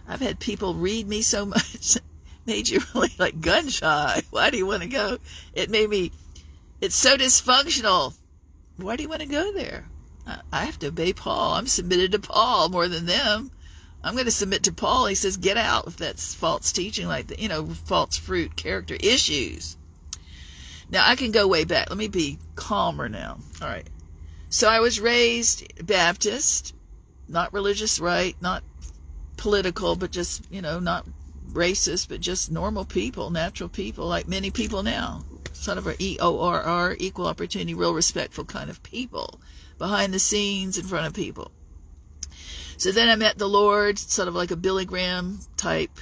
I've 0.09 0.21
had 0.21 0.39
people 0.39 0.75
read 0.75 1.09
me 1.09 1.23
so 1.23 1.47
much, 1.47 1.99
made 2.47 2.69
you 2.69 2.81
really 2.95 3.13
like 3.19 3.41
gun 3.41 3.69
shy. 3.69 4.23
Why 4.31 4.51
do 4.51 4.59
you 4.59 4.67
want 4.67 4.83
to 4.83 4.89
go? 4.89 5.19
It 5.55 5.71
made 5.71 5.89
me. 5.89 6.13
It's 6.81 6.97
so 6.97 7.17
dysfunctional. 7.17 8.15
Why 8.77 8.97
do 8.97 9.03
you 9.03 9.09
want 9.09 9.23
to 9.23 9.29
go 9.29 9.53
there? 9.53 9.87
I 10.53 10.65
have 10.67 10.79
to 10.81 10.89
obey 10.89 11.13
Paul. 11.13 11.55
I'm 11.55 11.67
submitted 11.67 12.13
to 12.13 12.19
Paul 12.19 12.69
more 12.69 12.89
than 12.89 13.07
them. 13.07 13.51
I'm 14.05 14.15
going 14.15 14.25
to 14.25 14.31
submit 14.33 14.65
to 14.65 14.73
Paul. 14.73 15.07
He 15.07 15.15
says, 15.15 15.37
get 15.37 15.57
out 15.57 15.87
if 15.87 15.97
that's 15.97 16.35
false 16.35 16.73
teaching, 16.73 17.07
like, 17.07 17.29
the, 17.29 17.41
you 17.41 17.49
know, 17.49 17.67
false 17.67 18.17
fruit, 18.17 18.57
character 18.57 18.97
issues. 18.99 19.77
Now, 20.91 21.09
I 21.09 21.17
can 21.17 21.31
go 21.31 21.47
way 21.47 21.65
back. 21.65 21.89
Let 21.89 21.99
me 21.99 22.09
be 22.09 22.39
calmer 22.55 23.09
now. 23.09 23.39
All 23.61 23.69
right. 23.69 23.89
So 24.49 24.69
I 24.69 24.81
was 24.81 25.01
raised 25.01 25.87
Baptist, 25.87 26.75
not 27.29 27.53
religious 27.53 28.01
right, 28.01 28.37
not 28.43 28.63
political, 29.37 29.97
but 29.97 30.11
just, 30.11 30.45
you 30.51 30.61
know, 30.61 30.81
not 30.81 31.07
racist, 31.53 32.09
but 32.09 32.21
just 32.21 32.51
normal 32.51 32.85
people, 32.85 33.31
natural 33.31 33.69
people, 33.69 34.07
like 34.07 34.29
many 34.29 34.51
people 34.51 34.83
now. 34.83 35.25
Sort 35.53 35.79
of 35.79 35.87
a 35.87 35.95
E 35.99 36.19
O 36.21 36.41
R 36.41 36.61
R, 36.61 36.97
equal 36.99 37.27
opportunity, 37.27 37.73
real 37.73 37.95
respectful 37.95 38.45
kind 38.45 38.69
of 38.69 38.83
people, 38.83 39.41
behind 39.79 40.13
the 40.13 40.19
scenes, 40.19 40.77
in 40.77 40.85
front 40.85 41.07
of 41.07 41.15
people. 41.15 41.53
So 42.83 42.91
then 42.91 43.09
I 43.09 43.15
met 43.15 43.39
the 43.39 43.49
Lord, 43.49 43.97
sort 43.97 44.27
of 44.27 44.35
like 44.35 44.51
a 44.51 44.57
Billy 44.57 44.85
Graham 44.85 45.39
type. 45.57 46.01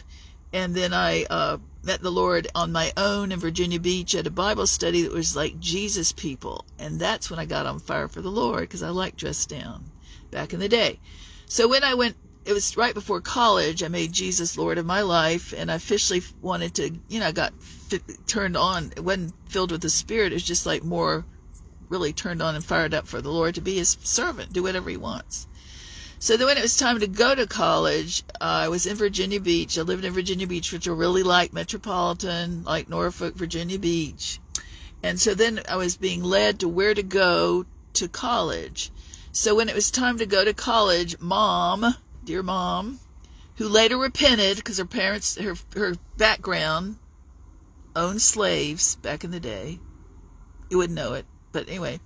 And 0.54 0.74
then 0.74 0.94
I 0.94 1.24
uh, 1.28 1.58
met 1.82 2.00
the 2.00 2.10
Lord 2.10 2.48
on 2.54 2.72
my 2.72 2.90
own 2.96 3.32
in 3.32 3.38
Virginia 3.38 3.78
Beach 3.78 4.14
at 4.14 4.26
a 4.26 4.30
Bible 4.30 4.66
study 4.66 5.02
that 5.02 5.12
was 5.12 5.36
like 5.36 5.60
Jesus 5.60 6.10
people. 6.10 6.64
And 6.78 6.98
that's 6.98 7.28
when 7.28 7.38
I 7.38 7.44
got 7.44 7.66
on 7.66 7.80
fire 7.80 8.08
for 8.08 8.22
the 8.22 8.30
Lord 8.30 8.62
because 8.62 8.82
I 8.82 8.88
like 8.88 9.18
dressed 9.18 9.50
down 9.50 9.84
back 10.30 10.54
in 10.54 10.58
the 10.58 10.70
day. 10.70 10.98
So 11.44 11.68
when 11.68 11.84
I 11.84 11.92
went 11.92 12.16
it 12.46 12.54
was 12.54 12.74
right 12.78 12.94
before 12.94 13.20
college. 13.20 13.82
I 13.82 13.88
made 13.88 14.14
Jesus 14.14 14.56
Lord 14.56 14.78
of 14.78 14.86
my 14.86 15.02
life, 15.02 15.52
and 15.54 15.70
I 15.70 15.74
officially 15.74 16.22
wanted 16.40 16.74
to, 16.76 16.98
you 17.10 17.20
know, 17.20 17.26
I 17.26 17.32
got 17.32 17.52
turned 18.26 18.56
on. 18.56 18.94
It 18.96 19.04
wasn't 19.04 19.34
filled 19.50 19.70
with 19.70 19.82
the 19.82 19.90
Spirit. 19.90 20.32
It 20.32 20.36
was 20.36 20.44
just 20.44 20.64
like 20.64 20.82
more 20.82 21.26
really 21.90 22.14
turned 22.14 22.40
on 22.40 22.54
and 22.54 22.64
fired 22.64 22.94
up 22.94 23.06
for 23.06 23.20
the 23.20 23.30
Lord 23.30 23.56
to 23.56 23.60
be 23.60 23.76
His 23.76 23.98
servant, 24.02 24.54
do 24.54 24.62
whatever 24.62 24.88
He 24.88 24.96
wants. 24.96 25.46
So 26.22 26.36
then 26.36 26.48
when 26.48 26.58
it 26.58 26.62
was 26.62 26.76
time 26.76 27.00
to 27.00 27.06
go 27.06 27.34
to 27.34 27.46
college, 27.46 28.24
uh, 28.42 28.44
I 28.44 28.68
was 28.68 28.84
in 28.84 28.94
Virginia 28.94 29.40
Beach. 29.40 29.78
I 29.78 29.82
lived 29.82 30.04
in 30.04 30.12
Virginia 30.12 30.46
Beach, 30.46 30.70
which 30.70 30.86
I 30.86 30.92
really 30.92 31.22
like, 31.22 31.54
metropolitan, 31.54 32.62
like 32.64 32.90
Norfolk, 32.90 33.34
Virginia 33.34 33.78
Beach. 33.78 34.38
And 35.02 35.18
so 35.18 35.32
then 35.32 35.62
I 35.66 35.76
was 35.76 35.96
being 35.96 36.22
led 36.22 36.60
to 36.60 36.68
where 36.68 36.92
to 36.92 37.02
go 37.02 37.64
to 37.94 38.06
college. 38.06 38.90
So 39.32 39.54
when 39.54 39.70
it 39.70 39.74
was 39.74 39.90
time 39.90 40.18
to 40.18 40.26
go 40.26 40.44
to 40.44 40.52
college, 40.52 41.18
mom, 41.20 41.94
dear 42.22 42.42
mom, 42.42 43.00
who 43.56 43.66
later 43.66 43.96
repented 43.96 44.58
because 44.58 44.76
her 44.76 44.84
parents, 44.84 45.38
her, 45.38 45.54
her 45.74 45.94
background 46.18 46.96
owned 47.96 48.20
slaves 48.20 48.96
back 48.96 49.24
in 49.24 49.30
the 49.30 49.40
day. 49.40 49.78
You 50.68 50.76
wouldn't 50.76 50.98
know 50.98 51.14
it. 51.14 51.24
But 51.50 51.68
anyway, 51.68 51.98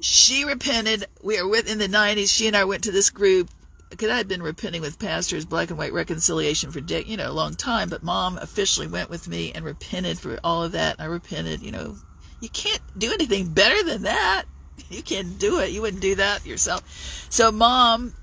she 0.00 0.44
repented. 0.44 1.06
We 1.22 1.38
are 1.38 1.46
with 1.46 1.70
in 1.70 1.78
the 1.78 1.88
90s. 1.88 2.34
She 2.34 2.46
and 2.46 2.56
I 2.56 2.64
went 2.64 2.84
to 2.84 2.92
this 2.92 3.10
group 3.10 3.50
because 3.90 4.10
I 4.10 4.16
had 4.16 4.28
been 4.28 4.42
repenting 4.42 4.80
with 4.80 4.98
pastors, 4.98 5.44
black 5.44 5.70
and 5.70 5.78
white 5.78 5.92
reconciliation 5.92 6.70
for 6.70 6.78
you 6.78 7.16
know 7.16 7.30
a 7.30 7.32
long 7.32 7.54
time. 7.54 7.88
But 7.88 8.02
mom 8.02 8.38
officially 8.38 8.86
went 8.86 9.10
with 9.10 9.28
me 9.28 9.52
and 9.52 9.64
repented 9.64 10.18
for 10.18 10.38
all 10.42 10.62
of 10.64 10.72
that. 10.72 10.96
And 10.98 11.02
I 11.02 11.06
repented. 11.06 11.62
You 11.62 11.72
know, 11.72 11.96
you 12.40 12.48
can't 12.48 12.80
do 12.96 13.12
anything 13.12 13.48
better 13.52 13.82
than 13.82 14.02
that. 14.02 14.44
You 14.88 15.02
can't 15.02 15.38
do 15.38 15.60
it. 15.60 15.70
You 15.70 15.82
wouldn't 15.82 16.02
do 16.02 16.14
that 16.16 16.46
yourself. 16.46 16.82
So 17.28 17.52
mom, 17.52 18.14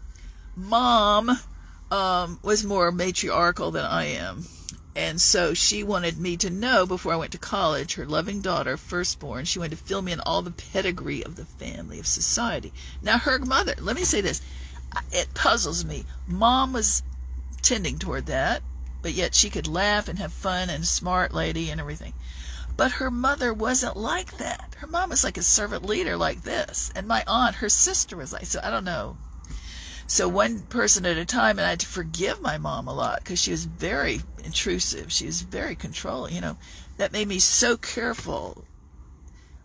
mom 0.56 1.30
um, 1.92 2.40
was 2.42 2.66
more 2.66 2.92
matriarchal 2.92 3.72
than 3.72 3.86
I 3.86 4.06
am. 4.06 4.44
And 4.98 5.22
so 5.22 5.54
she 5.54 5.84
wanted 5.84 6.18
me 6.18 6.38
to 6.38 6.50
know 6.50 6.88
before 6.88 7.14
I 7.14 7.18
went 7.18 7.32
to 7.34 7.38
college, 7.38 7.94
her 7.94 8.08
loving 8.08 8.42
daughter, 8.42 8.78
firstborn, 8.78 9.46
she 9.46 9.60
wanted 9.60 9.78
to 9.78 9.84
fill 9.84 10.02
me 10.02 10.12
in 10.12 10.20
all 10.20 10.42
the 10.42 10.50
pedigree 10.50 11.24
of 11.24 11.36
the 11.36 11.46
family, 11.46 12.00
of 12.00 12.08
society. 12.08 12.74
Now, 13.04 13.20
her 13.20 13.38
mother, 13.38 13.76
let 13.80 13.96
me 13.96 14.04
say 14.04 14.22
this, 14.22 14.42
it 15.12 15.36
puzzles 15.36 15.86
me. 15.86 16.04
Mom 16.26 16.74
was 16.74 17.04
tending 17.62 18.00
toward 18.00 18.26
that, 18.26 18.64
but 19.04 19.14
yet 19.14 19.36
she 19.36 19.52
could 19.52 19.68
laugh 19.68 20.08
and 20.08 20.18
have 20.18 20.34
fun 20.34 20.72
and 20.72 20.84
smart 20.84 21.32
lady 21.32 21.70
and 21.70 21.80
everything. 21.80 22.14
But 22.76 22.94
her 22.94 23.12
mother 23.12 23.54
wasn't 23.54 23.98
like 23.98 24.38
that. 24.40 24.76
Her 24.80 24.88
mom 24.88 25.12
was 25.12 25.24
like 25.24 25.38
a 25.38 25.44
servant 25.44 25.86
leader 25.86 26.18
like 26.18 26.42
this. 26.42 26.92
And 26.96 27.08
my 27.08 27.24
aunt, 27.28 27.58
her 27.58 27.70
sister 27.70 28.18
was 28.18 28.34
like, 28.34 28.48
so 28.48 28.60
I 28.64 28.72
don't 28.72 28.84
know. 28.84 29.18
So 30.10 30.30
one 30.30 30.62
person 30.62 31.06
at 31.06 31.18
a 31.18 31.26
time, 31.26 31.60
and 31.60 31.66
I 31.66 31.72
had 31.72 31.82
to 31.82 31.86
forgive 31.86 32.42
my 32.42 32.58
mom 32.58 32.88
a 32.88 32.94
lot 32.94 33.20
because 33.20 33.42
she 33.42 33.52
was 33.52 33.66
very 33.66 34.22
intrusive. 34.46 35.12
She 35.12 35.26
was 35.26 35.42
very 35.42 35.76
controlling. 35.76 36.34
You 36.34 36.40
know, 36.40 36.58
that 36.96 37.12
made 37.12 37.28
me 37.28 37.40
so 37.40 37.76
careful 37.76 38.64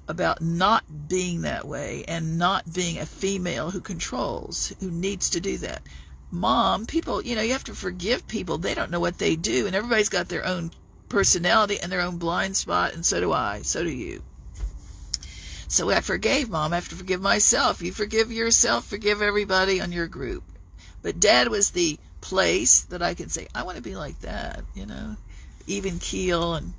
about 0.09 0.41
not 0.41 1.09
being 1.09 1.43
that 1.43 1.67
way 1.67 2.05
and 2.09 2.39
not 2.39 2.73
being 2.73 2.99
a 2.99 3.07
female 3.07 3.71
who 3.71 3.81
controls, 3.81 4.73
who 4.81 4.91
needs 4.91 5.31
to 5.31 5.41
do 5.41 5.59
that. 5.59 5.83
Mom, 6.33 6.87
people, 6.87 7.23
you 7.23 7.37
know, 7.37 7.43
you 7.43 7.53
have 7.53 7.63
to 7.65 7.75
forgive 7.75 8.27
people. 8.27 8.59
They 8.59 8.75
don't 8.75 8.91
know 8.91 9.01
what 9.01 9.19
they 9.19 9.37
do, 9.37 9.69
and 9.69 9.77
everybody's 9.77 10.09
got 10.09 10.29
their 10.29 10.45
own 10.45 10.73
personality 11.09 11.79
and 11.79 11.93
their 11.93 12.01
own 12.01 12.17
blind 12.17 12.57
spot, 12.57 12.95
and 12.95 13.07
so 13.07 13.21
do 13.21 13.33
I. 13.33 13.63
So 13.63 13.85
do 13.85 13.91
you. 13.91 14.25
So 15.73 15.89
I 15.89 16.03
forgave 16.03 16.51
mom. 16.51 16.75
I 16.75 16.77
have 16.77 16.91
to 16.91 16.95
forgive 16.95 17.23
myself. 17.23 17.81
You 17.81 17.93
forgive 17.93 18.31
yourself, 18.31 18.85
forgive 18.85 19.23
everybody 19.23 19.81
on 19.81 19.91
your 19.91 20.07
group. 20.07 20.45
But 21.01 21.19
dad 21.19 21.49
was 21.49 21.71
the 21.71 21.99
place 22.21 22.83
that 22.83 23.01
I 23.01 23.15
could 23.15 23.33
say, 23.33 23.49
I 23.55 23.63
want 23.63 23.79
to 23.79 23.83
be 23.83 23.97
like 23.97 24.21
that, 24.21 24.65
you 24.75 24.85
know, 24.85 25.17
even 25.67 25.99
keel. 25.99 26.57
And 26.57 26.75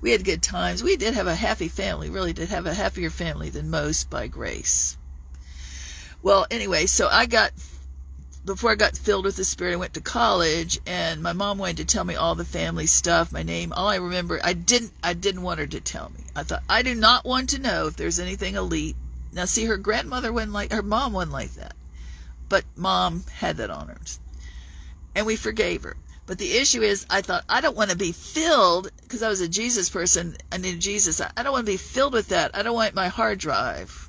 we 0.00 0.12
had 0.12 0.24
good 0.24 0.42
times. 0.42 0.82
We 0.82 0.96
did 0.96 1.12
have 1.12 1.26
a 1.26 1.34
happy 1.34 1.68
family, 1.68 2.08
really 2.08 2.32
did 2.32 2.48
have 2.48 2.64
a 2.64 2.72
happier 2.72 3.10
family 3.10 3.50
than 3.50 3.68
most 3.68 4.08
by 4.08 4.28
grace. 4.28 4.96
Well, 6.22 6.46
anyway, 6.50 6.86
so 6.86 7.06
I 7.06 7.26
got 7.26 7.52
before 8.48 8.70
I 8.70 8.76
got 8.76 8.96
filled 8.96 9.26
with 9.26 9.36
the 9.36 9.44
Spirit, 9.44 9.74
I 9.74 9.76
went 9.76 9.92
to 9.92 10.00
college, 10.00 10.80
and 10.86 11.22
my 11.22 11.34
mom 11.34 11.58
wanted 11.58 11.76
to 11.76 11.84
tell 11.84 12.04
me 12.04 12.14
all 12.14 12.34
the 12.34 12.46
family 12.46 12.86
stuff, 12.86 13.30
my 13.30 13.42
name. 13.42 13.74
All 13.74 13.88
I 13.88 13.96
remember, 13.96 14.40
I 14.42 14.54
didn't, 14.54 14.92
I 15.04 15.12
didn't 15.12 15.42
want 15.42 15.60
her 15.60 15.66
to 15.66 15.80
tell 15.80 16.10
me. 16.16 16.24
I 16.34 16.44
thought 16.44 16.62
I 16.66 16.80
do 16.80 16.94
not 16.94 17.26
want 17.26 17.50
to 17.50 17.60
know 17.60 17.88
if 17.88 17.96
there's 17.96 18.18
anything 18.18 18.54
elite. 18.54 18.96
Now, 19.34 19.44
see, 19.44 19.66
her 19.66 19.76
grandmother 19.76 20.32
wasn't 20.32 20.54
like, 20.54 20.72
her 20.72 20.82
mom 20.82 21.12
wasn't 21.12 21.34
like 21.34 21.52
that, 21.56 21.74
but 22.48 22.64
mom 22.74 23.24
had 23.30 23.58
that 23.58 23.68
on 23.68 23.88
her, 23.88 23.98
and 25.14 25.26
we 25.26 25.36
forgave 25.36 25.82
her. 25.82 25.96
But 26.24 26.38
the 26.38 26.56
issue 26.56 26.80
is, 26.80 27.04
I 27.10 27.20
thought 27.20 27.44
I 27.50 27.60
don't 27.60 27.76
want 27.76 27.90
to 27.90 27.96
be 27.96 28.12
filled 28.12 28.90
because 29.02 29.22
I 29.22 29.28
was 29.28 29.42
a 29.42 29.48
Jesus 29.48 29.90
person. 29.90 30.38
I 30.50 30.56
knew 30.56 30.76
Jesus. 30.76 31.20
I 31.20 31.42
don't 31.42 31.52
want 31.52 31.66
to 31.66 31.72
be 31.72 31.76
filled 31.76 32.14
with 32.14 32.28
that. 32.28 32.52
I 32.54 32.62
don't 32.62 32.74
want 32.74 32.94
my 32.94 33.08
hard 33.08 33.38
drive 33.38 34.07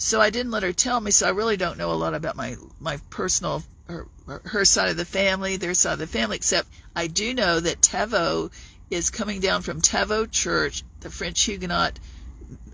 so 0.00 0.18
I 0.18 0.30
didn't 0.30 0.50
let 0.50 0.62
her 0.62 0.72
tell 0.72 0.98
me, 0.98 1.10
so 1.10 1.26
I 1.26 1.30
really 1.30 1.58
don't 1.58 1.76
know 1.76 1.92
a 1.92 1.94
lot 1.94 2.14
about 2.14 2.34
my, 2.34 2.56
my 2.80 2.96
personal, 3.10 3.62
her, 3.86 4.06
her 4.26 4.64
side 4.64 4.88
of 4.88 4.96
the 4.96 5.04
family, 5.04 5.58
their 5.58 5.74
side 5.74 5.92
of 5.92 5.98
the 5.98 6.06
family, 6.06 6.36
except 6.36 6.68
I 6.96 7.06
do 7.06 7.34
know 7.34 7.60
that 7.60 7.82
Taveau 7.82 8.50
is 8.90 9.10
coming 9.10 9.40
down 9.40 9.60
from 9.60 9.82
Taveau 9.82 10.24
Church, 10.30 10.84
the 11.00 11.10
French 11.10 11.42
Huguenot, 11.42 12.00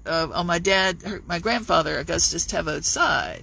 uh, 0.07 0.29
on 0.33 0.47
my 0.47 0.61
dad, 0.61 1.03
her, 1.03 1.21
my 1.27 1.41
grandfather, 1.41 1.99
Augustus 1.99 2.47
Taveau's 2.47 2.87
side. 2.87 3.43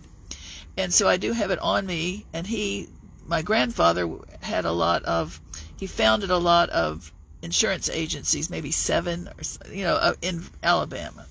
And 0.77 0.93
so 0.93 1.09
I 1.09 1.17
do 1.17 1.33
have 1.33 1.51
it 1.51 1.59
on 1.59 1.85
me, 1.85 2.25
and 2.31 2.47
he, 2.47 2.87
my 3.27 3.41
grandfather, 3.41 4.09
had 4.39 4.63
a 4.63 4.71
lot 4.71 5.03
of, 5.03 5.41
he 5.77 5.87
founded 5.87 6.29
a 6.31 6.37
lot 6.37 6.69
of 6.69 7.11
insurance 7.41 7.89
agencies, 7.89 8.49
maybe 8.49 8.71
seven, 8.71 9.27
or, 9.27 9.73
you 9.73 9.83
know, 9.83 9.95
uh, 9.95 10.13
in 10.21 10.41
Alabama. 10.63 11.25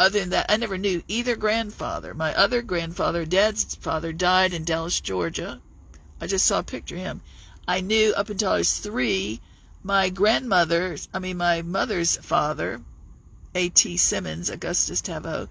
Other 0.00 0.20
than 0.20 0.30
that, 0.30 0.46
I 0.48 0.56
never 0.56 0.78
knew 0.78 1.02
either 1.08 1.36
grandfather. 1.36 2.14
My 2.14 2.34
other 2.34 2.62
grandfather, 2.62 3.26
dad's 3.26 3.74
father, 3.74 4.14
died 4.14 4.54
in 4.54 4.64
Dallas, 4.64 4.98
Georgia. 4.98 5.60
I 6.18 6.26
just 6.26 6.46
saw 6.46 6.60
a 6.60 6.62
picture 6.62 6.94
of 6.94 7.02
him. 7.02 7.20
I 7.68 7.82
knew 7.82 8.14
up 8.14 8.30
until 8.30 8.52
I 8.52 8.56
was 8.56 8.78
three, 8.78 9.42
my 9.82 10.08
grandmother, 10.08 10.96
I 11.12 11.18
mean, 11.18 11.36
my 11.36 11.60
mother's 11.60 12.16
father, 12.16 12.80
A.T. 13.54 13.98
Simmons, 13.98 14.48
Augustus 14.48 15.02
Taveau, 15.02 15.48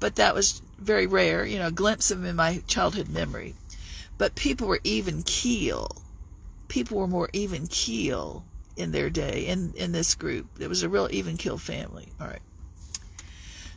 but 0.00 0.16
that 0.16 0.34
was 0.34 0.62
very 0.78 1.06
rare, 1.06 1.44
you 1.44 1.58
know, 1.58 1.66
a 1.66 1.70
glimpse 1.70 2.10
of 2.10 2.20
him 2.20 2.24
in 2.24 2.36
my 2.36 2.62
childhood 2.66 3.10
memory. 3.10 3.56
But 4.16 4.36
people 4.36 4.68
were 4.68 4.80
even 4.84 5.22
keel. 5.22 6.02
People 6.68 6.96
were 6.96 7.06
more 7.06 7.28
even 7.34 7.66
keel 7.66 8.46
in 8.74 8.92
their 8.92 9.10
day 9.10 9.44
in, 9.44 9.74
in 9.76 9.92
this 9.92 10.14
group. 10.14 10.46
It 10.58 10.68
was 10.68 10.82
a 10.82 10.88
real 10.88 11.08
even 11.10 11.36
keel 11.36 11.58
family. 11.58 12.08
All 12.18 12.26
right. 12.26 12.40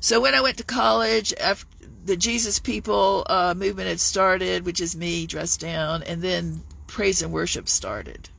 So 0.05 0.19
when 0.19 0.35
I 0.35 0.41
went 0.41 0.57
to 0.57 0.63
college, 0.63 1.33
after 1.33 1.65
the 2.05 2.15
Jesus 2.15 2.59
People 2.59 3.25
uh, 3.25 3.55
movement 3.57 3.89
had 3.89 3.99
started, 3.99 4.63
which 4.63 4.79
is 4.79 4.95
me 4.95 5.25
dressed 5.25 5.61
down, 5.61 6.03
and 6.03 6.21
then 6.21 6.61
praise 6.85 7.23
and 7.23 7.33
worship 7.33 7.67
started. 7.67 8.29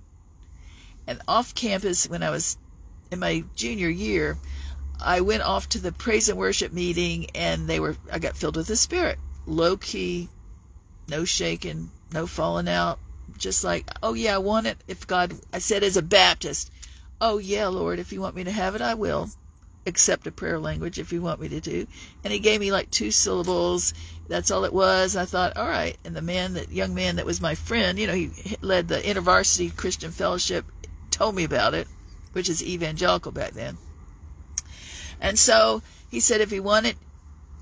And 1.08 1.20
off 1.26 1.56
campus, 1.56 2.08
when 2.08 2.22
I 2.22 2.30
was 2.30 2.56
in 3.10 3.18
my 3.18 3.42
junior 3.56 3.88
year, 3.88 4.38
I 5.00 5.22
went 5.22 5.42
off 5.42 5.68
to 5.70 5.80
the 5.80 5.90
praise 5.90 6.28
and 6.28 6.38
worship 6.38 6.72
meeting, 6.72 7.30
and 7.34 7.66
they 7.66 7.80
were 7.80 7.96
I 8.12 8.20
got 8.20 8.36
filled 8.36 8.54
with 8.54 8.68
the 8.68 8.76
Spirit, 8.76 9.18
low 9.44 9.76
key, 9.76 10.28
no 11.08 11.24
shaking, 11.24 11.90
no 12.12 12.28
falling 12.28 12.68
out, 12.68 13.00
just 13.38 13.64
like, 13.64 13.90
oh 14.04 14.14
yeah, 14.14 14.36
I 14.36 14.38
want 14.38 14.68
it. 14.68 14.78
If 14.86 15.08
God, 15.08 15.34
I 15.52 15.58
said 15.58 15.82
as 15.82 15.96
a 15.96 16.02
Baptist, 16.02 16.70
oh 17.20 17.38
yeah, 17.38 17.66
Lord, 17.66 17.98
if 17.98 18.12
you 18.12 18.20
want 18.20 18.36
me 18.36 18.44
to 18.44 18.52
have 18.52 18.76
it, 18.76 18.82
I 18.82 18.94
will 18.94 19.30
accept 19.86 20.26
a 20.26 20.32
prayer 20.32 20.58
language 20.58 20.98
if 20.98 21.12
you 21.12 21.22
want 21.22 21.40
me 21.40 21.48
to 21.48 21.60
do. 21.60 21.86
And 22.24 22.32
he 22.32 22.38
gave 22.38 22.60
me 22.60 22.72
like 22.72 22.90
two 22.90 23.10
syllables. 23.10 23.94
That's 24.28 24.50
all 24.50 24.64
it 24.64 24.72
was. 24.72 25.16
I 25.16 25.24
thought, 25.24 25.56
all 25.56 25.68
right. 25.68 25.96
And 26.04 26.14
the 26.14 26.22
man, 26.22 26.54
that 26.54 26.70
young 26.70 26.94
man 26.94 27.16
that 27.16 27.26
was 27.26 27.40
my 27.40 27.54
friend, 27.54 27.98
you 27.98 28.06
know, 28.06 28.14
he 28.14 28.30
led 28.60 28.88
the 28.88 28.98
InterVarsity 28.98 29.76
Christian 29.76 30.10
Fellowship, 30.10 30.64
told 31.10 31.34
me 31.34 31.44
about 31.44 31.74
it, 31.74 31.86
which 32.32 32.48
is 32.48 32.62
evangelical 32.62 33.32
back 33.32 33.52
then. 33.52 33.78
And 35.20 35.38
so 35.38 35.82
he 36.10 36.20
said, 36.20 36.40
if 36.40 36.52
you 36.52 36.62
want 36.62 36.86
it, 36.86 36.96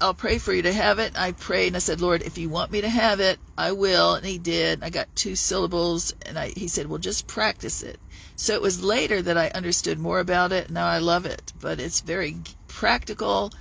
I'll 0.01 0.15
pray 0.15 0.39
for 0.39 0.53
you 0.53 0.63
to 0.63 0.73
have 0.73 0.99
it. 0.99 1.13
I 1.17 1.33
prayed 1.33 1.69
and 1.69 1.77
I 1.77 1.79
said, 1.79 2.01
Lord, 2.01 2.23
if 2.23 2.37
you 2.37 2.49
want 2.49 2.73
me 2.73 2.81
to 2.81 2.89
have 2.89 3.21
it, 3.21 3.39
I 3.57 3.73
will. 3.73 4.15
And 4.15 4.27
he 4.27 4.39
did. 4.39 4.83
I 4.83 4.91
got 4.91 5.15
two 5.15 5.37
syllables 5.37 6.15
and 6.27 6.39
I, 6.39 6.49
he 6.49 6.69
said, 6.69 6.89
well, 6.89 6.99
just 6.99 7.27
practice 7.27 7.83
it. 7.83 7.99
So 8.37 8.55
it 8.55 8.63
was 8.63 8.83
later 8.83 9.23
that 9.23 9.39
I 9.39 9.49
understood 9.49 9.99
more 9.99 10.19
about 10.19 10.53
it. 10.53 10.71
Now 10.71 10.87
I 10.87 10.99
love 10.99 11.27
it, 11.27 11.53
but 11.61 11.81
it's 11.81 12.01
very 12.01 12.37
practical. 12.67 13.53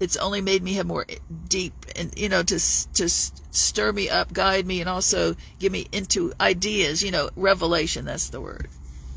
It's 0.00 0.16
only 0.16 0.40
made 0.40 0.62
me 0.62 0.74
have 0.74 0.86
more 0.86 1.06
deep 1.48 1.86
and, 1.94 2.12
you 2.18 2.28
know, 2.28 2.42
to, 2.42 2.58
to 2.94 3.08
stir 3.08 3.92
me 3.92 4.08
up, 4.08 4.32
guide 4.32 4.66
me, 4.66 4.80
and 4.80 4.88
also 4.88 5.36
give 5.58 5.70
me 5.70 5.86
into 5.92 6.32
ideas, 6.40 7.02
you 7.02 7.10
know, 7.10 7.30
revelation, 7.36 8.06
that's 8.06 8.30
the 8.30 8.40
word. 8.40 8.68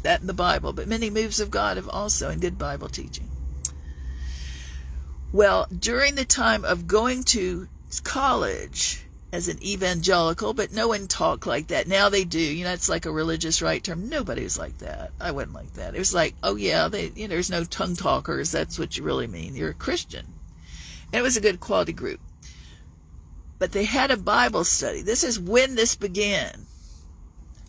That 0.04 0.22
in 0.22 0.28
the 0.28 0.34
Bible. 0.34 0.74
But 0.74 0.88
many 0.88 1.10
moves 1.10 1.40
of 1.40 1.50
God 1.50 1.78
have 1.78 1.90
also 1.90 2.30
in 2.30 2.40
good 2.40 2.58
Bible 2.60 2.90
teaching. 2.90 3.30
Well, 5.34 5.68
during 5.78 6.16
the 6.16 6.24
time 6.24 6.64
of 6.64 6.88
going 6.88 7.24
to 7.26 7.68
college, 8.04 9.04
as 9.34 9.48
an 9.48 9.62
evangelical, 9.64 10.54
but 10.54 10.72
no 10.72 10.88
one 10.88 11.08
talked 11.08 11.48
like 11.48 11.68
that. 11.68 11.88
Now 11.88 12.10
they 12.10 12.24
do. 12.24 12.40
You 12.40 12.66
know, 12.66 12.74
it's 12.74 12.88
like 12.88 13.08
a 13.08 13.12
religious 13.12 13.64
right 13.64 13.84
term. 13.84 14.08
Nobody 14.08 14.44
was 14.44 14.60
like 14.60 14.78
that. 14.78 15.12
I 15.20 15.32
wasn't 15.32 15.56
like 15.56 15.74
that. 15.74 15.96
It 15.96 16.00
was 16.00 16.14
like, 16.14 16.36
oh 16.44 16.56
yeah, 16.56 16.88
they, 16.88 17.12
you 17.16 17.24
know, 17.24 17.34
there's 17.34 17.50
no 17.50 17.64
tongue 17.64 17.96
talkers. 17.96 18.52
That's 18.52 18.78
what 18.78 18.96
you 18.96 19.04
really 19.04 19.26
mean. 19.26 19.56
You're 19.56 19.72
a 19.72 19.74
Christian. 19.74 20.28
And 21.12 21.20
it 21.20 21.24
was 21.24 21.36
a 21.36 21.42
good 21.42 21.60
quality 21.60 21.94
group. 21.94 22.20
But 23.58 23.72
they 23.72 23.86
had 23.86 24.12
a 24.12 24.18
Bible 24.18 24.64
study. 24.64 25.02
This 25.02 25.24
is 25.24 25.40
when 25.40 25.74
this 25.74 25.96
began. 25.96 26.68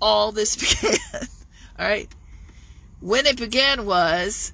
All 0.02 0.32
this 0.32 0.56
began. 0.82 1.00
All 1.78 1.88
right. 1.88 2.14
When 3.00 3.24
it 3.24 3.38
began 3.38 3.86
was 3.86 4.52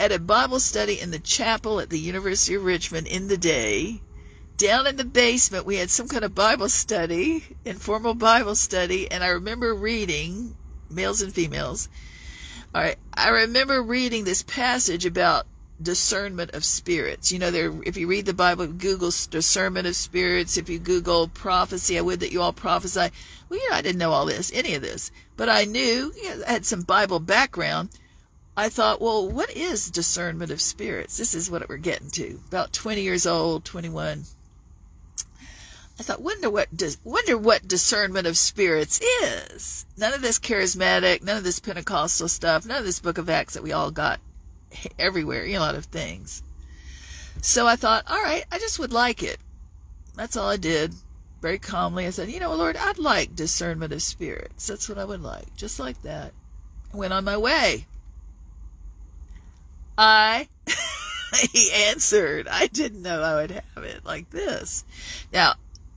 at 0.00 0.12
a 0.12 0.18
Bible 0.18 0.60
study 0.60 1.00
in 1.00 1.10
the 1.10 1.18
chapel 1.18 1.80
at 1.80 1.90
the 1.90 1.98
University 1.98 2.54
of 2.54 2.64
Richmond 2.64 3.06
in 3.06 3.28
the 3.28 3.38
day 3.38 4.00
down 4.56 4.86
in 4.86 4.96
the 4.96 5.04
basement, 5.04 5.66
we 5.66 5.76
had 5.76 5.90
some 5.90 6.08
kind 6.08 6.24
of 6.24 6.34
Bible 6.34 6.68
study, 6.68 7.44
informal 7.64 8.14
Bible 8.14 8.54
study, 8.54 9.10
and 9.10 9.24
I 9.24 9.28
remember 9.28 9.74
reading, 9.74 10.54
males 10.88 11.22
and 11.22 11.34
females. 11.34 11.88
All 12.72 12.82
right, 12.82 12.96
I 13.12 13.30
remember 13.30 13.82
reading 13.82 14.24
this 14.24 14.42
passage 14.42 15.06
about 15.06 15.46
discernment 15.82 16.52
of 16.52 16.64
spirits. 16.64 17.32
You 17.32 17.40
know, 17.40 17.50
there 17.50 17.72
if 17.84 17.96
you 17.96 18.06
read 18.06 18.26
the 18.26 18.34
Bible, 18.34 18.68
Google 18.68 19.10
discernment 19.30 19.88
of 19.88 19.96
spirits. 19.96 20.56
If 20.56 20.68
you 20.68 20.78
Google 20.78 21.26
prophecy, 21.28 21.98
I 21.98 22.02
would 22.02 22.20
that 22.20 22.32
you 22.32 22.40
all 22.40 22.52
prophesy. 22.52 23.10
Well, 23.48 23.60
you 23.60 23.70
know, 23.70 23.76
I 23.76 23.82
didn't 23.82 23.98
know 23.98 24.12
all 24.12 24.26
this, 24.26 24.52
any 24.54 24.74
of 24.74 24.82
this, 24.82 25.10
but 25.36 25.48
I 25.48 25.64
knew. 25.64 26.12
You 26.16 26.36
know, 26.36 26.44
I 26.46 26.52
had 26.52 26.66
some 26.66 26.82
Bible 26.82 27.18
background. 27.18 27.90
I 28.56 28.68
thought, 28.68 29.00
well, 29.00 29.28
what 29.28 29.50
is 29.50 29.90
discernment 29.90 30.52
of 30.52 30.60
spirits? 30.60 31.16
This 31.16 31.34
is 31.34 31.50
what 31.50 31.68
we're 31.68 31.76
getting 31.76 32.10
to. 32.10 32.38
About 32.48 32.72
20 32.72 33.02
years 33.02 33.26
old, 33.26 33.64
21. 33.64 34.24
I 35.98 36.02
thought, 36.02 36.22
wonder 36.22 36.50
what 36.50 36.76
dis- 36.76 36.98
wonder 37.04 37.36
what 37.36 37.66
discernment 37.66 38.26
of 38.26 38.36
spirits 38.36 39.00
is. 39.22 39.86
None 39.96 40.12
of 40.12 40.22
this 40.22 40.38
charismatic, 40.38 41.22
none 41.22 41.36
of 41.36 41.44
this 41.44 41.60
Pentecostal 41.60 42.28
stuff, 42.28 42.66
none 42.66 42.78
of 42.78 42.84
this 42.84 43.00
Book 43.00 43.18
of 43.18 43.30
Acts 43.30 43.54
that 43.54 43.62
we 43.62 43.72
all 43.72 43.90
got 43.90 44.20
everywhere, 44.98 45.44
you 45.44 45.54
know, 45.54 45.60
a 45.60 45.66
lot 45.66 45.74
of 45.74 45.86
things. 45.86 46.42
So 47.42 47.66
I 47.66 47.76
thought, 47.76 48.04
all 48.08 48.22
right, 48.22 48.44
I 48.50 48.58
just 48.58 48.78
would 48.78 48.92
like 48.92 49.22
it. 49.22 49.38
That's 50.16 50.36
all 50.36 50.48
I 50.48 50.56
did. 50.56 50.94
Very 51.42 51.58
calmly, 51.58 52.06
I 52.06 52.10
said, 52.10 52.30
you 52.30 52.40
know, 52.40 52.54
Lord, 52.54 52.76
I'd 52.76 52.98
like 52.98 53.34
discernment 53.34 53.92
of 53.92 54.02
spirits. 54.02 54.66
That's 54.66 54.88
what 54.88 54.98
I 54.98 55.04
would 55.04 55.22
like, 55.22 55.54
just 55.56 55.78
like 55.78 56.00
that. 56.02 56.32
I 56.92 56.96
went 56.96 57.12
on 57.12 57.24
my 57.24 57.36
way. 57.36 57.86
I 59.96 60.48
he 61.52 61.72
answered. 61.72 62.48
I 62.48 62.66
didn't 62.66 63.02
know 63.02 63.22
I 63.22 63.34
would 63.36 63.50
have 63.50 63.84
it 63.84 64.04
like 64.04 64.30
this. 64.30 64.84
Now, 65.32 65.54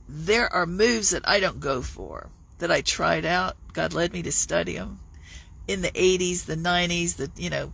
there 0.08 0.52
are 0.52 0.66
moves 0.66 1.10
that 1.10 1.28
I 1.28 1.40
don't 1.40 1.60
go 1.60 1.82
for 1.82 2.28
that 2.58 2.70
I 2.70 2.80
tried 2.80 3.24
out. 3.24 3.56
God 3.72 3.94
led 3.94 4.12
me 4.12 4.22
to 4.22 4.32
study 4.32 4.76
them 4.76 5.00
in 5.68 5.82
the 5.82 5.90
80s, 5.90 6.46
the 6.46 6.56
90s, 6.56 7.16
the, 7.16 7.30
you 7.36 7.50
know, 7.50 7.72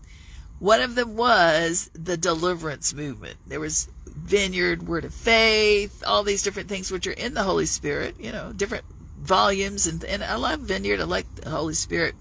one 0.59 0.81
of 0.81 0.95
them 0.95 1.16
was 1.16 1.91
the 1.95 2.16
deliverance 2.16 2.93
movement. 2.93 3.37
There 3.47 3.61
was 3.61 3.89
Vineyard, 4.07 4.87
Word 4.87 5.05
of 5.05 5.14
Faith, 5.14 6.03
all 6.07 6.25
these 6.25 6.43
different 6.43 6.68
things 6.68 6.91
which 6.91 7.07
are 7.07 7.12
in 7.12 7.35
the 7.35 7.43
Holy 7.43 7.66
Spirit, 7.66 8.16
you 8.18 8.33
know, 8.33 8.53
different 8.53 8.85
volumes. 9.20 9.87
And, 9.87 10.05
and 10.05 10.22
I 10.22 10.35
love 10.37 10.61
Vineyard, 10.61 11.01
I 11.01 11.05
like 11.05 11.33
the 11.37 11.51
Holy 11.51 11.75
Spirit. 11.75 12.14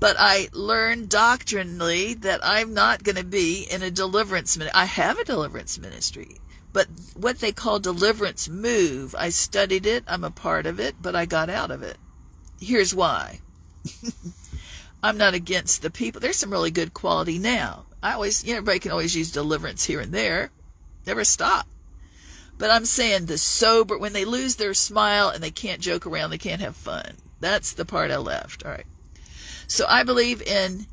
But 0.00 0.16
I 0.18 0.48
learned 0.52 1.10
doctrinally 1.10 2.14
that 2.14 2.40
I'm 2.42 2.74
not 2.74 3.04
going 3.04 3.16
to 3.16 3.24
be 3.24 3.68
in 3.70 3.82
a 3.82 3.90
deliverance 3.90 4.56
ministry. 4.56 4.80
I 4.80 4.86
have 4.86 5.18
a 5.18 5.24
deliverance 5.24 5.78
ministry 5.78 6.40
but 6.72 6.86
what 7.14 7.40
they 7.40 7.52
call 7.52 7.80
deliverance 7.80 8.48
move, 8.48 9.14
I 9.18 9.30
studied 9.30 9.86
it, 9.86 10.04
I'm 10.06 10.22
a 10.22 10.30
part 10.30 10.66
of 10.66 10.78
it, 10.78 10.94
but 11.00 11.16
I 11.16 11.26
got 11.26 11.50
out 11.50 11.70
of 11.70 11.82
it. 11.82 11.96
Here's 12.60 12.94
why. 12.94 13.40
I'm 15.02 15.18
not 15.18 15.34
against 15.34 15.82
the 15.82 15.90
people. 15.90 16.20
There's 16.20 16.36
some 16.36 16.50
really 16.50 16.70
good 16.70 16.94
quality 16.94 17.38
now. 17.38 17.86
I 18.02 18.12
always, 18.12 18.44
you 18.44 18.52
know, 18.52 18.58
everybody 18.58 18.78
can 18.78 18.92
always 18.92 19.16
use 19.16 19.32
deliverance 19.32 19.84
here 19.84 20.00
and 20.00 20.12
there. 20.12 20.50
Never 21.06 21.24
stop. 21.24 21.66
But 22.56 22.70
I'm 22.70 22.84
saying 22.84 23.26
the 23.26 23.38
sober, 23.38 23.98
when 23.98 24.12
they 24.12 24.24
lose 24.24 24.56
their 24.56 24.74
smile 24.74 25.30
and 25.30 25.42
they 25.42 25.50
can't 25.50 25.80
joke 25.80 26.06
around, 26.06 26.30
they 26.30 26.38
can't 26.38 26.60
have 26.60 26.76
fun. 26.76 27.16
That's 27.40 27.72
the 27.72 27.86
part 27.86 28.10
I 28.10 28.18
left. 28.18 28.64
All 28.64 28.70
right. 28.70 28.86
So 29.70 29.86
I 29.88 30.02
believe 30.02 30.42
in 30.42 30.84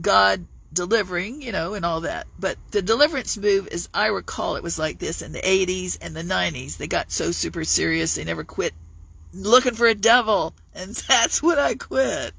God 0.00 0.44
delivering, 0.72 1.40
you 1.40 1.52
know, 1.52 1.74
and 1.74 1.86
all 1.86 2.00
that. 2.00 2.26
But 2.36 2.58
the 2.72 2.82
deliverance 2.82 3.36
move, 3.36 3.68
as 3.68 3.88
I 3.94 4.06
recall, 4.06 4.56
it 4.56 4.62
was 4.64 4.76
like 4.76 4.98
this 4.98 5.22
in 5.22 5.30
the 5.30 5.40
80s 5.40 5.98
and 6.00 6.16
the 6.16 6.24
90s. 6.24 6.76
They 6.76 6.88
got 6.88 7.12
so 7.12 7.30
super 7.30 7.62
serious, 7.62 8.16
they 8.16 8.24
never 8.24 8.42
quit 8.42 8.74
looking 9.32 9.74
for 9.74 9.86
a 9.86 9.94
devil. 9.94 10.52
And 10.74 10.96
that's 10.96 11.40
when 11.40 11.56
I 11.56 11.74
quit. 11.74 12.34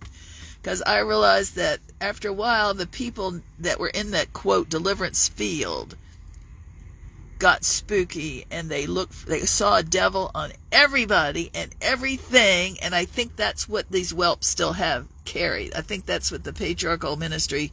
Because 0.61 0.81
I 0.81 0.99
realized 0.99 1.55
that 1.55 1.79
after 2.01 2.27
a 2.27 2.33
while, 2.33 2.73
the 2.73 2.85
people 2.85 3.39
that 3.59 3.79
were 3.79 3.87
in 3.87 4.11
that 4.11 4.33
quote 4.33 4.67
deliverance 4.67 5.29
field 5.29 5.95
got 7.39 7.63
spooky 7.63 8.45
and 8.51 8.69
they 8.69 8.85
looked, 8.87 9.25
they 9.25 9.45
saw 9.45 9.77
a 9.77 9.83
devil 9.83 10.31
on 10.35 10.51
everybody 10.73 11.49
and 11.55 11.73
everything. 11.79 12.77
And 12.81 12.93
I 12.93 13.05
think 13.05 13.37
that's 13.37 13.69
what 13.69 13.89
these 13.89 14.11
whelps 14.11 14.47
still 14.47 14.73
have 14.73 15.07
carried. 15.25 15.73
I 15.73 15.81
think 15.81 16.05
that's 16.05 16.31
what 16.31 16.43
the 16.43 16.53
patriarchal 16.53 17.17
ministry 17.17 17.71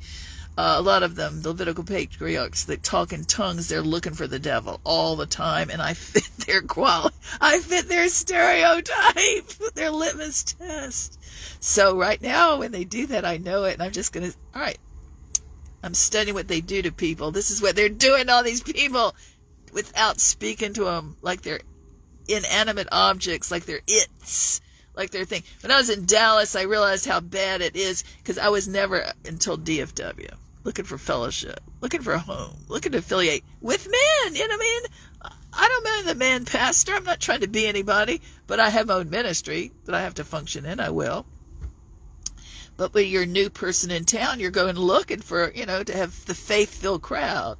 uh, 0.57 0.74
a 0.76 0.82
lot 0.82 1.03
of 1.03 1.14
them, 1.14 1.40
the 1.40 1.48
Levitical 1.48 1.84
patriarchs 1.84 2.64
that 2.64 2.82
talk 2.82 3.12
in 3.12 3.24
tongues, 3.24 3.68
they're 3.68 3.80
looking 3.80 4.12
for 4.12 4.26
the 4.26 4.38
devil 4.38 4.80
all 4.84 5.16
the 5.16 5.26
time, 5.26 5.70
and 5.70 5.80
I 5.80 5.94
fit 5.94 6.28
their 6.46 6.61
quality. 6.61 7.16
I 7.40 7.59
fit 7.61 7.88
their 7.88 8.09
stereotype, 8.09 9.48
their 9.74 9.90
litmus 9.90 10.42
test. 10.42 11.18
So 11.61 11.96
right 11.96 12.20
now, 12.20 12.59
when 12.59 12.72
they 12.72 12.84
do 12.84 13.07
that, 13.09 13.24
I 13.24 13.38
know 13.38 13.64
it, 13.64 13.74
and 13.74 13.82
I'm 13.82 13.92
just 13.92 14.12
gonna. 14.12 14.32
All 14.55 14.61
right, 14.61 14.78
I'm 15.82 15.94
studying 15.94 16.34
what 16.34 16.48
they 16.48 16.61
do 16.61 16.82
to 16.82 16.92
people. 16.92 17.30
This 17.30 17.50
is 17.50 17.62
what 17.62 17.74
they're 17.74 17.88
doing 17.88 18.26
to 18.26 18.32
all 18.32 18.42
these 18.42 18.62
people, 18.62 19.14
without 19.72 20.20
speaking 20.20 20.74
to 20.74 20.84
them 20.84 21.16
like 21.22 21.40
they're 21.40 21.61
inanimate 22.28 22.88
objects, 22.92 23.50
like 23.50 23.64
they're 23.64 23.80
its 23.86 24.61
like 24.95 25.11
their 25.11 25.24
thing. 25.24 25.43
When 25.61 25.70
I 25.70 25.78
was 25.78 25.90
in 25.90 26.07
Dallas, 26.07 26.57
I 26.57 26.62
realized 26.62 27.07
how 27.07 27.20
bad 27.20 27.61
it 27.61 27.76
is 27.76 28.05
because 28.18 28.38
I 28.38 28.49
was 28.49 28.68
never 28.68 29.12
until 29.24 29.59
DFW 29.59 30.34
looking 30.64 30.84
for 30.84 30.99
fellowship, 30.99 31.61
looking 31.80 32.03
for 32.03 32.12
a 32.12 32.18
home, 32.18 32.57
looking 32.68 32.93
to 32.93 32.99
affiliate 32.99 33.45
with 33.61 33.86
men. 33.90 34.34
You 34.34 34.47
know 34.47 34.57
what 34.57 34.64
I 34.64 34.80
mean? 34.80 34.82
I 35.55 35.68
don't 35.68 35.84
mean 35.84 36.07
the 36.07 36.14
man 36.14 36.45
pastor. 36.45 36.95
I'm 36.95 37.05
not 37.05 37.20
trying 37.20 37.40
to 37.40 37.49
be 37.49 37.66
anybody, 37.66 38.22
but 38.47 38.61
I 38.61 38.70
have 38.70 38.86
my 38.86 38.95
own 38.95 39.11
ministry 39.11 39.72
that 39.84 39.95
I 39.95 40.01
have 40.03 40.14
to 40.14 40.24
function 40.24 40.64
in. 40.64 40.80
I 40.80 40.90
will. 40.90 41.26
But 42.76 42.94
when 42.94 43.06
you're 43.06 43.24
a 43.24 43.26
new 43.26 43.50
person 43.50 43.90
in 43.90 44.04
town, 44.04 44.40
you're 44.40 44.50
going 44.50 44.76
looking 44.76 45.20
for, 45.20 45.52
you 45.54 45.66
know, 45.66 45.82
to 45.82 45.96
have 45.96 46.24
the 46.24 46.34
faith-filled 46.34 47.02
crowd. 47.02 47.58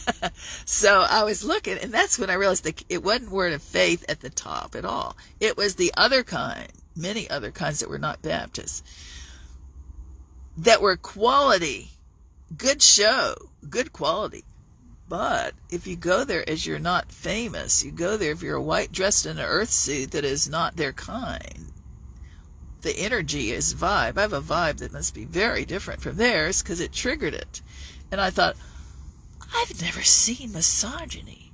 so 0.64 1.04
I 1.08 1.24
was 1.24 1.44
looking, 1.44 1.78
and 1.78 1.92
that's 1.92 2.18
when 2.18 2.30
I 2.30 2.34
realized 2.34 2.64
that 2.64 2.82
it 2.88 3.04
wasn't 3.04 3.30
word 3.30 3.52
of 3.52 3.62
faith 3.62 4.04
at 4.08 4.20
the 4.20 4.30
top 4.30 4.74
at 4.74 4.84
all. 4.84 5.16
It 5.38 5.56
was 5.56 5.74
the 5.74 5.92
other 5.96 6.24
kind, 6.24 6.68
many 6.96 7.28
other 7.28 7.50
kinds 7.50 7.80
that 7.80 7.90
were 7.90 7.98
not 7.98 8.22
Baptists, 8.22 8.82
that 10.56 10.80
were 10.80 10.96
quality 10.96 11.90
good 12.56 12.80
show, 12.80 13.34
good 13.68 13.92
quality. 13.92 14.44
But 15.08 15.54
if 15.70 15.86
you 15.86 15.96
go 15.96 16.24
there 16.24 16.48
as 16.48 16.66
you're 16.66 16.78
not 16.78 17.10
famous, 17.10 17.84
you 17.84 17.90
go 17.90 18.16
there 18.16 18.32
if 18.32 18.42
you're 18.42 18.56
a 18.56 18.62
white 18.62 18.92
dressed 18.92 19.26
in 19.26 19.38
an 19.38 19.44
earth 19.44 19.70
suit 19.70 20.12
that 20.12 20.24
is 20.24 20.48
not 20.48 20.76
their 20.76 20.92
kind. 20.92 21.72
The 22.82 22.96
energy 22.98 23.52
is 23.52 23.74
vibe. 23.74 24.18
I 24.18 24.22
have 24.22 24.32
a 24.32 24.40
vibe 24.40 24.78
that 24.78 24.92
must 24.92 25.14
be 25.14 25.24
very 25.24 25.64
different 25.64 26.00
from 26.00 26.16
theirs 26.16 26.62
because 26.62 26.80
it 26.80 26.92
triggered 26.92 27.34
it. 27.34 27.60
And 28.10 28.20
I 28.20 28.30
thought, 28.30 28.56
I've 29.54 29.80
never 29.82 30.02
seen 30.02 30.52
misogyny. 30.52 31.52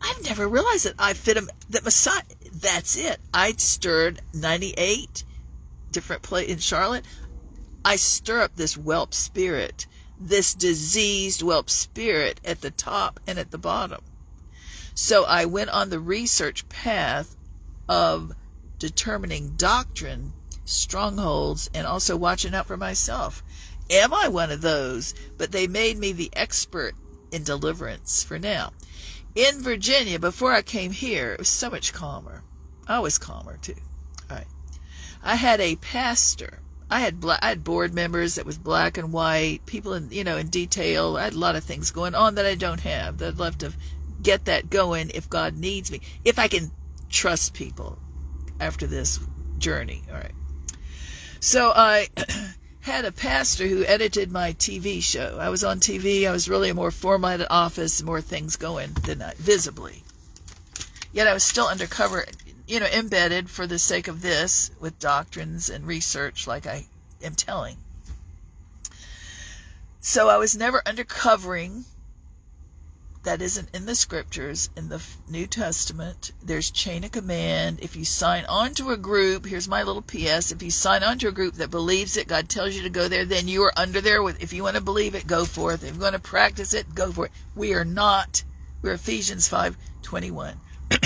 I've 0.00 0.24
never 0.24 0.46
realized 0.46 0.86
that 0.86 0.94
I 0.98 1.14
fit 1.14 1.34
them. 1.34 1.50
That 1.70 1.84
misogyny. 1.84 2.36
That's 2.52 2.96
it. 2.96 3.18
I 3.32 3.52
stirred 3.52 4.20
98 4.32 5.24
different 5.90 6.22
play 6.22 6.48
in 6.48 6.58
Charlotte. 6.58 7.04
I 7.84 7.96
stir 7.96 8.42
up 8.42 8.56
this 8.56 8.76
whelp 8.76 9.12
spirit 9.12 9.86
this 10.20 10.54
diseased 10.54 11.42
whelp 11.42 11.68
spirit 11.68 12.40
at 12.44 12.60
the 12.60 12.70
top 12.70 13.20
and 13.26 13.38
at 13.38 13.50
the 13.50 13.58
bottom. 13.58 14.00
So 14.94 15.24
I 15.24 15.44
went 15.44 15.70
on 15.70 15.90
the 15.90 15.98
research 15.98 16.68
path 16.68 17.36
of 17.88 18.32
determining 18.78 19.56
doctrine, 19.56 20.32
strongholds, 20.64 21.70
and 21.74 21.86
also 21.86 22.16
watching 22.16 22.54
out 22.54 22.66
for 22.66 22.76
myself. 22.76 23.42
Am 23.90 24.12
I 24.14 24.28
one 24.28 24.50
of 24.50 24.60
those? 24.60 25.14
But 25.36 25.52
they 25.52 25.66
made 25.66 25.98
me 25.98 26.12
the 26.12 26.30
expert 26.34 26.94
in 27.30 27.44
deliverance 27.44 28.22
for 28.22 28.38
now. 28.38 28.72
In 29.34 29.62
Virginia, 29.62 30.18
before 30.18 30.52
I 30.52 30.62
came 30.62 30.92
here, 30.92 31.32
it 31.32 31.38
was 31.38 31.48
so 31.48 31.70
much 31.70 31.92
calmer. 31.92 32.42
I 32.86 33.00
was 33.00 33.18
calmer 33.18 33.58
too. 33.58 33.74
All 34.30 34.36
right. 34.36 34.46
I 35.22 35.34
had 35.36 35.60
a 35.60 35.76
pastor 35.76 36.60
I 36.90 37.00
had 37.00 37.24
I 37.24 37.48
had 37.48 37.64
board 37.64 37.94
members 37.94 38.34
that 38.34 38.46
was 38.46 38.58
black 38.58 38.98
and 38.98 39.12
white, 39.12 39.66
people 39.66 39.94
in 39.94 40.10
you 40.10 40.22
know 40.22 40.36
in 40.36 40.48
detail. 40.48 41.16
I 41.16 41.24
had 41.24 41.32
a 41.32 41.38
lot 41.38 41.56
of 41.56 41.64
things 41.64 41.90
going 41.90 42.14
on 42.14 42.34
that 42.34 42.46
I 42.46 42.54
don't 42.54 42.80
have. 42.80 43.18
That 43.18 43.28
I'd 43.28 43.38
love 43.38 43.58
to 43.58 43.72
get 44.22 44.44
that 44.44 44.70
going 44.70 45.10
if 45.14 45.28
God 45.28 45.56
needs 45.56 45.90
me. 45.90 46.02
If 46.24 46.38
I 46.38 46.48
can 46.48 46.70
trust 47.08 47.54
people 47.54 47.98
after 48.60 48.86
this 48.86 49.18
journey. 49.58 50.02
All 50.08 50.16
right. 50.16 50.32
So 51.44 51.74
I 51.76 52.08
had 52.80 53.04
a 53.04 53.12
pastor 53.12 53.66
who 53.66 53.84
edited 53.84 54.32
my 54.32 54.54
TV 54.54 55.02
show. 55.02 55.36
I 55.38 55.50
was 55.50 55.62
on 55.62 55.78
TV. 55.78 56.26
I 56.26 56.32
was 56.32 56.48
really 56.48 56.70
a 56.70 56.74
more 56.74 56.90
formatted 56.90 57.48
office, 57.50 58.02
more 58.02 58.22
things 58.22 58.56
going 58.56 58.94
than 59.02 59.22
visibly. 59.36 60.02
Yet 61.12 61.28
I 61.28 61.34
was 61.34 61.44
still 61.44 61.66
undercover, 61.66 62.24
you 62.66 62.80
know, 62.80 62.86
embedded 62.86 63.50
for 63.50 63.66
the 63.66 63.78
sake 63.78 64.08
of 64.08 64.22
this 64.22 64.70
with 64.80 64.98
doctrines 64.98 65.68
and 65.68 65.86
research 65.86 66.46
like 66.46 66.66
I 66.66 66.86
am 67.22 67.34
telling. 67.34 67.76
So 70.00 70.30
I 70.30 70.38
was 70.38 70.56
never 70.56 70.80
undercovering 70.86 71.84
that 73.24 73.40
isn't 73.40 73.74
in 73.74 73.86
the 73.86 73.94
scriptures 73.94 74.68
in 74.76 74.90
the 74.90 75.02
New 75.30 75.46
Testament. 75.46 76.32
There's 76.42 76.70
chain 76.70 77.04
of 77.04 77.12
command. 77.12 77.80
If 77.80 77.96
you 77.96 78.04
sign 78.04 78.44
on 78.44 78.74
to 78.74 78.90
a 78.90 78.98
group, 78.98 79.46
here's 79.46 79.66
my 79.66 79.82
little 79.82 80.02
PS. 80.02 80.52
If 80.52 80.62
you 80.62 80.70
sign 80.70 81.02
on 81.02 81.18
to 81.18 81.28
a 81.28 81.32
group 81.32 81.54
that 81.54 81.70
believes 81.70 82.18
it, 82.18 82.28
God 82.28 82.50
tells 82.50 82.76
you 82.76 82.82
to 82.82 82.90
go 82.90 83.08
there, 83.08 83.24
then 83.24 83.48
you 83.48 83.62
are 83.62 83.72
under 83.78 84.02
there 84.02 84.22
with 84.22 84.42
if 84.42 84.52
you 84.52 84.62
want 84.62 84.76
to 84.76 84.82
believe 84.82 85.14
it, 85.14 85.26
go 85.26 85.46
forth. 85.46 85.84
If 85.84 85.94
you 85.94 86.00
want 86.00 86.14
to 86.14 86.20
practice 86.20 86.74
it, 86.74 86.94
go 86.94 87.10
for 87.12 87.26
it. 87.26 87.32
We 87.56 87.72
are 87.72 87.84
not. 87.84 88.44
We're 88.82 88.92
Ephesians 88.92 89.48
5 89.48 89.74
21. 90.02 90.54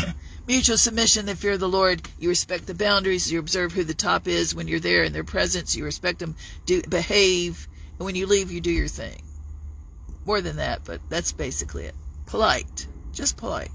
Mutual 0.48 0.76
submission, 0.76 1.26
the 1.26 1.36
fear 1.36 1.52
of 1.52 1.60
the 1.60 1.68
Lord. 1.68 2.02
You 2.18 2.30
respect 2.30 2.66
the 2.66 2.74
boundaries. 2.74 3.30
You 3.30 3.38
observe 3.38 3.72
who 3.72 3.84
the 3.84 3.94
top 3.94 4.26
is 4.26 4.56
when 4.56 4.66
you're 4.66 4.80
there 4.80 5.04
in 5.04 5.12
their 5.12 5.22
presence. 5.22 5.76
You 5.76 5.84
respect 5.84 6.18
them. 6.18 6.34
Do 6.66 6.82
behave. 6.82 7.68
And 7.98 8.06
when 8.06 8.16
you 8.16 8.26
leave, 8.26 8.50
you 8.50 8.60
do 8.60 8.72
your 8.72 8.88
thing. 8.88 9.22
More 10.24 10.40
than 10.40 10.56
that, 10.56 10.80
but 10.84 11.00
that's 11.08 11.30
basically 11.30 11.84
it 11.84 11.94
polite, 12.28 12.86
just 13.12 13.36
polite. 13.36 13.70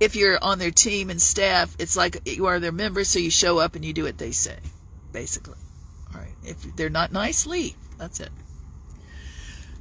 If 0.00 0.14
you're 0.14 0.42
on 0.42 0.58
their 0.58 0.70
team 0.70 1.10
and 1.10 1.20
staff, 1.20 1.74
it's 1.78 1.96
like 1.96 2.28
you 2.28 2.46
are 2.46 2.60
their 2.60 2.72
member, 2.72 3.04
so 3.04 3.18
you 3.18 3.30
show 3.30 3.58
up 3.58 3.74
and 3.74 3.84
you 3.84 3.92
do 3.92 4.04
what 4.04 4.18
they 4.18 4.32
say, 4.32 4.58
basically. 5.12 5.58
All 6.14 6.20
right. 6.20 6.34
If 6.44 6.76
they're 6.76 6.90
not 6.90 7.12
nice, 7.12 7.46
leave. 7.46 7.74
That's 7.98 8.20
it. 8.20 8.30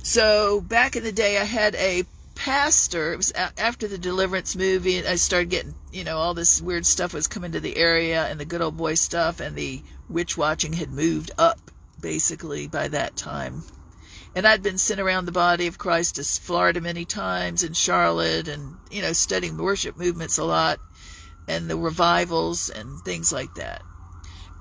So 0.02 0.62
back 0.62 0.96
in 0.96 1.04
the 1.04 1.12
day, 1.12 1.38
I 1.38 1.44
had 1.44 1.76
a 1.76 2.04
pastor. 2.34 3.14
It 3.14 3.18
was 3.18 3.32
after 3.32 3.88
the 3.88 3.98
Deliverance 3.98 4.56
movie. 4.56 5.06
I 5.06 5.16
started 5.16 5.50
getting, 5.50 5.76
you 5.92 6.04
know, 6.04 6.18
all 6.18 6.34
this 6.34 6.62
weird 6.62 6.86
stuff 6.86 7.14
was 7.14 7.28
coming 7.28 7.52
to 7.52 7.60
the 7.60 7.78
area, 7.78 8.26
and 8.26 8.40
the 8.40 8.46
good 8.46 8.62
old 8.62 8.78
boy 8.78 8.94
stuff, 8.94 9.40
and 9.40 9.56
the 9.56 9.82
witch 10.10 10.38
watching 10.38 10.74
had 10.74 10.92
moved 10.92 11.32
up 11.38 11.60
basically 12.00 12.68
by 12.68 12.88
that 12.88 13.16
time. 13.18 13.64
And 14.38 14.46
I'd 14.46 14.62
been 14.62 14.78
sent 14.78 15.00
around 15.00 15.26
the 15.26 15.32
body 15.32 15.66
of 15.66 15.80
Christ 15.80 16.18
to 16.18 16.24
Florida 16.24 16.80
many 16.80 17.06
times 17.06 17.64
and 17.64 17.76
Charlotte 17.76 18.48
and, 18.48 18.76
you 18.92 19.02
know, 19.02 19.12
studying 19.12 19.58
worship 19.58 19.98
movements 19.98 20.38
a 20.38 20.44
lot 20.44 20.80
and 21.48 21.68
the 21.68 21.76
revivals 21.76 22.70
and 22.70 23.02
things 23.04 23.34
like 23.34 23.56
that. 23.56 23.82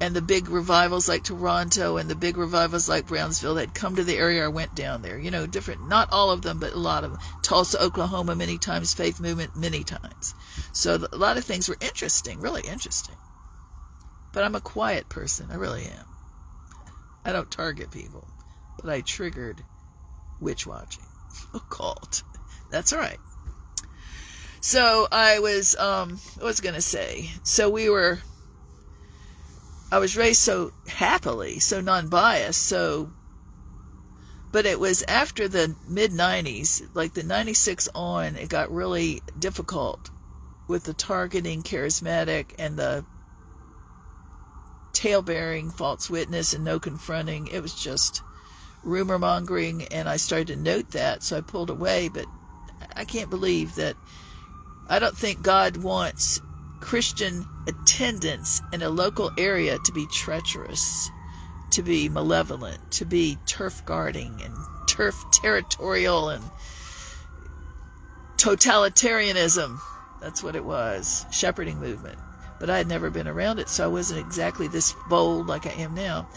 And 0.01 0.17
the 0.17 0.23
big 0.23 0.49
revivals 0.49 1.11
like 1.11 1.25
Toronto 1.25 1.99
and 1.99 2.09
the 2.09 2.15
big 2.15 2.39
revivals 2.39 2.89
like 2.89 3.07
Brownsville 3.07 3.57
that 3.57 3.75
come 3.75 3.97
to 3.97 4.03
the 4.03 4.17
area 4.17 4.47
I 4.47 4.49
went 4.49 4.75
down 4.75 5.03
there. 5.03 5.19
You 5.19 5.31
know, 5.31 5.47
different, 5.47 5.87
not 5.87 6.11
all 6.11 6.31
of 6.31 6.41
them, 6.41 6.59
but 6.59 6.73
a 6.73 6.79
lot 6.79 7.05
of 7.05 7.11
them. 7.11 7.21
Tulsa, 7.43 7.79
Oklahoma, 7.83 8.35
many 8.35 8.57
times, 8.57 8.95
Faith 8.95 9.21
Movement, 9.21 9.57
many 9.57 9.85
times. 9.85 10.35
So 10.73 11.07
a 11.13 11.19
lot 11.19 11.37
of 11.37 11.45
things 11.45 11.69
were 11.69 11.77
interesting, 11.83 12.41
really 12.41 12.63
interesting. 12.67 13.17
But 14.33 14.43
I'm 14.43 14.55
a 14.55 14.61
quiet 14.63 15.11
person. 15.11 15.49
I 15.51 15.57
really 15.57 15.85
am. 15.85 16.07
I 17.27 17.33
don't 17.33 17.51
target 17.51 17.91
people 17.91 18.27
but 18.81 18.91
I 18.91 19.01
triggered 19.01 19.63
witch 20.41 20.67
watching. 20.67 21.05
Occult. 21.55 22.23
That's 22.71 22.93
all 22.93 22.99
right. 22.99 23.19
So 24.61 25.07
I 25.13 25.39
was, 25.39 25.77
um, 25.77 26.19
I 26.41 26.45
was 26.45 26.61
going 26.61 26.75
to 26.75 26.81
say, 26.81 27.31
so 27.45 27.71
we 27.71 27.89
were, 27.89 28.19
I 29.93 29.99
was 29.99 30.17
raised 30.17 30.41
so 30.41 30.73
happily, 30.89 31.61
so 31.61 31.81
non 31.81 32.09
biased, 32.09 32.63
so, 32.63 33.13
but 34.51 34.67
it 34.67 34.81
was 34.81 35.05
after 35.05 35.47
the 35.47 35.75
mid 35.89 36.11
90s, 36.11 36.83
like 36.95 37.15
the 37.15 37.23
96 37.23 37.89
on, 37.95 38.35
it 38.35 38.49
got 38.49 38.73
really 38.73 39.23
difficult 39.39 40.11
with 40.67 40.83
the 40.83 40.95
targeting 40.95 41.63
charismatic 41.63 42.55
and 42.59 42.77
the 42.77 43.05
tale 44.93 45.23
bearing 45.23 45.71
false 45.71 46.11
witness 46.11 46.55
and 46.55 46.65
no 46.65 46.81
confronting. 46.81 47.47
It 47.49 47.61
was 47.61 47.75
just, 47.75 48.23
rumor 48.87 49.19
mongering, 49.19 49.85
and 49.89 50.09
I 50.09 50.17
started 50.17 50.49
to 50.49 50.57
note 50.57 50.93
that, 50.93 51.23
so 51.23 51.37
I 51.37 51.41
pulled 51.43 51.71
away. 51.71 52.09
But 52.09 52.27
I 52.95 53.05
can't 53.05 53.29
believe 53.29 53.75
that. 53.75 53.97
I 54.89 54.99
don't 54.99 55.17
think 55.17 55.43
God 55.43 55.77
wants 55.79 56.41
Christian 56.81 57.45
attendance 57.67 58.63
in 58.73 58.83
a 58.83 58.89
local 58.89 59.31
area 59.37 59.79
to 59.85 59.93
be 59.93 60.07
treacherous, 60.07 61.11
to 61.73 61.83
be 61.83 62.09
malevolent, 62.09 62.93
to 62.93 63.05
be 63.05 63.37
turf 63.47 63.85
guarding 63.85 64.41
and 64.45 64.55
turf 64.87 65.17
territorial 65.33 66.29
and 66.29 66.45
totalitarianism. 68.37 69.81
That's 70.21 70.43
what 70.43 70.57
it 70.57 70.65
was. 70.65 71.27
Shepherding 71.31 71.81
movement. 71.81 72.19
But 72.59 72.71
I 72.71 72.79
had 72.79 72.87
never 72.87 73.11
been 73.11 73.29
around 73.29 73.59
it, 73.59 73.69
so 73.69 73.85
I 73.85 73.89
wasn't 73.89 74.21
exactly 74.21 74.69
this 74.69 74.95
bold 75.11 75.47
like 75.47 75.67
I 75.67 75.73
am 75.73 75.95
now. 75.95 76.29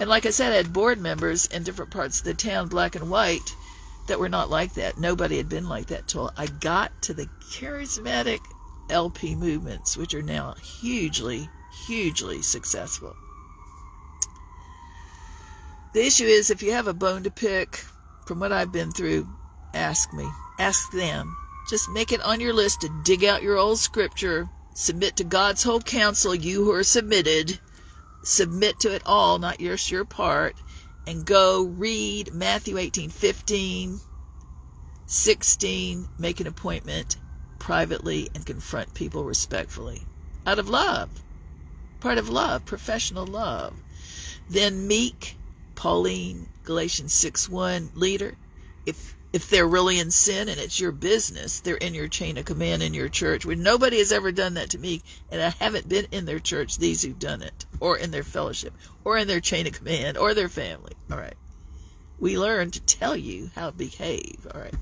And 0.00 0.08
like 0.08 0.26
I 0.26 0.30
said, 0.30 0.52
I 0.52 0.56
had 0.56 0.72
board 0.72 1.00
members 1.00 1.46
in 1.46 1.64
different 1.64 1.90
parts 1.90 2.20
of 2.20 2.24
the 2.24 2.34
town, 2.34 2.68
black 2.68 2.94
and 2.94 3.10
white, 3.10 3.54
that 4.06 4.20
were 4.20 4.28
not 4.28 4.50
like 4.50 4.74
that. 4.74 4.98
Nobody 4.98 5.36
had 5.36 5.48
been 5.48 5.68
like 5.68 5.86
that 5.88 6.08
till 6.08 6.32
I 6.36 6.46
got 6.46 7.02
to 7.02 7.14
the 7.14 7.28
charismatic 7.52 8.40
LP 8.90 9.34
movements, 9.34 9.96
which 9.96 10.14
are 10.14 10.22
now 10.22 10.54
hugely, 10.54 11.48
hugely 11.86 12.42
successful. 12.42 13.14
The 15.94 16.06
issue 16.06 16.26
is 16.26 16.50
if 16.50 16.62
you 16.62 16.72
have 16.72 16.86
a 16.86 16.94
bone 16.94 17.24
to 17.24 17.30
pick, 17.30 17.84
from 18.26 18.40
what 18.40 18.52
I've 18.52 18.70
been 18.72 18.92
through, 18.92 19.26
ask 19.74 20.12
me. 20.12 20.28
Ask 20.58 20.92
them. 20.92 21.36
Just 21.68 21.88
make 21.90 22.12
it 22.12 22.20
on 22.22 22.40
your 22.40 22.52
list 22.52 22.82
to 22.82 23.02
dig 23.04 23.24
out 23.24 23.42
your 23.42 23.56
old 23.56 23.78
scripture, 23.78 24.48
submit 24.74 25.16
to 25.16 25.24
God's 25.24 25.62
whole 25.62 25.80
counsel, 25.80 26.34
you 26.34 26.64
who 26.64 26.72
are 26.72 26.84
submitted, 26.84 27.58
submit 28.28 28.78
to 28.80 28.94
it 28.94 29.02
all, 29.06 29.38
not 29.38 29.60
your 29.60 30.04
part, 30.04 30.54
and 31.06 31.24
go 31.24 31.62
read 31.64 32.34
Matthew 32.34 32.76
18 32.76 33.08
15, 33.08 34.00
16, 35.06 36.08
make 36.18 36.38
an 36.38 36.46
appointment 36.46 37.16
privately 37.58 38.28
and 38.34 38.44
confront 38.44 38.92
people 38.92 39.24
respectfully 39.24 40.02
out 40.46 40.58
of 40.58 40.68
love. 40.68 41.08
Part 42.00 42.18
of 42.18 42.28
love, 42.28 42.64
professional 42.66 43.26
love. 43.26 43.74
Then 44.48 44.86
meek, 44.86 45.36
Pauline, 45.74 46.48
Galatians 46.64 47.14
6 47.14 47.48
1, 47.48 47.92
leader. 47.94 48.36
If 48.84 49.16
if 49.38 49.50
they're 49.50 49.68
really 49.68 50.00
in 50.00 50.10
sin 50.10 50.48
and 50.48 50.58
it's 50.58 50.80
your 50.80 50.90
business, 50.90 51.60
they're 51.60 51.76
in 51.76 51.94
your 51.94 52.08
chain 52.08 52.36
of 52.38 52.44
command 52.44 52.82
in 52.82 52.92
your 52.92 53.08
church. 53.08 53.46
Where 53.46 53.54
nobody 53.54 53.98
has 53.98 54.10
ever 54.10 54.32
done 54.32 54.54
that 54.54 54.70
to 54.70 54.78
me, 54.78 55.00
and 55.30 55.40
I 55.40 55.50
haven't 55.50 55.88
been 55.88 56.08
in 56.10 56.24
their 56.24 56.40
church, 56.40 56.76
these 56.76 57.02
who've 57.02 57.16
done 57.16 57.42
it, 57.42 57.64
or 57.78 57.96
in 57.96 58.10
their 58.10 58.24
fellowship, 58.24 58.74
or 59.04 59.16
in 59.16 59.28
their 59.28 59.38
chain 59.38 59.68
of 59.68 59.74
command, 59.74 60.18
or 60.18 60.34
their 60.34 60.48
family. 60.48 60.94
All 61.08 61.18
right. 61.18 61.36
We 62.18 62.36
learn 62.36 62.72
to 62.72 62.80
tell 62.80 63.14
you 63.14 63.48
how 63.54 63.70
to 63.70 63.76
behave. 63.76 64.44
All 64.52 64.60
right. 64.60 64.74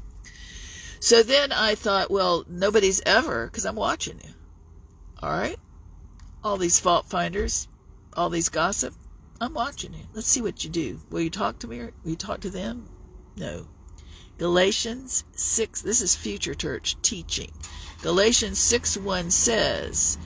So 1.01 1.23
then 1.23 1.53
I 1.53 1.75
thought, 1.75 2.11
well, 2.11 2.47
nobody's 2.49 3.03
ever, 3.05 3.49
because 3.49 3.67
I'm 3.67 3.77
watching 3.77 4.19
you. 4.25 4.31
All 5.23 5.29
right. 5.29 5.59
All 6.43 6.57
these 6.57 6.81
fault 6.81 7.11
finders, 7.11 7.69
all 8.15 8.31
these 8.31 8.49
gossip, 8.49 8.95
I'm 9.39 9.53
watching 9.53 9.93
you. 9.93 10.07
Let's 10.15 10.29
see 10.29 10.41
what 10.41 10.65
you 10.65 10.71
do. 10.71 10.99
Will 11.11 11.21
you 11.21 11.29
talk 11.29 11.59
to 11.59 11.69
me 11.69 11.81
or 11.81 11.93
will 12.03 12.13
you 12.13 12.17
talk 12.17 12.41
to 12.41 12.51
them? 12.51 12.89
No. 13.37 13.67
Galatians 14.39 15.25
6, 15.33 15.81
this 15.81 16.03
is 16.03 16.15
future 16.15 16.55
church 16.55 16.95
teaching. 17.01 17.51
Galatians 18.03 18.59
6 18.59 18.99
1 18.99 19.31
says, 19.31 20.19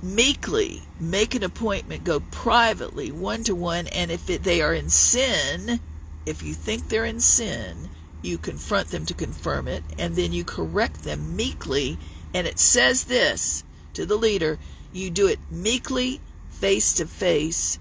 meekly 0.00 0.82
make 1.00 1.34
an 1.34 1.42
appointment, 1.42 2.04
go 2.04 2.20
privately, 2.30 3.10
one 3.10 3.42
to 3.42 3.54
one, 3.56 3.88
and 3.88 4.12
if 4.12 4.30
it, 4.30 4.44
they 4.44 4.62
are 4.62 4.72
in 4.72 4.88
sin, 4.88 5.80
if 6.24 6.44
you 6.44 6.54
think 6.54 6.88
they're 6.88 7.04
in 7.04 7.18
sin, 7.18 7.90
you 8.22 8.38
confront 8.38 8.88
them 8.88 9.04
to 9.06 9.14
confirm 9.14 9.66
it, 9.66 9.82
and 9.98 10.14
then 10.14 10.32
you 10.32 10.44
correct 10.44 11.02
them 11.02 11.34
meekly. 11.34 11.98
And 12.32 12.46
it 12.46 12.60
says 12.60 13.04
this 13.04 13.64
to 13.94 14.06
the 14.06 14.16
leader 14.16 14.56
you 14.92 15.10
do 15.10 15.26
it 15.26 15.40
meekly, 15.50 16.20
face 16.48 16.92
to 16.94 17.06
face, 17.06 17.80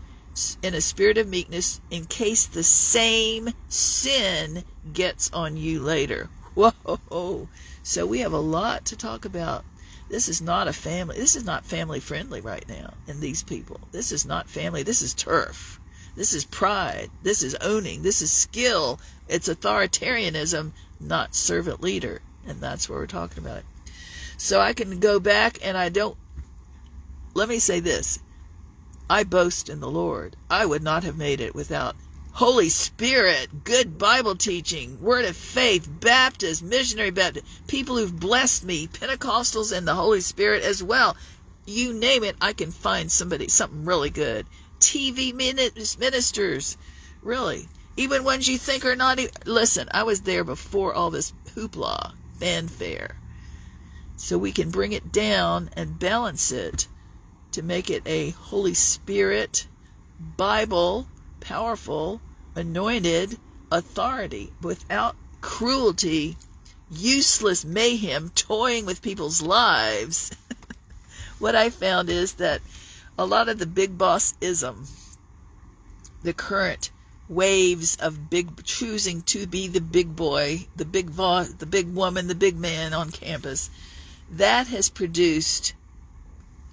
in 0.63 0.73
a 0.73 0.81
spirit 0.81 1.17
of 1.17 1.27
meekness 1.27 1.81
in 1.91 2.05
case 2.05 2.45
the 2.47 2.63
same 2.63 3.49
sin 3.67 4.63
gets 4.93 5.31
on 5.31 5.57
you 5.57 5.79
later. 5.79 6.29
Whoa. 6.55 7.47
So 7.83 8.05
we 8.05 8.19
have 8.19 8.33
a 8.33 8.39
lot 8.39 8.85
to 8.85 8.95
talk 8.95 9.25
about. 9.25 9.63
This 10.09 10.29
is 10.29 10.41
not 10.41 10.67
a 10.67 10.73
family. 10.73 11.17
This 11.17 11.35
is 11.35 11.43
not 11.43 11.65
family 11.65 11.99
friendly 11.99 12.41
right 12.41 12.67
now 12.67 12.93
in 13.07 13.19
these 13.19 13.43
people. 13.43 13.79
This 13.91 14.11
is 14.11 14.25
not 14.25 14.49
family. 14.49 14.83
This 14.83 15.01
is 15.01 15.13
turf. 15.13 15.79
This 16.15 16.33
is 16.33 16.45
pride. 16.45 17.11
This 17.23 17.43
is 17.43 17.55
owning. 17.55 18.01
This 18.01 18.21
is 18.21 18.31
skill. 18.31 18.99
It's 19.27 19.49
authoritarianism, 19.49 20.71
not 20.99 21.35
servant 21.35 21.81
leader. 21.81 22.21
And 22.45 22.61
that's 22.61 22.89
what 22.89 22.97
we're 22.97 23.07
talking 23.07 23.43
about. 23.45 23.63
So 24.37 24.61
I 24.61 24.73
can 24.73 24.99
go 24.99 25.19
back 25.19 25.59
and 25.61 25.77
I 25.77 25.89
don't. 25.89 26.17
Let 27.33 27.49
me 27.49 27.59
say 27.59 27.79
this 27.79 28.19
I 29.09 29.23
boast 29.23 29.69
in 29.69 29.79
the 29.79 29.91
Lord. 29.91 30.35
I 30.49 30.65
would 30.65 30.83
not 30.83 31.03
have 31.03 31.17
made 31.17 31.39
it 31.39 31.53
without 31.53 31.95
Holy 32.37 32.69
Spirit, 32.69 33.63
good 33.63 33.97
Bible 33.97 34.35
teaching, 34.35 35.01
Word 35.01 35.25
of 35.25 35.35
Faith, 35.35 35.89
Baptist, 35.89 36.61
missionary 36.61 37.09
Baptist, 37.09 37.47
people 37.65 37.97
who've 37.97 38.19
blessed 38.19 38.63
me, 38.63 38.85
Pentecostals 38.85 39.75
and 39.75 39.87
the 39.87 39.95
Holy 39.95 40.21
Spirit 40.21 40.61
as 40.61 40.83
well. 40.83 41.17
You 41.65 41.93
name 41.93 42.23
it, 42.23 42.35
I 42.39 42.53
can 42.53 42.69
find 42.69 43.11
somebody, 43.11 43.47
something 43.47 43.85
really 43.85 44.11
good. 44.11 44.45
TV 44.79 45.33
ministers, 45.33 46.77
really. 47.23 47.67
Even 47.95 48.23
ones 48.23 48.47
you 48.47 48.59
think 48.59 48.85
are 48.85 48.95
not. 48.95 49.17
Even, 49.17 49.33
Listen, 49.47 49.89
I 49.89 50.03
was 50.03 50.21
there 50.21 50.43
before 50.43 50.93
all 50.93 51.09
this 51.09 51.33
hoopla, 51.55 52.13
fanfare. 52.39 53.17
So 54.15 54.37
we 54.37 54.51
can 54.51 54.69
bring 54.69 54.91
it 54.91 55.11
down 55.11 55.71
and 55.75 55.97
balance 55.97 56.51
it 56.51 56.87
to 57.53 57.63
make 57.63 57.89
it 57.89 58.03
a 58.05 58.29
Holy 58.29 58.75
Spirit, 58.75 59.65
Bible, 60.19 61.07
powerful, 61.39 62.21
anointed 62.57 63.37
authority 63.71 64.51
without 64.63 65.15
cruelty, 65.41 66.35
useless 66.89 67.63
mayhem, 67.63 68.29
toying 68.31 68.83
with 68.83 69.03
people's 69.03 69.43
lives. 69.43 70.31
what 71.39 71.53
I 71.53 71.69
found 71.69 72.09
is 72.09 72.33
that 72.33 72.61
a 73.15 73.27
lot 73.27 73.47
of 73.47 73.59
the 73.59 73.67
big 73.67 73.95
boss 73.95 74.33
ism, 74.41 74.87
the 76.23 76.33
current 76.33 76.89
waves 77.29 77.95
of 77.97 78.29
big 78.31 78.63
choosing 78.63 79.21
to 79.21 79.45
be 79.45 79.67
the 79.67 79.81
big 79.81 80.15
boy, 80.15 80.65
the 80.75 80.85
big 80.85 81.15
boss, 81.15 81.49
the 81.49 81.65
big 81.67 81.93
woman, 81.93 82.25
the 82.27 82.33
big 82.33 82.57
man 82.57 82.91
on 82.91 83.11
campus, 83.11 83.69
that 84.31 84.65
has 84.65 84.89
produced 84.89 85.73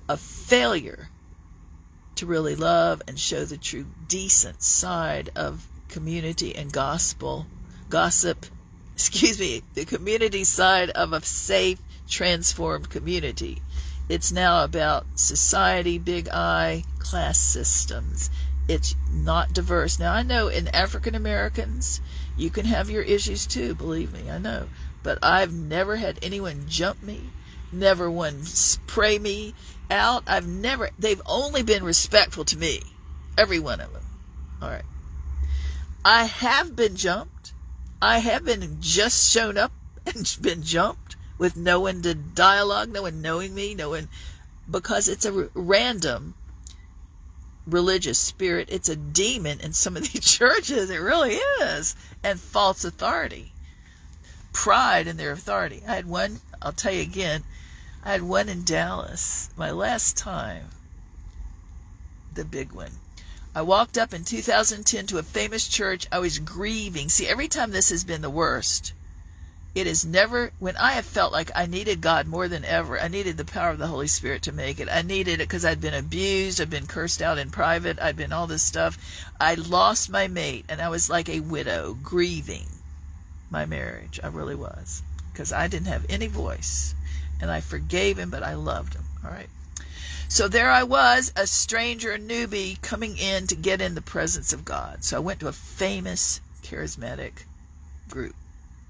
a 0.09 0.16
failure 0.16 1.11
to 2.14 2.24
really 2.24 2.57
love 2.57 3.03
and 3.07 3.18
show 3.18 3.45
the 3.45 3.59
true 3.59 3.85
decent 4.09 4.62
side 4.62 5.30
of 5.37 5.66
community 5.89 6.55
and 6.55 6.72
gospel 6.72 7.47
gossip 7.89 8.47
excuse 8.95 9.39
me 9.39 9.62
the 9.74 9.85
community 9.85 10.45
side 10.45 10.91
of 10.91 11.12
a 11.12 11.20
safe 11.22 11.78
transformed 12.09 12.89
community 12.91 13.61
it's 14.09 14.32
now 14.32 14.64
about 14.64 15.07
society 15.14 15.99
big 15.99 16.28
i 16.28 16.85
class 16.99 17.39
systems 17.39 18.30
it's 18.68 18.95
not 19.11 19.53
diverse 19.53 19.99
now 19.99 20.12
i 20.12 20.22
know 20.22 20.49
in 20.49 20.68
african 20.68 21.14
americans 21.14 22.01
you 22.37 22.51
can 22.51 22.64
have 22.64 22.91
your 22.91 23.03
issues 23.03 23.47
too 23.47 23.74
believe 23.74 24.12
me 24.12 24.30
i 24.30 24.39
know 24.39 24.66
but 25.03 25.18
i've 25.22 25.53
never 25.53 25.97
had 25.97 26.18
anyone 26.22 26.64
jump 26.68 27.03
me 27.03 27.20
never 27.74 28.11
one 28.11 28.43
spray 28.45 29.18
me 29.18 29.55
out. 29.91 30.24
I've 30.26 30.47
never, 30.47 30.91
they've 30.99 31.20
only 31.26 31.62
been 31.62 31.85
respectful 31.85 32.45
to 32.47 32.59
me. 32.59 32.80
Every 33.37 33.59
one 33.59 33.80
of 33.80 33.93
them. 33.93 34.03
All 34.62 34.70
right. 34.70 34.85
I 36.05 36.24
have 36.24 36.76
been 36.76 36.96
jumped. 36.96 37.55
I 38.02 38.18
have 38.18 38.44
been 38.44 38.76
just 38.80 39.32
shown 39.32 39.57
up 39.57 39.72
and 40.07 40.36
been 40.42 40.62
jumped 40.62 41.16
with 41.38 41.57
no 41.57 41.80
one 41.80 42.02
to 42.02 42.14
dialogue, 42.14 42.90
no 42.90 43.02
one 43.02 43.22
knowing 43.22 43.55
me, 43.55 43.74
no 43.74 43.90
one, 43.90 44.09
because 44.70 45.09
it's 45.09 45.24
a 45.24 45.48
random 45.55 46.34
religious 47.66 48.18
spirit. 48.18 48.68
It's 48.70 48.90
a 48.90 48.96
demon 48.96 49.61
in 49.61 49.72
some 49.72 49.96
of 49.96 50.02
these 50.12 50.24
churches. 50.36 50.90
It 50.90 50.98
really 50.98 51.36
is. 51.62 51.96
And 52.22 52.38
false 52.38 52.84
authority. 52.84 53.52
Pride 54.52 55.07
in 55.07 55.16
their 55.16 55.32
authority. 55.32 55.82
I 55.86 55.94
had 55.94 56.07
one, 56.07 56.40
I'll 56.61 56.72
tell 56.72 56.92
you 56.92 57.00
again, 57.00 57.42
I 58.05 58.12
had 58.12 58.22
one 58.22 58.50
in 58.50 58.64
Dallas, 58.64 59.48
my 59.57 59.70
last 59.70 60.18
time, 60.18 60.68
the 62.34 62.44
big 62.44 62.72
one. 62.72 62.92
I 63.55 63.62
walked 63.62 63.96
up 63.96 64.12
in 64.12 64.24
2010 64.24 65.07
to 65.07 65.18
a 65.18 65.22
famous 65.22 65.68
church. 65.68 66.07
I 66.11 66.18
was 66.18 66.38
grieving. 66.38 67.09
See, 67.09 67.26
every 67.28 67.48
time 67.48 67.70
this 67.70 67.90
has 67.90 68.02
been 68.02 68.20
the 68.20 68.30
worst, 68.30 68.92
it 69.74 69.86
is 69.86 70.05
never, 70.05 70.52
when 70.59 70.76
I 70.76 70.92
have 70.92 71.05
felt 71.05 71.32
like 71.32 71.50
I 71.55 71.66
needed 71.66 72.00
God 72.00 72.26
more 72.26 72.48
than 72.48 72.64
ever, 72.64 73.00
I 73.00 73.09
needed 73.09 73.36
the 73.36 73.44
power 73.44 73.70
of 73.70 73.78
the 73.78 73.86
Holy 73.86 74.09
Spirit 74.09 74.42
to 74.42 74.52
make 74.52 74.80
it. 74.80 74.88
I 74.88 75.02
needed 75.02 75.34
it 75.34 75.48
because 75.48 75.64
I'd 75.64 75.80
been 75.80 75.94
abused, 75.94 76.61
I'd 76.61 76.70
been 76.70 76.86
cursed 76.86 77.22
out 77.22 77.38
in 77.38 77.50
private, 77.50 78.00
I'd 78.00 78.16
been 78.16 78.32
all 78.32 78.46
this 78.46 78.62
stuff. 78.62 78.98
I 79.40 79.55
lost 79.55 80.11
my 80.11 80.28
mate, 80.28 80.64
and 80.68 80.80
I 80.80 80.88
was 80.88 81.09
like 81.09 81.28
a 81.28 81.40
widow, 81.40 81.96
grieving 82.02 82.66
my 83.50 83.66
marriage. 83.66 84.18
I 84.22 84.28
really 84.28 84.57
was 84.57 85.02
because 85.32 85.52
I 85.52 85.68
didn't 85.68 85.86
have 85.86 86.07
any 86.09 86.26
voice 86.26 86.94
and 87.40 87.50
I 87.50 87.61
forgave 87.61 88.18
him, 88.18 88.30
but 88.30 88.42
I 88.42 88.55
loved 88.55 88.94
him. 88.94 89.05
All 89.24 89.30
right. 89.30 89.48
So 90.35 90.49
there 90.49 90.72
I 90.72 90.82
was, 90.82 91.32
a 91.37 91.47
stranger, 91.47 92.11
a 92.11 92.18
newbie, 92.18 92.82
coming 92.82 93.16
in 93.18 93.47
to 93.47 93.55
get 93.55 93.80
in 93.80 93.95
the 93.95 94.03
presence 94.03 94.53
of 94.53 94.64
God. 94.64 95.05
So 95.05 95.16
I 95.16 95.20
went 95.20 95.39
to 95.39 95.47
a 95.47 95.53
famous 95.53 96.41
charismatic 96.64 97.45
group, 98.09 98.35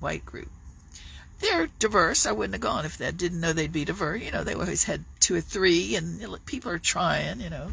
white 0.00 0.24
group. 0.24 0.48
They're 1.40 1.68
diverse. 1.78 2.24
I 2.24 2.32
wouldn't 2.32 2.54
have 2.54 2.62
gone 2.62 2.86
if 2.86 2.98
I 2.98 3.10
didn't 3.10 3.42
know 3.42 3.52
they'd 3.52 3.70
be 3.70 3.84
diverse. 3.84 4.22
You 4.22 4.30
know, 4.30 4.42
they 4.42 4.54
always 4.54 4.84
had 4.84 5.04
two 5.20 5.34
or 5.34 5.42
three, 5.42 5.96
and 5.96 6.18
people 6.46 6.70
are 6.70 6.78
trying, 6.78 7.42
you 7.42 7.50
know. 7.50 7.72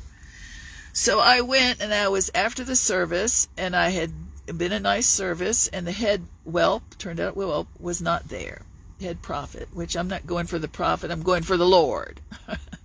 So 0.92 1.22
I 1.22 1.40
went, 1.40 1.80
and 1.80 1.94
I 1.94 2.10
was 2.10 2.30
after 2.36 2.66
the 2.66 2.76
service, 2.76 3.48
and 3.56 3.74
I 3.74 3.92
had 3.92 4.12
been 4.48 4.74
a 4.74 4.82
nice 4.82 5.08
service, 5.08 5.70
and 5.70 5.88
the 5.88 5.94
head 5.94 6.26
whelp, 6.44 6.98
turned 6.98 7.22
out 7.22 7.38
well, 7.38 7.68
was 7.80 8.02
not 8.02 8.28
there 8.28 8.64
head 9.00 9.22
prophet, 9.22 9.70
which 9.74 9.96
I'm 9.96 10.10
not 10.10 10.28
going 10.28 10.48
for 10.48 10.60
the 10.60 10.68
prophet, 10.68 11.10
I'm 11.10 11.24
going 11.24 11.44
for 11.44 11.56
the 11.56 11.66
Lord. 11.66 12.20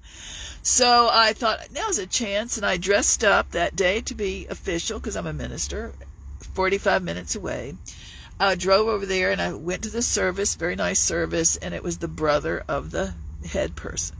so 0.66 1.08
I 1.12 1.32
thought, 1.32 1.68
now's 1.70 1.98
a 1.98 2.08
chance, 2.08 2.56
and 2.56 2.66
I 2.66 2.76
dressed 2.76 3.22
up 3.22 3.52
that 3.52 3.76
day 3.76 4.00
to 4.00 4.16
be 4.16 4.48
official 4.50 4.98
because 4.98 5.14
I'm 5.14 5.28
a 5.28 5.32
minister, 5.32 5.92
45 6.54 7.04
minutes 7.04 7.36
away. 7.36 7.76
I 8.40 8.56
drove 8.56 8.88
over 8.88 9.06
there 9.06 9.30
and 9.30 9.40
I 9.40 9.52
went 9.52 9.84
to 9.84 9.90
the 9.90 10.02
service, 10.02 10.56
very 10.56 10.74
nice 10.74 10.98
service, 10.98 11.54
and 11.56 11.72
it 11.72 11.84
was 11.84 11.98
the 11.98 12.08
brother 12.08 12.64
of 12.66 12.90
the 12.90 13.14
head 13.48 13.76
person. 13.76 14.16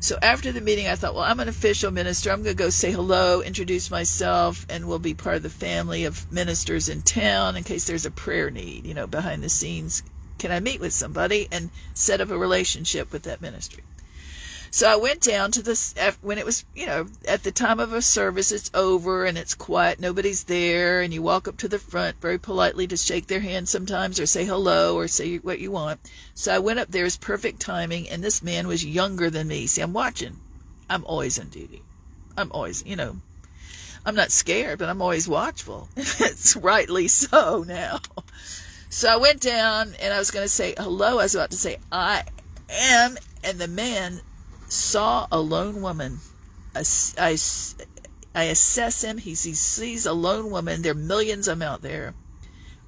So 0.00 0.18
after 0.22 0.50
the 0.50 0.62
meeting, 0.62 0.88
I 0.88 0.96
thought, 0.96 1.14
well, 1.14 1.24
I'm 1.24 1.40
an 1.40 1.48
official 1.48 1.90
minister. 1.90 2.30
I'm 2.30 2.42
going 2.42 2.56
to 2.56 2.62
go 2.64 2.70
say 2.70 2.90
hello, 2.90 3.42
introduce 3.42 3.90
myself, 3.90 4.64
and 4.70 4.88
we'll 4.88 4.98
be 4.98 5.12
part 5.12 5.36
of 5.36 5.42
the 5.42 5.50
family 5.50 6.04
of 6.04 6.32
ministers 6.32 6.88
in 6.88 7.02
town 7.02 7.54
in 7.54 7.64
case 7.64 7.84
there's 7.84 8.06
a 8.06 8.10
prayer 8.10 8.50
need, 8.50 8.86
you 8.86 8.94
know, 8.94 9.06
behind 9.06 9.42
the 9.42 9.50
scenes 9.50 10.02
can 10.38 10.52
I 10.52 10.60
meet 10.60 10.80
with 10.80 10.92
somebody 10.92 11.48
and 11.50 11.70
set 11.94 12.20
up 12.20 12.30
a 12.30 12.38
relationship 12.38 13.12
with 13.12 13.22
that 13.24 13.40
ministry? 13.40 13.82
So 14.70 14.88
I 14.88 14.96
went 14.96 15.20
down 15.20 15.52
to 15.52 15.62
this 15.62 15.94
uh, 15.98 16.12
when 16.22 16.38
it 16.38 16.44
was, 16.44 16.64
you 16.74 16.86
know, 16.86 17.06
at 17.26 17.42
the 17.42 17.52
time 17.52 17.80
of 17.80 17.92
a 17.92 18.02
service, 18.02 18.52
it's 18.52 18.70
over 18.74 19.24
and 19.24 19.38
it's 19.38 19.54
quiet, 19.54 20.00
nobody's 20.00 20.44
there, 20.44 21.00
and 21.00 21.14
you 21.14 21.22
walk 21.22 21.48
up 21.48 21.56
to 21.58 21.68
the 21.68 21.78
front 21.78 22.20
very 22.20 22.38
politely 22.38 22.86
to 22.88 22.96
shake 22.96 23.26
their 23.26 23.40
hand 23.40 23.68
sometimes 23.68 24.18
or 24.18 24.26
say 24.26 24.44
hello 24.44 24.96
or 24.96 25.08
say 25.08 25.36
what 25.36 25.60
you 25.60 25.70
want. 25.70 26.00
So 26.34 26.54
I 26.54 26.58
went 26.58 26.78
up 26.78 26.90
there, 26.90 27.04
it's 27.04 27.16
perfect 27.16 27.60
timing, 27.60 28.08
and 28.08 28.22
this 28.22 28.42
man 28.42 28.66
was 28.66 28.84
younger 28.84 29.30
than 29.30 29.48
me. 29.48 29.66
See, 29.66 29.82
I'm 29.82 29.92
watching. 29.92 30.36
I'm 30.90 31.04
always 31.04 31.38
on 31.38 31.48
duty. 31.48 31.82
I'm 32.36 32.52
always, 32.52 32.84
you 32.84 32.96
know, 32.96 33.16
I'm 34.04 34.14
not 34.14 34.30
scared, 34.30 34.78
but 34.78 34.88
I'm 34.88 35.02
always 35.02 35.26
watchful. 35.26 35.88
it's 35.96 36.54
rightly 36.56 37.08
so 37.08 37.64
now. 37.66 38.00
So 38.88 39.08
I 39.08 39.16
went 39.16 39.40
down 39.40 39.94
and 40.00 40.14
I 40.14 40.18
was 40.18 40.30
going 40.30 40.44
to 40.44 40.48
say 40.48 40.74
hello. 40.78 41.18
I 41.18 41.24
was 41.24 41.34
about 41.34 41.50
to 41.50 41.56
say, 41.56 41.78
I 41.90 42.22
am. 42.70 43.18
And 43.42 43.58
the 43.58 43.68
man 43.68 44.20
saw 44.68 45.26
a 45.30 45.38
lone 45.38 45.80
woman. 45.80 46.20
I, 46.74 46.84
I, 47.18 47.38
I 48.34 48.44
assess 48.44 49.02
him. 49.02 49.18
He, 49.18 49.30
he 49.30 49.54
sees 49.54 50.06
a 50.06 50.12
lone 50.12 50.50
woman. 50.50 50.82
There 50.82 50.92
are 50.92 50.94
millions 50.94 51.48
of 51.48 51.58
them 51.58 51.68
out 51.68 51.82
there. 51.82 52.14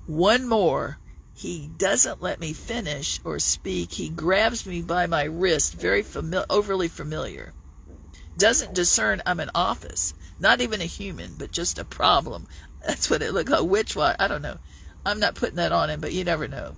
One 0.06 0.46
more. 0.46 0.98
He 1.34 1.70
doesn't 1.78 2.20
let 2.20 2.40
me 2.40 2.52
finish 2.52 3.20
or 3.24 3.38
speak. 3.38 3.92
He 3.92 4.08
grabs 4.08 4.66
me 4.66 4.82
by 4.82 5.06
my 5.06 5.24
wrist, 5.24 5.74
very 5.74 6.02
familiar, 6.02 6.46
overly 6.50 6.88
familiar. 6.88 7.52
Doesn't 8.36 8.74
discern 8.74 9.22
I'm 9.24 9.38
an 9.38 9.50
office, 9.54 10.14
not 10.40 10.60
even 10.60 10.80
a 10.80 10.84
human, 10.84 11.34
but 11.38 11.52
just 11.52 11.78
a 11.78 11.84
problem. 11.84 12.48
That's 12.86 13.08
what 13.08 13.22
it 13.22 13.32
looked 13.32 13.50
like. 13.50 13.62
Which 13.62 13.94
one? 13.94 14.16
I 14.18 14.26
don't 14.26 14.42
know. 14.42 14.58
I'm 15.06 15.20
not 15.20 15.36
putting 15.36 15.56
that 15.56 15.72
on 15.72 15.90
him, 15.90 16.00
but 16.00 16.12
you 16.12 16.24
never 16.24 16.48
know. 16.48 16.74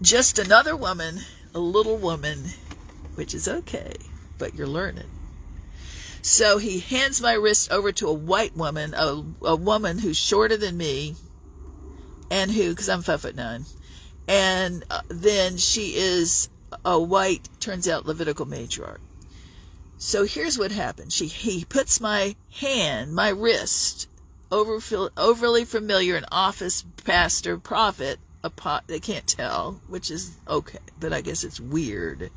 Just 0.00 0.38
another 0.38 0.74
woman, 0.74 1.20
a 1.54 1.60
little 1.60 1.96
woman, 1.96 2.44
which 3.14 3.34
is 3.34 3.48
okay, 3.48 3.94
but 4.38 4.54
you're 4.54 4.66
learning. 4.66 5.10
So 6.22 6.58
he 6.58 6.78
hands 6.78 7.20
my 7.20 7.32
wrist 7.32 7.72
over 7.72 7.90
to 7.92 8.08
a 8.08 8.12
white 8.12 8.56
woman, 8.56 8.94
a, 8.94 9.24
a 9.42 9.56
woman 9.56 9.98
who's 9.98 10.16
shorter 10.16 10.56
than 10.56 10.76
me, 10.76 11.16
and 12.30 12.50
who, 12.50 12.70
because 12.70 12.88
I'm 12.88 13.02
five 13.02 13.20
foot 13.20 13.34
nine, 13.34 13.64
and 14.28 14.84
uh, 14.90 15.02
then 15.08 15.56
she 15.56 15.94
is 15.96 16.48
a 16.84 17.00
white, 17.00 17.48
turns 17.60 17.88
out 17.88 18.06
Levitical 18.06 18.46
matriarch. 18.46 19.00
So 19.98 20.24
here's 20.24 20.58
what 20.58 20.72
happened. 20.72 21.12
She 21.12 21.26
he 21.26 21.64
puts 21.64 22.00
my 22.00 22.34
hand, 22.50 23.14
my 23.14 23.28
wrist, 23.28 24.08
over, 24.50 24.78
overly 25.16 25.64
familiar 25.64 26.16
an 26.16 26.26
office 26.30 26.84
pastor 27.04 27.58
prophet 27.58 28.18
a 28.44 28.50
pot. 28.50 28.84
They 28.86 29.00
can't 29.00 29.26
tell, 29.26 29.80
which 29.88 30.10
is 30.10 30.38
okay, 30.48 30.78
but 30.98 31.12
I 31.12 31.20
guess 31.20 31.44
it's 31.44 31.60
weird. 31.60 32.30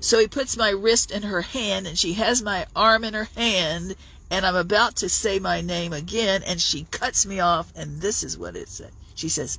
So 0.00 0.18
he 0.18 0.26
puts 0.28 0.56
my 0.56 0.70
wrist 0.70 1.10
in 1.10 1.22
her 1.22 1.42
hand, 1.42 1.86
and 1.86 1.98
she 1.98 2.14
has 2.14 2.42
my 2.42 2.66
arm 2.74 3.04
in 3.04 3.14
her 3.14 3.28
hand, 3.36 3.94
and 4.30 4.46
I'm 4.46 4.56
about 4.56 4.96
to 4.96 5.08
say 5.08 5.38
my 5.38 5.60
name 5.60 5.92
again, 5.92 6.42
and 6.42 6.60
she 6.60 6.84
cuts 6.90 7.26
me 7.26 7.40
off, 7.40 7.72
and 7.76 8.00
this 8.00 8.22
is 8.22 8.38
what 8.38 8.56
it 8.56 8.68
said. 8.68 8.92
She 9.14 9.28
says, 9.28 9.58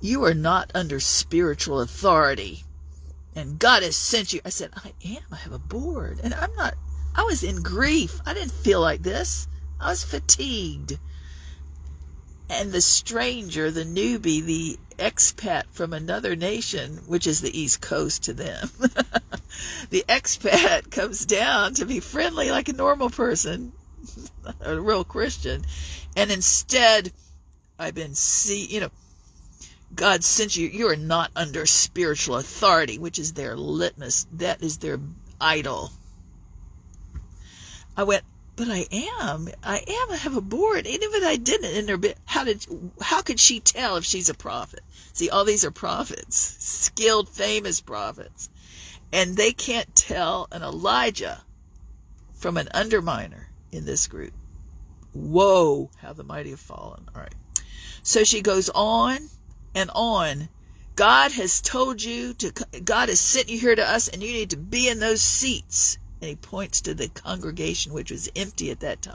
You 0.00 0.24
are 0.24 0.34
not 0.34 0.70
under 0.74 1.00
spiritual 1.00 1.80
authority, 1.80 2.64
and 3.34 3.58
God 3.58 3.82
has 3.82 3.96
sent 3.96 4.32
you. 4.32 4.40
I 4.44 4.50
said, 4.50 4.70
I 4.76 4.92
am. 5.04 5.22
I 5.32 5.36
have 5.36 5.52
a 5.52 5.58
board, 5.58 6.20
and 6.22 6.34
I'm 6.34 6.54
not. 6.56 6.74
I 7.16 7.22
was 7.22 7.42
in 7.42 7.62
grief. 7.62 8.20
I 8.26 8.34
didn't 8.34 8.52
feel 8.52 8.80
like 8.80 9.02
this. 9.02 9.48
I 9.80 9.90
was 9.90 10.04
fatigued 10.04 10.98
and 12.50 12.72
the 12.72 12.80
stranger, 12.80 13.70
the 13.70 13.84
newbie, 13.84 14.44
the 14.44 14.78
expat 14.98 15.64
from 15.72 15.92
another 15.92 16.36
nation, 16.36 16.98
which 17.06 17.26
is 17.26 17.40
the 17.40 17.58
East 17.58 17.80
Coast 17.80 18.24
to 18.24 18.32
them, 18.32 18.68
the 19.90 20.04
expat 20.08 20.90
comes 20.90 21.24
down 21.24 21.74
to 21.74 21.86
be 21.86 22.00
friendly 22.00 22.50
like 22.50 22.68
a 22.68 22.74
normal 22.74 23.10
person, 23.10 23.72
a 24.60 24.78
real 24.78 25.04
Christian, 25.04 25.64
and 26.16 26.30
instead, 26.30 27.12
I've 27.78 27.94
been 27.94 28.14
see, 28.14 28.66
you 28.66 28.80
know, 28.80 28.90
God 29.94 30.24
sent 30.24 30.56
you. 30.56 30.68
You 30.68 30.88
are 30.88 30.96
not 30.96 31.30
under 31.36 31.66
spiritual 31.66 32.36
authority, 32.36 32.98
which 32.98 33.18
is 33.18 33.32
their 33.32 33.56
litmus. 33.56 34.26
That 34.32 34.62
is 34.62 34.78
their 34.78 34.98
idol. 35.40 35.92
I 37.96 38.02
went, 38.02 38.24
but 38.56 38.68
I 38.70 38.86
am. 38.92 39.48
I 39.62 39.78
am. 39.78 40.12
I 40.12 40.16
have 40.16 40.36
a 40.36 40.40
board. 40.40 40.86
Even 40.86 41.10
if 41.12 41.24
I 41.24 41.36
didn't 41.36 41.88
her 41.88 41.96
bit, 41.96 42.18
how 42.24 42.44
did 42.44 42.64
how 43.00 43.20
could 43.20 43.40
she 43.40 43.60
tell 43.60 43.96
if 43.96 44.04
she's 44.04 44.28
a 44.28 44.34
prophet? 44.34 44.80
See, 45.12 45.28
all 45.28 45.44
these 45.44 45.64
are 45.64 45.70
prophets, 45.70 46.56
skilled, 46.60 47.28
famous 47.28 47.80
prophets. 47.80 48.48
And 49.12 49.36
they 49.36 49.52
can't 49.52 49.94
tell 49.94 50.48
an 50.52 50.62
Elijah 50.62 51.42
from 52.34 52.56
an 52.56 52.68
underminer 52.74 53.46
in 53.72 53.84
this 53.84 54.06
group. 54.06 54.32
Whoa, 55.12 55.90
how 55.96 56.12
the 56.12 56.24
mighty 56.24 56.50
have 56.50 56.60
fallen. 56.60 57.08
All 57.14 57.22
right. 57.22 57.34
So 58.02 58.24
she 58.24 58.42
goes 58.42 58.70
on 58.74 59.18
and 59.74 59.90
on. 59.94 60.48
God 60.96 61.32
has 61.32 61.60
told 61.60 62.02
you 62.02 62.34
to, 62.34 62.52
God 62.84 63.08
has 63.08 63.18
sent 63.18 63.48
you 63.48 63.58
here 63.58 63.74
to 63.74 63.88
us, 63.88 64.08
and 64.08 64.22
you 64.22 64.32
need 64.32 64.50
to 64.50 64.56
be 64.56 64.88
in 64.88 65.00
those 65.00 65.22
seats 65.22 65.98
and 66.24 66.30
he 66.30 66.36
points 66.36 66.80
to 66.80 66.94
the 66.94 67.08
congregation 67.08 67.92
which 67.92 68.10
was 68.10 68.30
empty 68.34 68.70
at 68.70 68.80
that 68.80 69.02
time. 69.02 69.14